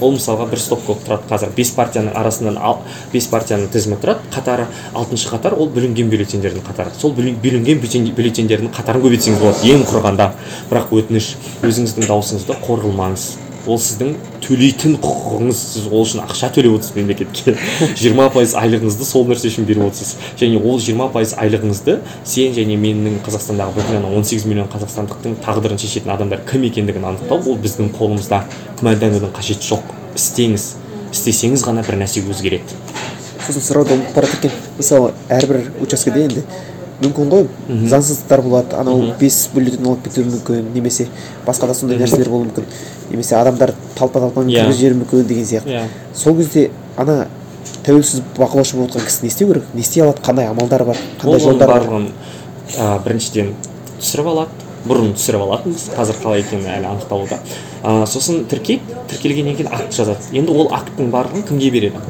Ол 0.00 0.16
мысалға 0.16 0.48
бір 0.50 0.62
стопка 0.62 0.92
болып 0.92 1.04
тұрады 1.06 1.28
қазір 1.30 1.54
бес 1.56 1.70
партияның 1.76 2.16
арасынан 2.18 2.58
ал, 2.58 2.82
бес 3.12 3.28
партияның 3.32 3.70
тізімі 3.74 4.00
тұрады 4.02 4.26
қатары 4.34 4.66
алтыншы 4.94 5.30
қатар 5.30 5.54
ол 5.58 5.70
бүлінген 5.74 6.10
бюллетендердің 6.12 6.66
қатары. 6.66 6.94
Сол 6.98 7.14
бүлінген 7.14 7.80
бюллетендердің 7.84 8.74
қатарын 8.74 9.04
көбейтсеңіз 9.04 9.40
болады 9.42 9.72
ең 9.74 9.86
құрығанда. 9.88 10.30
Бірақ 10.72 10.94
өтініш 10.98 11.34
өзіңіздің 11.62 12.08
дауысыңызды 12.10 12.60
қор 12.64 12.84
қылмаңыз 12.84 13.43
ол 13.66 13.78
сіздің 13.80 14.12
төлейтін 14.44 14.96
құқығыңыз 15.00 15.60
сіз 15.72 15.86
ол 15.88 16.02
үшін 16.04 16.20
ақша 16.24 16.50
төлеп 16.52 16.76
отырсыз 16.76 16.96
мемлекетке. 16.98 17.54
жиырма 18.00 18.28
пайыз 18.34 18.52
айлығыңызды 18.60 19.06
сол 19.08 19.24
нәрсе 19.28 19.48
үшін 19.48 19.64
беріп 19.68 19.86
отырсыз. 19.88 20.16
және 20.40 20.60
ол 20.60 20.80
жиырма 20.84 21.08
пайыз 21.14 21.32
айлығыңызды 21.40 21.96
сен 22.28 22.52
және 22.56 22.76
менің 22.80 23.22
қазақстандағы 23.24 23.76
бүкіл 23.78 24.08
он 24.10 24.24
сегіз 24.28 24.44
миллион 24.50 24.68
қазақстандықтың 24.74 25.38
тағдырын 25.46 25.80
шешетін 25.80 26.12
адамдар 26.12 26.44
кім 26.50 26.68
екендігін 26.68 27.08
анықтау 27.14 27.40
ол 27.40 27.58
біздің 27.64 27.94
қолымызда. 27.96 28.44
күмәнданудың 28.80 29.32
қажеті 29.32 29.72
жоқ. 29.72 29.94
істеңіз. 30.14 30.74
істесеңіз 31.14 31.64
ғана 31.64 31.86
бір 31.86 32.02
нәрсе 32.04 32.20
өзгереді. 32.28 32.76
Сосын 33.46 33.62
сұрауды 33.64 33.96
ұмытып 33.96 34.14
бара 34.16 34.52
мысалы 34.78 35.12
әрбір 35.28 35.68
учаскеде 35.84 36.24
енді 36.24 36.44
мүмкін 37.02 37.30
ғой. 37.32 37.46
Заңсыздықтар 37.90 38.42
болады 38.44 38.76
анау 38.78 39.12
бес 39.20 39.48
бюллетень 39.54 39.86
алып 39.86 40.04
кетуі 40.06 40.24
мүмкін 40.28 40.72
немесе 40.74 41.08
басқа 41.46 41.66
да 41.66 41.74
сондай 41.74 41.98
нәрселер 41.98 42.30
болуы 42.30 42.48
мүмкін. 42.48 42.66
Немесе 43.10 43.36
адамдар 43.36 43.74
талпа 43.98 44.20
талпамен 44.20 44.52
иә. 44.52 44.62
кіргізіп 44.62 44.80
жіберуі 44.80 45.00
мүмкін 45.02 45.26
деген 45.28 45.44
сияқты. 45.44 45.74
Иә. 45.74 45.84
Сол 46.14 46.36
кезде 46.38 46.70
ана 46.96 47.26
тәуелсіз 47.84 48.22
бақылаушы 48.38 48.76
болып 48.76 48.94
отқан 48.94 49.06
кісі 49.08 49.22
не 49.22 49.28
істеу 49.28 49.48
керек? 49.48 49.64
Не 49.74 49.80
істей 49.80 50.02
алады? 50.04 50.22
Қандай 50.24 50.48
амалдары 50.48 50.84
бар? 50.84 51.00
Қандай 51.20 51.40
жолдары 51.40 51.72
бар? 51.72 51.82
барлығын 51.82 52.10
ә, 52.78 53.02
біріншіден 53.04 53.54
түсіріп 54.00 54.30
алады. 54.32 54.62
Бұрын 54.84 55.14
түсіріп 55.16 55.44
алатынбыз. 55.46 55.88
Қазір 55.96 56.20
қалай 56.22 56.44
екені 56.44 56.68
әлі 56.78 56.90
анықталуда. 56.92 57.40
Ә, 57.82 58.06
сосын 58.06 58.44
тіркейді 58.48 58.93
тіркелгеннен 59.10 59.56
кейін 59.56 59.70
акт 59.72 59.94
жазады. 59.94 60.22
Енді 60.36 60.52
ол 60.54 60.70
акттың 60.74 61.10
барлығын 61.12 61.44
кімге 61.48 61.70
береді? 61.74 62.00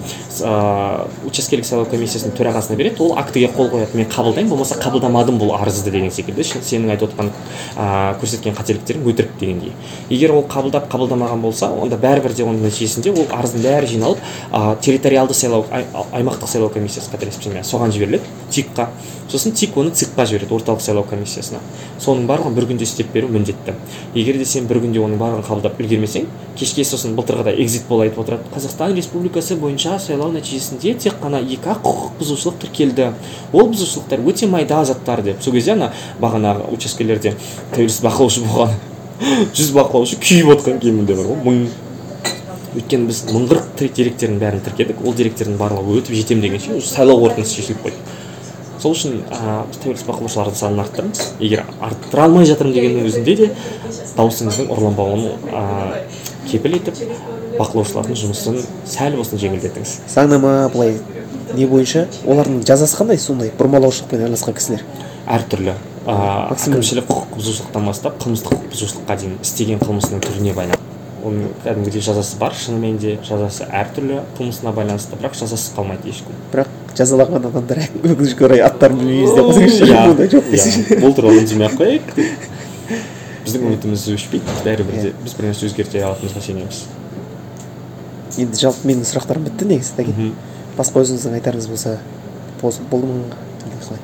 Ә, 0.40 1.06
учаскелік 1.28 1.66
сайлау 1.66 1.88
комиссиясының 1.90 2.34
төрағасына 2.38 2.76
береді. 2.78 3.02
Ол 3.04 3.18
актіге 3.18 3.50
қол 3.54 3.70
қояды. 3.72 3.96
Мен 3.98 4.08
қабылдаймын 4.10 4.50
болмаса 4.50 4.78
қабылдамадым 4.80 5.38
бұл 5.40 5.54
арызды 5.58 5.90
деген 5.94 6.10
секілді. 6.14 6.44
Сенің 6.44 6.94
айтып 6.94 7.12
отқан 7.12 7.32
ә, 7.76 8.14
көрсеткен 8.20 8.56
қателіктерің 8.58 9.08
өтірік 9.10 9.34
дегендей. 9.40 9.74
Егер 10.10 10.34
ол 10.34 10.46
қабылдап 10.48 10.88
қабылдамаған 10.92 11.42
болса 11.42 11.70
онда 11.70 11.98
бәрібір 12.00 12.34
де 12.34 12.46
оның 12.46 12.66
нәтижесінде 12.68 13.14
ол 13.14 13.26
арыздың 13.30 13.64
бәрі 13.64 13.90
жиналып 13.94 14.22
ә, 14.52 14.76
территориалды 14.80 15.34
сайлау 15.34 15.66
аймақтық 16.12 16.50
сайлау 16.50 16.70
комиссиясы 16.74 17.10
қателеспесем 17.12 17.60
соған 17.64 17.92
жіберіледі. 17.94 18.24
Тикқа 18.50 18.88
сосын 19.30 19.52
тик 19.56 19.76
оны 19.76 19.90
цикқа 19.90 20.26
жібереді 20.28 20.54
орталық 20.54 20.82
сайлау 20.84 21.04
комиссиясына. 21.08 21.60
Соның 22.00 22.26
барлығын 22.28 22.54
бір 22.56 22.66
күнде 22.70 22.84
істеп 22.84 23.12
беру 23.14 23.28
міндетті. 23.28 23.74
Егер 24.14 24.38
де 24.38 24.44
сен 24.44 24.66
бір 24.68 24.82
күнде 24.84 25.00
оның 25.02 25.18
барлығын 25.20 25.46
қабылдап 25.48 25.80
үлгермесең 25.80 26.26
кешке 26.58 26.84
сосын 26.84 27.16
былтырғыдай 27.16 27.56
экзит 27.62 27.86
пол 27.88 28.04
айтып 28.04 28.20
отырады. 28.24 28.50
Қазақстан 28.54 28.94
республикасы 28.94 29.56
бойынша 29.56 29.98
сайлау 29.98 30.32
нәтижесінде 30.34 30.94
тек 30.98 31.18
қана 31.22 31.40
екі 31.42 31.72
ақ 31.74 31.82
құқық 31.86 32.18
бұзушылық 32.20 32.58
тіркелді. 32.64 33.12
Ол 33.52 33.70
бұзушылықтар 33.72 34.24
өте 34.28 34.46
майда 34.46 34.84
заттар 34.84 35.22
деп. 35.22 35.42
Сол 35.42 35.56
кезде 35.56 35.72
ана 35.74 35.92
бағанағы 36.20 36.68
учаскелерде 36.74 37.34
тәуелсіз 37.74 38.04
бақылаушы 38.04 38.44
болған 38.44 38.76
жүз 39.56 39.72
бақылаушы 39.74 40.20
күйіп 40.22 40.52
отқан 40.58 40.80
кемінде 40.82 41.16
бар 41.18 41.32
ғой 41.32 41.42
мың. 41.48 41.64
Өйткені 42.74 43.06
біз 43.06 43.20
мың 43.30 43.44
қырық 43.52 43.94
деректердің 43.94 44.40
бәрін 44.42 44.62
тіркедік. 44.66 45.02
Ол 45.06 45.14
деректердің 45.14 45.58
барлығы 45.60 46.00
өтіп 46.00 46.16
жетемін 46.18 46.48
дегенше 46.48 46.80
сайлау 46.82 47.20
қорытындысы 47.22 47.60
шешіліп 47.60 47.84
қойды. 47.86 48.23
Сол 48.84 48.92
үшін 48.92 49.22
ә, 49.32 49.64
тәуелсіз 49.80 50.04
бақылаушылардың 50.04 50.58
санын 50.58 50.82
арттырамыз. 50.82 51.20
Егер 51.40 51.64
арттыра 51.80 52.26
алмай 52.26 52.44
жатырмын 52.44 52.74
дегеннің 52.76 53.06
өзінде 53.08 53.36
де 53.38 53.46
дауысыңыздың 54.18 54.68
ұрланбауын 54.74 55.22
ә, 55.48 56.02
кепіл 56.50 56.76
етіп 56.76 57.00
бақылаушылардың 57.56 58.18
жұмысын 58.20 58.60
сәл 58.84 59.16
болсын 59.16 59.40
жеңілдетіңіз. 59.40 59.94
Заңнама 60.12 60.68
былай 60.74 60.98
не 61.54 61.68
бойынша 61.70 62.04
олардың 62.28 62.60
жазасы 62.68 63.00
қандай 63.00 63.20
сондай 63.22 63.54
бұрмалаушылықпен 63.56 64.26
айналысқан 64.26 64.58
кісілер? 64.58 64.84
Әртүрлі. 65.24 65.78
Ә, 66.04 66.14
әкімшілік 66.52 67.08
құқық 67.08 67.38
бұзушылықтан 67.38 67.88
бастап 67.88 68.20
қылмыстық 68.20 68.58
құқық 68.58 68.72
бұзушылыққа 68.74 69.16
дейін 69.22 69.38
істеген 69.40 69.80
қылмысының 69.80 70.24
түріне 70.26 70.52
байланысты. 70.52 70.82
Оның 71.24 71.54
кәдімгідей 71.64 72.04
жазасы 72.04 72.36
бар 72.36 72.52
шынымен 72.52 72.98
де 73.00 73.16
жазасы 73.24 73.64
әртүрлі 73.64 74.20
қылмысына 74.36 74.74
байланысты 74.76 75.16
бірақ 75.16 75.38
жазасыз 75.40 75.72
қалмайды 75.78 76.12
ешкім. 76.12 76.36
Бірақ 76.52 76.68
жазалаған 76.98 77.48
адамдар 77.50 77.78
өкінішке 78.00 78.46
орай 78.46 78.60
аттарын 78.64 78.98
білмейміз 79.00 79.32
деп 79.34 79.44
қойсаңызшы 79.50 79.94
ондай 79.98 80.28
жоқ 80.32 80.50
десеңші 80.52 80.98
бұл 81.02 81.12
туралы 81.16 81.42
үндемей 81.42 81.66
ақ 81.68 81.74
қояйық 81.80 82.06
біздің 83.44 83.60
үмітіміз 83.68 84.02
өшпейді 84.14 84.58
бәрібір 84.64 84.94
де 85.02 85.10
біз 85.24 85.32
бір 85.38 85.44
нәрсе 85.50 85.68
өзгерте 85.68 85.96
алатынымызға 86.06 86.40
сенеміз 86.46 86.78
енді 88.44 88.56
жалпы 88.62 88.88
менің 88.90 89.04
сұрақтарым 89.10 89.48
бітті 89.48 89.68
негізі 89.70 89.92
тәке 89.98 90.12
басқа 90.78 91.02
өзіңіздің 91.04 91.32
айтарыңыз 91.40 91.68
болса 91.70 91.92
болды 92.90 93.06
ма 93.10 93.14
қалай 93.84 94.00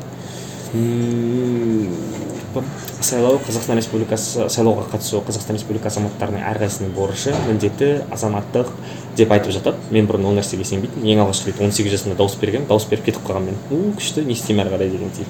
сайлау 3.00 3.38
қазақстан 3.46 3.78
республикасы 3.78 4.48
сайлауға 4.50 4.86
қатысу 4.90 5.20
қазақстан 5.26 5.56
республикасы 5.58 6.00
азаматтарының 6.00 6.42
әрқайсысының 6.50 6.92
борышы 6.96 7.34
міндеті 7.46 7.90
азаматтық 8.10 8.72
деп 9.16 9.32
айтып 9.34 9.54
жатады 9.54 9.92
мен 9.94 10.08
бұрын 10.10 10.26
ол 10.26 10.34
нәрсеге 10.38 10.66
сенбейтінмін 10.66 11.14
ең 11.14 11.22
алғашқы 11.24 11.52
рет 11.52 11.62
он 11.62 11.72
сегіз 11.72 11.94
жасымда 11.94 12.18
дауыс 12.18 12.34
бергенмін 12.40 12.68
дауыс 12.68 12.86
беріп 12.90 13.06
кетіп 13.06 13.26
қалғанмын 13.28 13.54
мен. 13.54 13.60
У 13.70 13.94
күшті 13.98 14.24
не 14.26 14.34
істеймін 14.34 14.64
әрі 14.64 14.74
қарай 14.74 14.90
дегендей 14.90 15.26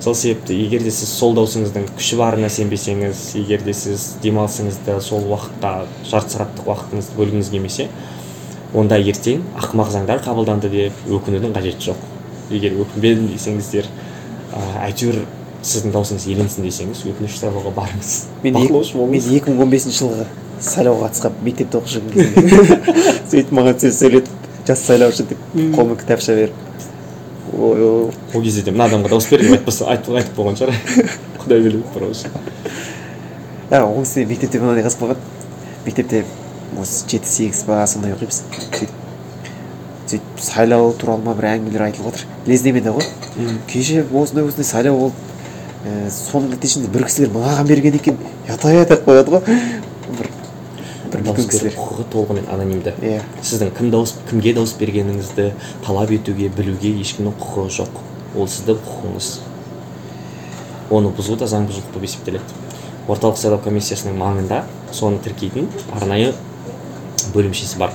сол 0.00 0.14
себепті 0.14 0.56
егер 0.58 0.82
де 0.82 0.90
сіз 0.90 1.12
сол 1.12 1.36
даусыңыздың 1.36 1.92
күші 1.98 2.16
барына 2.18 2.48
сенбесеңіз 2.50 3.20
егер 3.38 3.62
де 3.62 3.74
сіз 3.76 4.16
демалысыңызды 4.24 4.96
сол 5.04 5.28
уақытқа 5.28 5.86
жарты 6.10 6.36
сағаттық 6.36 6.72
уақытыңызды 6.72 7.18
бөлгіңіз 7.20 7.52
келмесе 7.52 7.88
онда 8.74 8.98
ертең 8.98 9.44
ақымақ 9.60 9.92
заңдар 9.94 10.24
қабылданды 10.24 10.72
деп 10.72 11.06
өкінудің 11.06 11.54
қажеті 11.54 11.92
жоқ. 11.92 12.02
Егер 12.50 12.74
өкінбедім 12.82 13.28
десеңіздер 13.30 13.86
әйтеуір 14.82 15.22
сіздің 15.62 15.92
даусыңыз 15.94 16.26
еленсін 16.32 16.66
десеңіз 16.66 17.04
өтініш 17.12 17.36
сайлауға 17.38 17.72
барыңыз. 17.76 18.12
Мен 18.42 18.56
бақылаушы 18.56 18.96
мен 18.96 19.04
болыңыз 19.04 19.28
екі 19.36 19.52
мың 19.52 19.62
он 19.62 19.70
бесінші 19.70 20.02
жылғы 20.02 20.26
сайлауға 20.62 21.08
қатысқан 21.08 21.38
мектепте 21.46 21.78
оқып 21.78 21.92
жүрген 21.92 22.10
кезде 22.16 22.96
сөйтіп 23.30 23.52
маған 23.58 23.78
сөз 23.82 23.98
сөйлетіп 24.02 24.66
жас 24.66 24.84
сайлаушы 24.88 25.26
деп 25.30 25.40
қолыма 25.54 25.96
кітапша 26.00 26.36
беріп 26.38 26.54
ой 27.58 27.82
ол 27.82 28.42
кезде 28.42 28.62
де 28.66 28.74
мына 28.74 28.88
адамға 28.90 29.12
дауыс 29.12 29.28
бер 29.30 29.42
деп 29.42 29.56
айтпаса 29.58 29.88
айтып 29.94 30.18
айтып 30.18 30.38
болған 30.38 30.58
шығар. 30.60 30.76
Құдай 31.42 31.62
біледі 31.62 31.84
просто 31.94 32.30
а 33.70 33.84
ол 33.86 34.02
кезде 34.02 34.24
мектепте 34.26 34.60
мынандай 34.60 34.84
қызық 34.84 35.00
болған. 35.00 35.20
Мектепте 35.86 36.24
осы 36.78 37.06
жеті 37.08 37.28
сегіз 37.28 37.64
ба 37.66 37.82
сондай 37.86 38.14
оқимыз 38.14 38.42
сөйтіп 38.52 38.94
сөйтіп 40.12 40.42
сайлау 40.44 40.92
туралы 40.98 41.24
ма 41.24 41.34
бір 41.38 41.50
әңгімелер 41.54 41.86
айтылып 41.88 42.12
жатыр 42.12 42.50
лезнеменде 42.50 42.92
ғой? 42.94 43.06
Кеше 43.70 44.04
осындай 44.04 44.44
осындай 44.44 44.68
сайлау 44.68 44.98
болып 44.98 45.31
ә, 45.86 46.10
соның 46.14 46.54
нәтижесінде 46.54 46.90
бір 46.92 47.06
кісілер 47.08 47.32
мынаған 47.34 47.68
берген 47.68 47.98
екен. 47.98 48.18
Ұят 48.46 48.66
айтып 48.70 49.06
қояды 49.06 49.34
ғой. 49.34 49.58
Бір 50.18 50.30
бір 51.12 51.24
дауыс 51.26 51.48
беру 51.52 51.72
құқығы 51.76 52.08
толығымен 52.12 52.50
анонимді. 52.52 52.94
Иә. 53.04 53.22
Сіздің 53.44 53.72
кім 53.76 53.90
дауыс 53.92 54.14
кімге 54.30 54.54
дауыс 54.56 54.74
бергеніңізді 54.80 55.48
талап 55.84 56.12
етуге 56.14 56.48
білуге 56.56 56.94
ешкімнің 57.02 57.36
құқығы 57.40 57.74
жоқ. 57.78 58.00
Ол 58.36 58.48
сіздің 58.48 58.80
құқығыңыз 58.86 59.32
оны 60.92 61.12
бұзу 61.16 61.36
да 61.40 61.48
заң 61.48 61.66
бұзушылық 61.68 61.92
болып 61.94 62.08
есептеледі. 62.08 62.60
Орталық 63.08 63.38
сайлау 63.40 63.60
комиссиясының 63.64 64.16
маңында 64.20 64.62
соны 64.94 65.20
тіркейтін 65.24 65.68
арнайы 65.96 66.32
бөлімшесі 67.34 67.80
бар. 67.80 67.94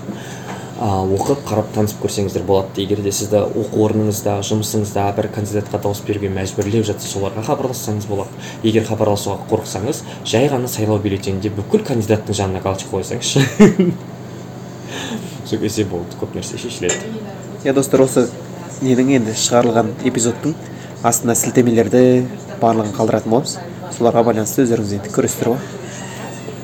Оқып 0.77 1.41
қарап 1.47 1.71
танысып 1.73 2.03
көрсеңіздер 2.03 2.43
болады. 2.45 2.81
Егер 2.81 3.01
де 3.01 3.11
сізді 3.11 3.39
оқу 3.47 3.85
орныңызда 3.87 4.37
жұмысыңызда 4.45 5.05
бір 5.17 5.29
кандидатқа 5.33 5.79
дауыс 5.81 6.03
беруге 6.05 6.29
мәжбүрлеп 6.29 6.85
жатса 6.85 7.09
соларға 7.09 7.41
хабарлассаңыз 7.47 8.05
болады. 8.05 8.29
Егер 8.61 8.85
хабарласуға 8.85 9.39
қорықсаңыз 9.49 10.03
жай 10.25 10.49
ғана 10.51 10.69
сайлау 10.69 10.99
бюллетенінде 11.01 11.49
бүкіл 11.57 11.81
кандидаттың 11.87 12.37
жанына 12.37 12.61
галочка 12.61 12.93
қойсаңызшы. 12.93 13.41
Сол 15.49 15.59
кезде 15.63 15.85
болды 15.89 16.19
көп 16.21 16.37
нәрсе 16.37 16.61
шешіледі. 16.61 17.09
Иә 17.65 17.73
достар 17.73 18.05
осы 18.05 18.27
ненің 18.85 19.15
енді 19.17 19.33
шығарылған 19.33 19.95
эпизодтың 20.05 20.53
астына 21.01 21.33
сілтемелерді 21.33 22.03
барлығын 22.61 22.93
қалдыратын 22.93 23.33
боламыз. 23.33 23.57
Соларға 23.97 24.27
байланысты 24.29 24.67
өздеріңіз 24.67 24.97
енді 24.99 25.13
көресіздер 25.15 25.55
ғой 25.55 25.86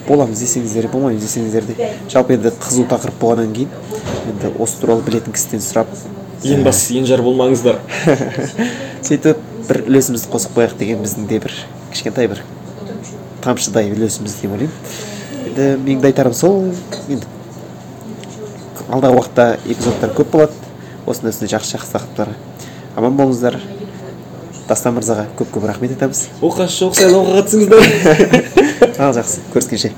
боламыз 0.07 0.41
десеңіздер 0.43 0.89
болмаймыз 0.91 1.23
десеңіздер 1.23 1.69
де 1.69 1.91
жалпы 2.11 2.37
енді 2.37 2.51
қызу 2.63 2.87
тақырып 2.91 3.21
болғаннан 3.21 3.53
кейін 3.55 3.69
енді 4.33 4.51
осы 4.63 4.81
туралы 4.81 5.05
білетін 5.05 5.35
кісіден 5.35 5.63
сұрап 5.63 5.91
ең 6.43 6.63
бастысы 6.65 6.97
енжар 6.99 7.21
болмаңыздар. 7.23 7.79
сөйтіп 9.07 9.39
бір 9.69 9.79
үлесімізді 9.87 10.31
қосып 10.31 10.57
қояйық 10.57 10.75
деген 10.79 11.03
біздің 11.03 11.27
де 11.29 11.39
бір 11.43 11.55
кішкентай 11.93 12.27
бір 12.31 12.41
тамшыдай 13.43 13.91
үлесіміз 13.93 14.35
деп 14.41 14.55
ойлаймын. 14.57 14.73
Енді 15.47 15.69
менің 15.85 16.01
де 16.03 16.11
айтарым 16.11 16.35
сол 16.35 16.73
енді 17.07 17.27
алдағы 18.89 19.19
уақытта 19.19 19.47
эпизодтар 19.63 20.11
көп 20.17 20.33
болады. 20.35 20.59
Осындай 21.05 21.31
осындай 21.31 21.53
жақсы 21.55 21.77
жақсы 21.77 21.95
тақырыптарға 21.95 22.35
аман 22.99 23.17
болыңыздар. 23.19 23.59
Дастан 24.67 24.97
мырзаға 24.97 25.25
көп 25.39 25.53
көп 25.55 25.67
рахмет 25.69 25.95
айтамыз. 25.95 26.25
Оқасы 26.43 26.83
жоқ 26.83 26.97
сайлауға 26.99 27.39
қатысыңыздар 27.39 27.83
ал 29.03 29.15
жақсы 29.17 29.45
көріскенше. 29.53 29.93